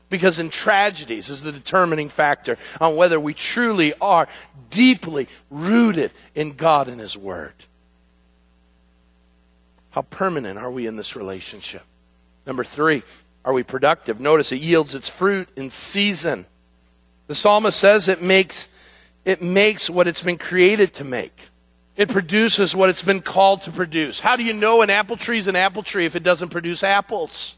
Because 0.09 0.39
in 0.39 0.49
tragedies 0.49 1.29
is 1.29 1.41
the 1.41 1.51
determining 1.51 2.09
factor 2.09 2.57
on 2.79 2.95
whether 2.95 3.19
we 3.19 3.33
truly 3.33 3.93
are 3.99 4.27
deeply 4.69 5.27
rooted 5.49 6.11
in 6.33 6.53
God 6.53 6.87
and 6.87 6.99
His 6.99 7.17
Word. 7.17 7.53
How 9.89 10.03
permanent 10.03 10.59
are 10.59 10.71
we 10.71 10.87
in 10.87 10.95
this 10.95 11.15
relationship? 11.15 11.81
Number 12.45 12.63
three, 12.63 13.03
are 13.47 13.53
we 13.53 13.63
productive? 13.63 14.19
Notice 14.19 14.51
it 14.51 14.59
yields 14.59 14.93
its 14.93 15.07
fruit 15.07 15.47
in 15.55 15.69
season. 15.69 16.45
The 17.27 17.33
psalmist 17.33 17.79
says 17.79 18.09
it 18.09 18.21
makes, 18.21 18.67
it 19.23 19.41
makes 19.41 19.89
what 19.89 20.05
it's 20.05 20.21
been 20.21 20.37
created 20.37 20.95
to 20.95 21.05
make. 21.05 21.31
It 21.95 22.09
produces 22.09 22.75
what 22.75 22.89
it's 22.89 23.03
been 23.03 23.21
called 23.21 23.61
to 23.61 23.71
produce. 23.71 24.19
How 24.19 24.35
do 24.35 24.43
you 24.43 24.51
know 24.51 24.81
an 24.81 24.89
apple 24.89 25.15
tree 25.15 25.37
is 25.37 25.47
an 25.47 25.55
apple 25.55 25.81
tree 25.81 26.05
if 26.05 26.17
it 26.17 26.23
doesn't 26.23 26.49
produce 26.49 26.83
apples? 26.83 27.55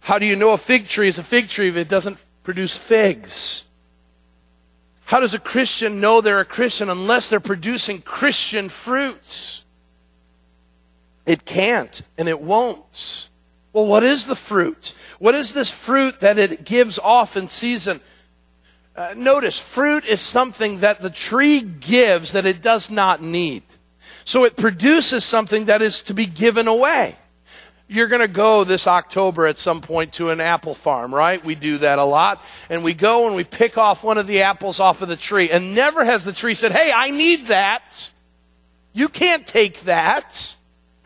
How 0.00 0.18
do 0.18 0.26
you 0.26 0.36
know 0.36 0.50
a 0.50 0.58
fig 0.58 0.86
tree 0.86 1.08
is 1.08 1.18
a 1.18 1.22
fig 1.22 1.48
tree 1.48 1.70
if 1.70 1.76
it 1.76 1.88
doesn't 1.88 2.18
produce 2.44 2.76
figs? 2.76 3.64
How 5.06 5.20
does 5.20 5.32
a 5.32 5.38
Christian 5.38 5.98
know 6.02 6.20
they're 6.20 6.40
a 6.40 6.44
Christian 6.44 6.90
unless 6.90 7.30
they're 7.30 7.40
producing 7.40 8.02
Christian 8.02 8.68
fruits? 8.68 9.64
It 11.24 11.46
can't 11.46 12.02
and 12.18 12.28
it 12.28 12.38
won't. 12.38 13.30
Well, 13.76 13.84
what 13.84 14.04
is 14.04 14.24
the 14.24 14.34
fruit? 14.34 14.94
What 15.18 15.34
is 15.34 15.52
this 15.52 15.70
fruit 15.70 16.20
that 16.20 16.38
it 16.38 16.64
gives 16.64 16.98
off 16.98 17.36
in 17.36 17.48
season? 17.48 18.00
Uh, 18.96 19.12
notice, 19.14 19.58
fruit 19.58 20.06
is 20.06 20.22
something 20.22 20.80
that 20.80 21.02
the 21.02 21.10
tree 21.10 21.60
gives 21.60 22.32
that 22.32 22.46
it 22.46 22.62
does 22.62 22.88
not 22.88 23.22
need. 23.22 23.64
So 24.24 24.44
it 24.44 24.56
produces 24.56 25.26
something 25.26 25.66
that 25.66 25.82
is 25.82 26.04
to 26.04 26.14
be 26.14 26.24
given 26.24 26.68
away. 26.68 27.16
You're 27.86 28.06
going 28.06 28.22
to 28.22 28.28
go 28.28 28.64
this 28.64 28.86
October 28.86 29.46
at 29.46 29.58
some 29.58 29.82
point 29.82 30.14
to 30.14 30.30
an 30.30 30.40
apple 30.40 30.74
farm, 30.74 31.14
right? 31.14 31.44
We 31.44 31.54
do 31.54 31.76
that 31.76 31.98
a 31.98 32.04
lot. 32.04 32.42
And 32.70 32.82
we 32.82 32.94
go 32.94 33.26
and 33.26 33.36
we 33.36 33.44
pick 33.44 33.76
off 33.76 34.02
one 34.02 34.16
of 34.16 34.26
the 34.26 34.40
apples 34.40 34.80
off 34.80 35.02
of 35.02 35.10
the 35.10 35.16
tree. 35.16 35.50
And 35.50 35.74
never 35.74 36.02
has 36.02 36.24
the 36.24 36.32
tree 36.32 36.54
said, 36.54 36.72
hey, 36.72 36.92
I 36.92 37.10
need 37.10 37.48
that. 37.48 38.10
You 38.94 39.10
can't 39.10 39.46
take 39.46 39.80
that. 39.82 40.56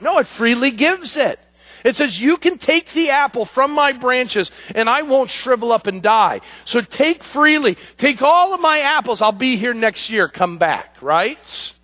No, 0.01 0.18
it 0.18 0.29
freely 0.29 0.71
gives 0.71 1.16
it. 1.16 1.41
It 1.85 1.97
says, 1.97 2.20
you 2.20 2.37
can 2.37 2.59
take 2.59 2.93
the 2.93 3.11
apple 3.11 3.45
from 3.45 3.72
my 3.72 3.93
branches 3.93 4.51
and 4.74 4.89
I 4.89 5.03
won't 5.03 5.31
shrivel 5.31 5.72
up 5.72 5.87
and 5.87 6.03
die. 6.03 6.41
So 6.64 6.81
take 6.81 7.22
freely. 7.22 7.76
Take 7.97 8.22
all 8.22 8.55
of 8.55 8.61
my 8.61 8.81
apples. 8.81 9.22
I'll 9.22 9.33
be 9.33 9.57
here 9.57 9.74
next 9.74 10.11
year. 10.11 10.28
Come 10.28 10.59
back, 10.59 10.97
right? 11.01 11.74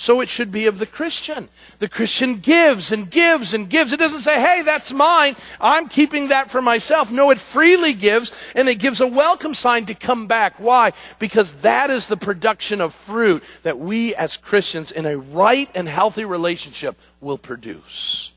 So 0.00 0.20
it 0.20 0.28
should 0.28 0.52
be 0.52 0.66
of 0.66 0.78
the 0.78 0.86
Christian. 0.86 1.48
The 1.80 1.88
Christian 1.88 2.38
gives 2.38 2.92
and 2.92 3.10
gives 3.10 3.52
and 3.52 3.68
gives. 3.68 3.92
It 3.92 3.98
doesn't 3.98 4.20
say, 4.20 4.40
hey, 4.40 4.62
that's 4.62 4.92
mine. 4.92 5.34
I'm 5.60 5.88
keeping 5.88 6.28
that 6.28 6.52
for 6.52 6.62
myself. 6.62 7.10
No, 7.10 7.30
it 7.30 7.40
freely 7.40 7.94
gives 7.94 8.32
and 8.54 8.68
it 8.68 8.76
gives 8.76 9.00
a 9.00 9.08
welcome 9.08 9.54
sign 9.54 9.86
to 9.86 9.94
come 9.94 10.28
back. 10.28 10.60
Why? 10.60 10.92
Because 11.18 11.52
that 11.62 11.90
is 11.90 12.06
the 12.06 12.16
production 12.16 12.80
of 12.80 12.94
fruit 12.94 13.42
that 13.64 13.80
we 13.80 14.14
as 14.14 14.36
Christians 14.36 14.92
in 14.92 15.04
a 15.04 15.18
right 15.18 15.68
and 15.74 15.88
healthy 15.88 16.24
relationship 16.24 16.96
will 17.20 17.38
produce. 17.38 18.32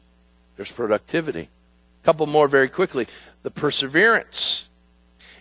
There's 0.61 0.71
productivity. 0.71 1.49
A 2.03 2.05
couple 2.05 2.27
more 2.27 2.47
very 2.47 2.69
quickly. 2.69 3.07
The 3.41 3.49
perseverance. 3.49 4.69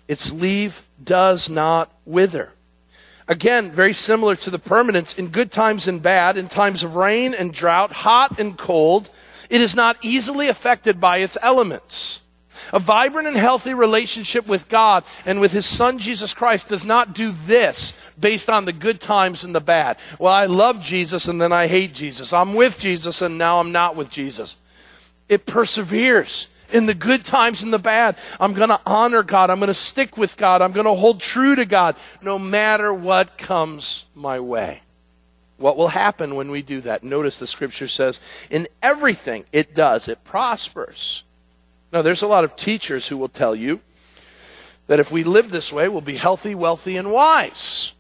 Its 0.08 0.32
leaf 0.32 0.88
does 1.04 1.50
not 1.50 1.92
wither. 2.06 2.54
Again, 3.28 3.70
very 3.70 3.92
similar 3.92 4.34
to 4.36 4.48
the 4.48 4.58
permanence 4.58 5.18
in 5.18 5.28
good 5.28 5.52
times 5.52 5.86
and 5.86 6.00
bad, 6.00 6.38
in 6.38 6.48
times 6.48 6.82
of 6.82 6.96
rain 6.96 7.34
and 7.34 7.52
drought, 7.52 7.92
hot 7.92 8.40
and 8.40 8.56
cold. 8.56 9.10
It 9.50 9.60
is 9.60 9.74
not 9.74 10.02
easily 10.02 10.48
affected 10.48 11.02
by 11.02 11.18
its 11.18 11.36
elements. 11.42 12.22
A 12.72 12.78
vibrant 12.78 13.28
and 13.28 13.36
healthy 13.36 13.74
relationship 13.74 14.46
with 14.46 14.70
God 14.70 15.04
and 15.26 15.38
with 15.38 15.52
His 15.52 15.66
Son 15.66 15.98
Jesus 15.98 16.32
Christ 16.32 16.68
does 16.68 16.86
not 16.86 17.12
do 17.12 17.34
this 17.44 17.92
based 18.18 18.48
on 18.48 18.64
the 18.64 18.72
good 18.72 19.02
times 19.02 19.44
and 19.44 19.54
the 19.54 19.60
bad. 19.60 19.98
Well, 20.18 20.32
I 20.32 20.46
love 20.46 20.82
Jesus 20.82 21.28
and 21.28 21.38
then 21.38 21.52
I 21.52 21.66
hate 21.66 21.92
Jesus. 21.92 22.32
I'm 22.32 22.54
with 22.54 22.78
Jesus 22.78 23.20
and 23.20 23.36
now 23.36 23.60
I'm 23.60 23.72
not 23.72 23.96
with 23.96 24.08
Jesus. 24.08 24.56
It 25.30 25.46
perseveres 25.46 26.48
in 26.72 26.86
the 26.86 26.94
good 26.94 27.24
times 27.24 27.62
and 27.62 27.72
the 27.72 27.78
bad. 27.78 28.16
I'm 28.40 28.52
going 28.52 28.68
to 28.68 28.80
honor 28.84 29.22
God. 29.22 29.48
I'm 29.48 29.60
going 29.60 29.68
to 29.68 29.74
stick 29.74 30.16
with 30.16 30.36
God. 30.36 30.60
I'm 30.60 30.72
going 30.72 30.86
to 30.86 30.94
hold 30.94 31.20
true 31.20 31.54
to 31.54 31.64
God 31.64 31.94
no 32.20 32.36
matter 32.36 32.92
what 32.92 33.38
comes 33.38 34.04
my 34.14 34.40
way. 34.40 34.82
What 35.56 35.76
will 35.76 35.88
happen 35.88 36.34
when 36.34 36.50
we 36.50 36.62
do 36.62 36.80
that? 36.80 37.04
Notice 37.04 37.38
the 37.38 37.46
scripture 37.46 37.86
says, 37.86 38.18
in 38.50 38.66
everything 38.82 39.44
it 39.52 39.72
does, 39.72 40.08
it 40.08 40.24
prospers. 40.24 41.22
Now, 41.92 42.02
there's 42.02 42.22
a 42.22 42.26
lot 42.26 42.44
of 42.44 42.56
teachers 42.56 43.06
who 43.06 43.16
will 43.16 43.28
tell 43.28 43.54
you 43.54 43.80
that 44.88 44.98
if 45.00 45.12
we 45.12 45.22
live 45.22 45.50
this 45.50 45.72
way, 45.72 45.88
we'll 45.88 46.00
be 46.00 46.16
healthy, 46.16 46.56
wealthy, 46.56 46.96
and 46.96 47.12
wise. 47.12 47.92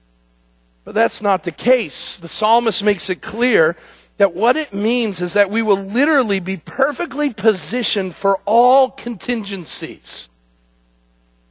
But 0.84 0.94
that's 0.96 1.22
not 1.22 1.44
the 1.44 1.52
case. 1.52 2.16
The 2.16 2.28
psalmist 2.28 2.82
makes 2.82 3.08
it 3.08 3.22
clear 3.22 3.76
that 4.20 4.34
what 4.34 4.58
it 4.58 4.74
means 4.74 5.22
is 5.22 5.32
that 5.32 5.48
we 5.48 5.62
will 5.62 5.82
literally 5.82 6.40
be 6.40 6.58
perfectly 6.58 7.32
positioned 7.32 8.14
for 8.14 8.38
all 8.44 8.90
contingencies. 8.90 10.28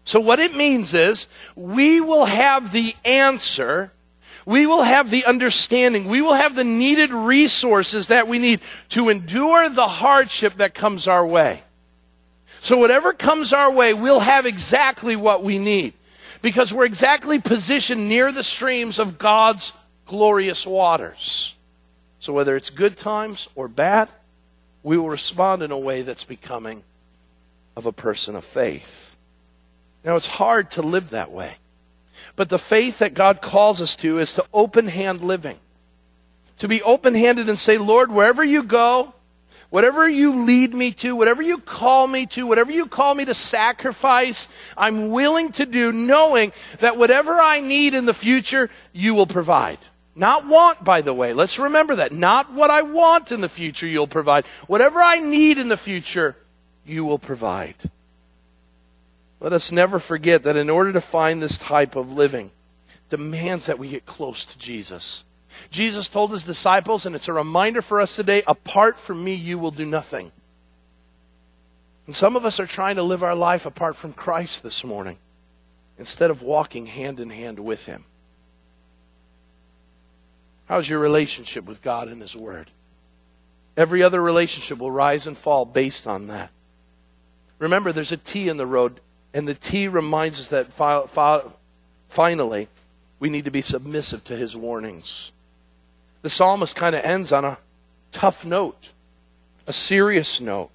So 0.04 0.20
what 0.20 0.38
it 0.38 0.56
means 0.56 0.94
is 0.94 1.28
we 1.56 2.00
will 2.00 2.26
have 2.26 2.72
the 2.72 2.96
answer 3.04 3.92
we 4.46 4.66
will 4.66 4.84
have 4.84 5.10
the 5.10 5.26
understanding, 5.26 6.06
we 6.06 6.22
will 6.22 6.34
have 6.34 6.56
the 6.56 6.64
needed 6.64 7.12
resources 7.12 8.08
that 8.08 8.28
we 8.28 8.40
need 8.40 8.62
to 8.90 9.10
endure 9.10 9.70
the 9.70 9.88
hardship 9.88 10.58
that 10.58 10.74
comes 10.74 11.08
our 11.08 11.26
way. 11.26 11.62
So 12.62 12.78
whatever 12.78 13.14
comes 13.14 13.52
our 13.52 13.72
way, 13.72 13.94
we'll 13.94 14.20
have 14.20 14.46
exactly 14.46 15.16
what 15.16 15.44
we 15.44 15.60
need 15.60 15.94
because 16.42 16.74
we're 16.74 16.86
exactly 16.86 17.40
positioned 17.40 18.10
near 18.10 18.32
the 18.32 18.44
streams 18.44 18.98
of 19.00 19.18
God's 19.18 19.74
glorious 20.08 20.66
waters. 20.66 21.56
So 22.20 22.34
whether 22.34 22.56
it's 22.56 22.70
good 22.70 22.98
times 22.98 23.48
or 23.56 23.68
bad, 23.68 24.10
we 24.84 24.98
will 24.98 25.10
respond 25.10 25.64
in 25.64 25.72
a 25.72 25.78
way 25.78 26.02
that's 26.02 26.24
becoming 26.24 26.84
of 27.76 27.86
a 27.86 27.92
person 27.92 28.36
of 28.36 28.44
faith. 28.44 29.16
Now 30.04 30.16
it's 30.16 30.28
hard 30.28 30.72
to 30.72 30.82
live 30.82 31.12
that 31.12 31.32
way. 31.32 31.54
But 32.36 32.50
the 32.50 32.60
faith 32.60 33.00
that 33.00 33.14
God 33.14 33.42
calls 33.42 33.82
us 33.82 33.96
to 33.98 34.20
is 34.20 34.34
to 34.34 34.46
open 34.54 34.88
hand 34.88 35.22
living. 35.22 35.58
To 36.60 36.68
be 36.68 36.82
open 36.82 37.16
handed 37.16 37.48
and 37.48 37.58
say, 37.58 37.78
Lord, 37.78 38.12
wherever 38.12 38.44
you 38.44 38.64
go, 38.64 39.14
whatever 39.70 40.08
you 40.08 40.44
lead 40.44 40.74
me 40.74 40.92
to, 40.94 41.16
whatever 41.16 41.42
you 41.42 41.58
call 41.58 42.08
me 42.08 42.26
to, 42.28 42.46
whatever 42.46 42.72
you 42.72 42.86
call 42.86 43.16
me 43.16 43.26
to 43.26 43.34
sacrifice, 43.34 44.48
I'm 44.76 45.12
willing 45.12 45.54
to 45.54 45.66
do 45.66 45.92
knowing 45.94 46.52
that 46.80 46.98
whatever 46.98 47.40
I 47.40 47.62
need 47.62 47.94
in 47.94 48.06
the 48.06 48.14
future, 48.14 48.70
you 48.92 49.14
will 49.14 49.28
provide. 49.28 49.80
Not 50.20 50.46
want, 50.46 50.84
by 50.84 51.00
the 51.00 51.14
way. 51.14 51.32
Let's 51.32 51.58
remember 51.58 51.96
that. 51.96 52.12
Not 52.12 52.52
what 52.52 52.70
I 52.70 52.82
want 52.82 53.32
in 53.32 53.40
the 53.40 53.48
future, 53.48 53.88
you'll 53.88 54.06
provide. 54.06 54.44
Whatever 54.68 55.02
I 55.02 55.20
need 55.20 55.58
in 55.58 55.70
the 55.70 55.78
future, 55.78 56.36
you 56.86 57.06
will 57.06 57.18
provide. 57.18 57.78
Let 59.40 59.54
us 59.54 59.72
never 59.72 59.98
forget 59.98 60.44
that 60.44 60.58
in 60.58 60.70
order 60.70 60.92
to 60.92 61.00
find 61.00 61.42
this 61.42 61.58
type 61.58 61.96
of 61.96 62.12
living, 62.12 62.52
demands 63.10 63.68
that 63.68 63.80
we 63.80 63.88
get 63.88 64.06
close 64.06 64.44
to 64.48 64.60
Jesus. 64.60 65.24
Jesus 65.72 66.10
told 66.10 66.34
his 66.34 66.44
disciples, 66.44 67.06
and 67.06 67.16
it's 67.16 67.30
a 67.30 67.34
reminder 67.34 67.82
for 67.82 68.02
us 68.02 68.14
today 68.14 68.44
apart 68.46 68.98
from 68.98 69.24
me, 69.24 69.36
you 69.36 69.58
will 69.58 69.72
do 69.72 69.86
nothing. 69.86 70.34
And 72.08 72.16
some 72.16 72.36
of 72.36 72.44
us 72.44 72.60
are 72.60 72.66
trying 72.66 72.98
to 72.98 73.04
live 73.04 73.24
our 73.24 73.36
life 73.36 73.66
apart 73.66 73.96
from 73.96 74.12
Christ 74.12 74.64
this 74.64 74.84
morning 74.84 75.18
instead 75.98 76.30
of 76.30 76.42
walking 76.42 76.88
hand 76.88 77.22
in 77.22 77.30
hand 77.30 77.58
with 77.58 77.86
him. 77.86 78.04
How's 80.70 80.88
your 80.88 81.00
relationship 81.00 81.66
with 81.66 81.82
God 81.82 82.08
and 82.10 82.22
his 82.22 82.36
word? 82.36 82.70
Every 83.76 84.04
other 84.04 84.22
relationship 84.22 84.78
will 84.78 84.92
rise 84.92 85.26
and 85.26 85.36
fall 85.36 85.66
based 85.66 86.06
on 86.06 86.28
that. 86.28 86.52
Remember, 87.58 87.92
there's 87.92 88.12
a 88.12 88.18
T 88.18 88.48
in 88.48 88.58
the 88.58 88.68
road 88.68 89.02
and 89.34 89.48
the 89.48 89.56
T 89.56 89.88
reminds 89.88 90.40
us 90.40 90.48
that 90.48 90.72
fi- 90.74 91.08
fi- 91.08 91.44
finally, 92.08 92.68
we 93.20 93.30
need 93.30 93.46
to 93.46 93.52
be 93.52 93.64
submissive 93.64 94.24
to 94.26 94.38
his 94.38 94.56
warnings. 94.56 95.32
The 96.22 96.30
psalmist 96.30 96.76
kind 96.76 96.96
of 96.96 97.04
ends 97.04 97.32
on 97.32 97.46
a 97.46 97.58
tough 98.12 98.46
note, 98.46 98.90
a 99.66 99.74
serious 99.74 100.40
note. 100.40 100.70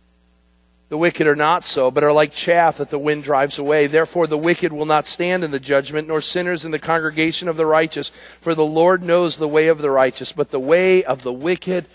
The 0.90 0.98
wicked 0.98 1.26
are 1.26 1.36
not 1.36 1.64
so, 1.64 1.90
but 1.90 2.04
are 2.04 2.12
like 2.12 2.32
chaff 2.32 2.76
that 2.76 2.90
the 2.90 2.98
wind 2.98 3.24
drives 3.24 3.58
away. 3.58 3.86
Therefore, 3.86 4.26
the 4.26 4.38
wicked 4.38 4.72
will 4.72 4.86
not 4.86 5.06
stand 5.06 5.42
in 5.42 5.50
the 5.50 5.58
judgment, 5.58 6.08
nor 6.08 6.20
sinners 6.20 6.64
in 6.64 6.70
the 6.70 6.78
congregation 6.78 7.48
of 7.48 7.56
the 7.56 7.66
righteous. 7.66 8.12
For 8.42 8.54
the 8.54 8.64
Lord 8.64 9.02
knows 9.02 9.36
the 9.36 9.48
way 9.48 9.68
of 9.68 9.78
the 9.78 9.90
righteous, 9.90 10.32
but 10.32 10.50
the 10.50 10.60
way 10.60 11.02
of 11.02 11.22
the 11.22 11.32
wicked 11.32 11.86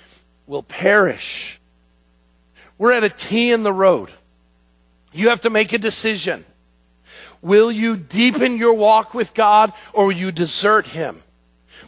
will 0.47 0.63
perish. 0.63 1.59
We're 2.77 2.93
at 2.93 3.03
a 3.03 3.09
T 3.09 3.51
in 3.51 3.63
the 3.63 3.73
road. 3.73 4.09
You 5.13 5.29
have 5.29 5.41
to 5.41 5.49
make 5.49 5.73
a 5.73 5.77
decision. 5.77 6.45
Will 7.41 7.71
you 7.71 7.95
deepen 7.95 8.57
your 8.57 8.73
walk 8.73 9.13
with 9.13 9.33
God 9.33 9.71
or 9.93 10.05
will 10.05 10.11
you 10.13 10.31
desert 10.31 10.87
Him? 10.87 11.21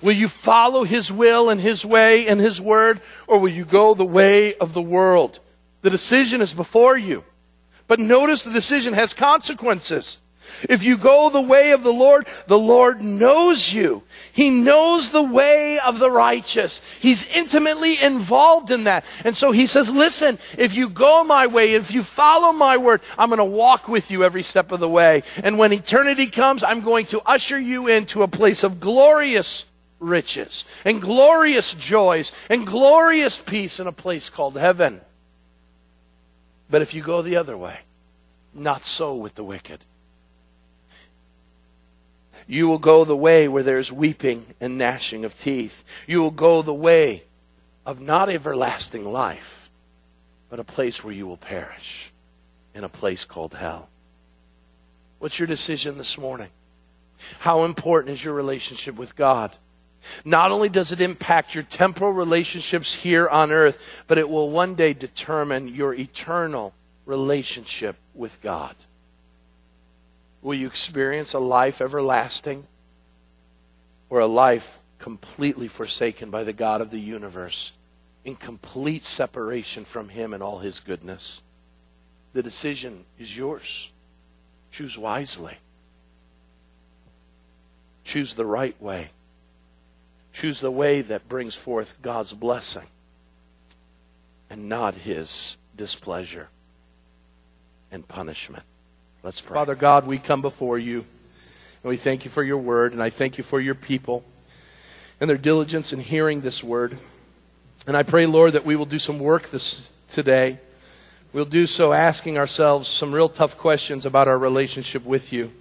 Will 0.02 0.16
you 0.16 0.30
follow 0.30 0.84
His 0.84 1.12
will 1.12 1.49
and 1.49 1.60
His 1.60 1.84
way 1.84 2.28
and 2.28 2.39
His 2.39 2.62
word 2.62 3.02
or 3.28 3.39
will 3.39 3.52
you 3.52 3.66
go 3.66 3.93
the 3.93 4.06
way 4.06 4.56
of 4.56 4.74
the 4.74 4.82
world? 4.82 5.39
The 5.82 5.89
decision 5.89 6.41
is 6.41 6.53
before 6.53 6.97
you. 6.97 7.23
But 7.88 7.99
notice 7.99 8.43
the 8.43 8.51
decision 8.51 8.93
has 8.93 9.13
consequences. 9.13 10.21
If 10.67 10.84
you 10.84 10.97
go 10.97 11.29
the 11.29 11.41
way 11.41 11.71
of 11.71 11.84
the 11.84 11.93
Lord, 11.93 12.27
the 12.47 12.59
Lord 12.59 13.01
knows 13.01 13.71
you. 13.71 14.03
He 14.34 14.49
knows 14.49 15.09
the 15.09 15.23
way 15.23 15.79
of 15.79 15.99
the 15.99 16.11
righteous. 16.11 16.82
He's 16.99 17.25
intimately 17.27 18.01
involved 18.01 18.71
in 18.71 18.86
that. 18.86 19.05
And 19.23 19.36
so 19.36 19.51
he 19.51 19.65
says, 19.65 19.89
listen, 19.89 20.39
if 20.57 20.73
you 20.73 20.89
go 20.89 21.23
my 21.23 21.47
way, 21.47 21.73
if 21.73 21.93
you 21.93 22.03
follow 22.03 22.51
my 22.51 22.77
word, 22.77 23.01
I'm 23.17 23.29
going 23.29 23.38
to 23.38 23.45
walk 23.45 23.88
with 23.88 24.11
you 24.11 24.23
every 24.23 24.43
step 24.43 24.71
of 24.71 24.79
the 24.79 24.89
way. 24.89 25.23
And 25.43 25.57
when 25.57 25.73
eternity 25.73 26.27
comes, 26.27 26.63
I'm 26.63 26.82
going 26.82 27.05
to 27.07 27.21
usher 27.21 27.59
you 27.59 27.88
into 27.88 28.23
a 28.23 28.27
place 28.27 28.63
of 28.63 28.79
glorious 28.79 29.65
riches 29.99 30.65
and 30.84 31.01
glorious 31.01 31.73
joys 31.73 32.32
and 32.49 32.65
glorious 32.65 33.39
peace 33.39 33.79
in 33.79 33.88
a 33.88 33.91
place 33.91 34.29
called 34.29 34.57
heaven. 34.57 35.01
But 36.72 36.82
if 36.82 36.93
you 36.93 37.03
go 37.03 37.22
the 37.22 37.36
other 37.36 37.57
way, 37.57 37.82
not 38.53 38.86
so 38.86 39.13
with 39.13 39.36
the 39.36 39.43
wicked. 39.43 39.82
You 42.47 42.67
will 42.67 42.80
go 42.80 43.05
the 43.05 43.15
way 43.15 43.47
where 43.47 43.63
there's 43.63 43.91
weeping 43.91 44.45
and 44.59 44.78
gnashing 44.78 45.26
of 45.26 45.38
teeth. 45.38 45.84
You 46.07 46.22
will 46.22 46.32
go 46.32 46.61
the 46.61 46.74
way 46.74 47.24
of 47.86 47.99
not 47.99 48.30
everlasting 48.30 49.05
life, 49.05 49.69
but 50.49 50.59
a 50.59 50.63
place 50.63 51.03
where 51.03 51.13
you 51.13 51.28
will 51.28 51.38
perish 51.38 52.11
in 52.74 52.84
a 52.84 52.89
place 52.89 53.26
called 53.26 53.53
hell. 53.53 53.89
What's 55.19 55.39
your 55.39 55.47
decision 55.47 55.97
this 55.97 56.17
morning? 56.17 56.49
How 57.39 57.65
important 57.65 58.13
is 58.13 58.24
your 58.24 58.34
relationship 58.34 58.95
with 58.95 59.15
God? 59.15 59.55
Not 60.26 60.52
only 60.52 60.70
does 60.70 60.91
it 60.91 61.02
impact 61.02 61.54
your 61.54 61.64
temporal 61.64 62.12
relationships 62.12 62.93
here 62.93 63.28
on 63.28 63.52
earth, 63.52 63.78
but 64.08 64.18
it 64.18 64.30
will 64.30 64.49
one 64.49 64.76
day 64.76 64.93
determine 64.93 65.68
your 65.68 65.93
eternal 65.93 66.74
relationship 67.06 67.95
with 68.14 68.41
God. 68.41 68.76
Will 70.41 70.56
you 70.56 70.68
experience 70.68 71.34
a 71.34 71.39
life 71.39 71.82
everlasting 71.82 72.66
or 74.10 74.20
a 74.20 74.28
life 74.28 74.80
completely 74.99 75.68
forsaken 75.68 76.30
by 76.30 76.43
the 76.43 76.54
God 76.54 76.82
of 76.82 76.91
the 76.91 76.99
universe 76.99 77.72
in 78.26 78.36
complete 78.36 79.04
separation 79.04 79.86
from 79.86 80.10
Him 80.10 80.34
and 80.34 80.41
all 80.41 80.60
His 80.60 80.80
goodness? 80.80 81.41
The 82.34 82.43
decision 82.43 83.06
is 83.20 83.36
yours. 83.36 83.89
Choose 84.72 84.97
wisely. 84.97 85.58
Choose 88.04 88.34
the 88.34 88.45
right 88.45 88.80
way. 88.82 89.10
Choose 90.41 90.59
the 90.59 90.71
way 90.71 91.03
that 91.03 91.29
brings 91.29 91.55
forth 91.55 91.93
God's 92.01 92.33
blessing 92.33 92.87
and 94.49 94.67
not 94.67 94.95
His 94.95 95.55
displeasure 95.77 96.49
and 97.91 98.07
punishment. 98.07 98.63
Let's 99.21 99.39
pray. 99.39 99.53
Father 99.53 99.75
God, 99.75 100.07
we 100.07 100.17
come 100.17 100.41
before 100.41 100.79
you 100.79 101.05
and 101.83 101.89
we 101.91 101.95
thank 101.95 102.25
you 102.25 102.31
for 102.31 102.41
your 102.41 102.57
word 102.57 102.91
and 102.91 103.03
I 103.03 103.11
thank 103.11 103.37
you 103.37 103.43
for 103.43 103.59
your 103.59 103.75
people 103.75 104.23
and 105.19 105.29
their 105.29 105.37
diligence 105.37 105.93
in 105.93 105.99
hearing 105.99 106.41
this 106.41 106.63
word. 106.63 106.97
And 107.85 107.95
I 107.95 108.01
pray, 108.01 108.25
Lord, 108.25 108.53
that 108.53 108.65
we 108.65 108.75
will 108.75 108.87
do 108.87 108.97
some 108.97 109.19
work 109.19 109.51
this 109.51 109.93
today. 110.09 110.57
We'll 111.33 111.45
do 111.45 111.67
so 111.67 111.93
asking 111.93 112.39
ourselves 112.39 112.87
some 112.87 113.13
real 113.13 113.29
tough 113.29 113.59
questions 113.59 114.07
about 114.07 114.27
our 114.27 114.39
relationship 114.39 115.05
with 115.05 115.31
you. 115.31 115.51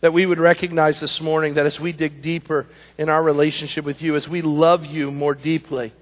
That 0.00 0.12
we 0.12 0.24
would 0.24 0.38
recognize 0.38 1.00
this 1.00 1.20
morning 1.20 1.54
that 1.54 1.66
as 1.66 1.78
we 1.78 1.92
dig 1.92 2.22
deeper 2.22 2.66
in 2.96 3.08
our 3.08 3.22
relationship 3.22 3.84
with 3.84 4.00
you, 4.00 4.16
as 4.16 4.28
we 4.28 4.42
love 4.42 4.86
you 4.86 5.10
more 5.10 5.34
deeply 5.34 5.92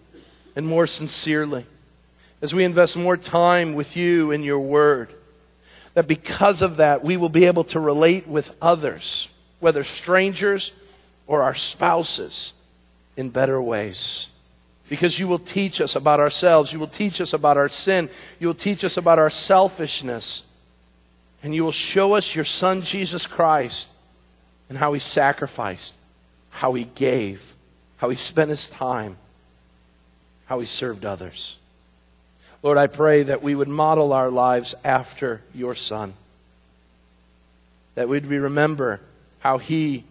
and 0.54 0.66
more 0.66 0.86
sincerely, 0.86 1.66
as 2.40 2.54
we 2.54 2.64
invest 2.64 2.96
more 2.96 3.16
time 3.16 3.74
with 3.74 3.96
you 3.96 4.30
in 4.30 4.44
your 4.44 4.60
word, 4.60 5.12
that 5.94 6.06
because 6.06 6.62
of 6.62 6.76
that, 6.76 7.02
we 7.02 7.16
will 7.16 7.28
be 7.28 7.46
able 7.46 7.64
to 7.64 7.80
relate 7.80 8.28
with 8.28 8.54
others, 8.62 9.28
whether 9.58 9.82
strangers 9.82 10.74
or 11.26 11.42
our 11.42 11.54
spouses, 11.54 12.54
in 13.18 13.28
better 13.30 13.60
ways. 13.60 14.28
Because 14.88 15.18
you 15.18 15.28
will 15.28 15.40
teach 15.40 15.80
us 15.82 15.96
about 15.96 16.20
ourselves. 16.20 16.72
You 16.72 16.78
will 16.78 16.86
teach 16.86 17.20
us 17.20 17.34
about 17.34 17.56
our 17.58 17.68
sin. 17.68 18.08
You 18.38 18.46
will 18.46 18.54
teach 18.54 18.84
us 18.84 18.96
about 18.96 19.18
our 19.18 19.28
selfishness. 19.28 20.44
And 21.42 21.54
you 21.54 21.64
will 21.64 21.72
show 21.72 22.14
us 22.14 22.34
your 22.34 22.44
Son, 22.44 22.82
Jesus 22.82 23.26
Christ, 23.26 23.88
and 24.68 24.76
how 24.76 24.92
he 24.92 25.00
sacrificed, 25.00 25.94
how 26.50 26.74
he 26.74 26.84
gave, 26.84 27.54
how 27.98 28.08
he 28.08 28.16
spent 28.16 28.50
his 28.50 28.68
time, 28.68 29.16
how 30.46 30.58
he 30.60 30.66
served 30.66 31.04
others. 31.04 31.56
Lord, 32.62 32.76
I 32.76 32.88
pray 32.88 33.22
that 33.24 33.42
we 33.42 33.54
would 33.54 33.68
model 33.68 34.12
our 34.12 34.30
lives 34.30 34.74
after 34.84 35.40
your 35.54 35.74
Son. 35.74 36.14
That 37.94 38.08
we'd 38.08 38.26
remember 38.26 39.00
how 39.38 39.58
he 39.58 40.04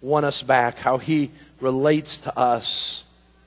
won 0.00 0.24
us 0.24 0.42
back, 0.42 0.78
how 0.78 0.98
he 0.98 1.30
relates 1.60 2.18
to 2.18 2.38
us. 2.38 3.04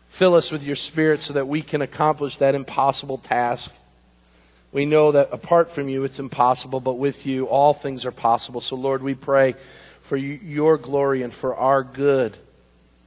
Fill 0.09 0.35
us 0.35 0.51
with 0.51 0.63
your 0.63 0.75
Spirit 0.75 1.21
so 1.21 1.33
that 1.33 1.47
we 1.47 1.61
can 1.61 1.81
accomplish 1.81 2.37
that 2.37 2.55
impossible 2.55 3.17
task. 3.17 3.73
We 4.75 4.85
know 4.85 5.13
that 5.13 5.29
apart 5.31 5.71
from 5.71 5.87
you, 5.87 6.03
it's 6.03 6.19
impossible, 6.19 6.81
but 6.81 6.97
with 6.97 7.25
you, 7.25 7.45
all 7.45 7.73
things 7.73 8.05
are 8.05 8.11
possible. 8.11 8.59
So, 8.59 8.75
Lord, 8.75 9.01
we 9.01 9.15
pray 9.15 9.55
for 10.01 10.17
your 10.17 10.77
glory 10.77 11.23
and 11.23 11.33
for 11.33 11.55
our 11.55 11.81
good 11.81 12.35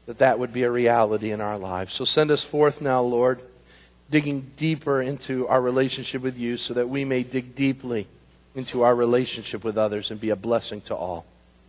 that 0.06 0.16
that 0.16 0.38
would 0.38 0.50
be 0.50 0.62
a 0.62 0.70
reality 0.70 1.30
in 1.30 1.42
our 1.42 1.58
lives. 1.58 1.92
So, 1.92 2.06
send 2.06 2.30
us 2.30 2.42
forth 2.42 2.80
now, 2.80 3.02
Lord, 3.02 3.42
digging 4.10 4.50
deeper 4.56 5.02
into 5.02 5.46
our 5.46 5.60
relationship 5.60 6.22
with 6.22 6.38
you 6.38 6.56
so 6.56 6.72
that 6.72 6.88
we 6.88 7.04
may 7.04 7.22
dig 7.22 7.54
deeply 7.54 8.06
into 8.54 8.82
our 8.82 8.94
relationship 8.94 9.62
with 9.62 9.76
others 9.76 10.10
and 10.10 10.18
be 10.18 10.30
a 10.30 10.36
blessing 10.36 10.80
to 10.80 10.96
all. 10.96 11.26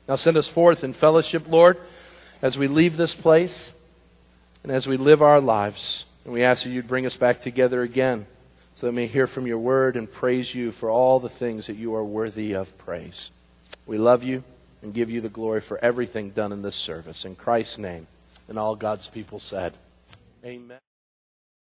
Now, 0.07 0.15
send 0.15 0.37
us 0.37 0.47
forth 0.47 0.85
in 0.85 0.93
fellowship, 0.93 1.49
Lord, 1.49 1.77
as 2.41 2.57
we 2.57 2.69
leave 2.69 2.95
this 2.95 3.15
place 3.15 3.73
and 4.63 4.71
as 4.71 4.87
we 4.87 4.95
live 4.95 5.21
our 5.21 5.41
lives. 5.41 6.05
And 6.23 6.33
we 6.33 6.45
ask 6.45 6.63
that 6.63 6.69
you'd 6.69 6.87
bring 6.87 7.05
us 7.05 7.17
back 7.17 7.41
together 7.41 7.81
again 7.81 8.27
so 8.79 8.87
that 8.87 8.93
we 8.93 9.01
may 9.01 9.07
hear 9.07 9.27
from 9.27 9.45
your 9.45 9.57
word 9.57 9.97
and 9.97 10.09
praise 10.09 10.55
you 10.55 10.71
for 10.71 10.89
all 10.89 11.19
the 11.19 11.27
things 11.27 11.67
that 11.67 11.75
you 11.75 11.95
are 11.95 12.03
worthy 12.05 12.53
of 12.53 12.77
praise. 12.77 13.29
We 13.85 13.97
love 13.97 14.23
you 14.23 14.41
and 14.81 14.93
give 14.93 15.09
you 15.09 15.19
the 15.19 15.27
glory 15.27 15.59
for 15.59 15.77
everything 15.83 16.29
done 16.29 16.53
in 16.53 16.61
this 16.61 16.77
service. 16.77 17.25
In 17.25 17.35
Christ's 17.35 17.77
name. 17.77 18.07
And 18.47 18.57
all 18.57 18.77
God's 18.77 19.09
people 19.09 19.37
said, 19.37 19.73
Amen. 20.45 20.79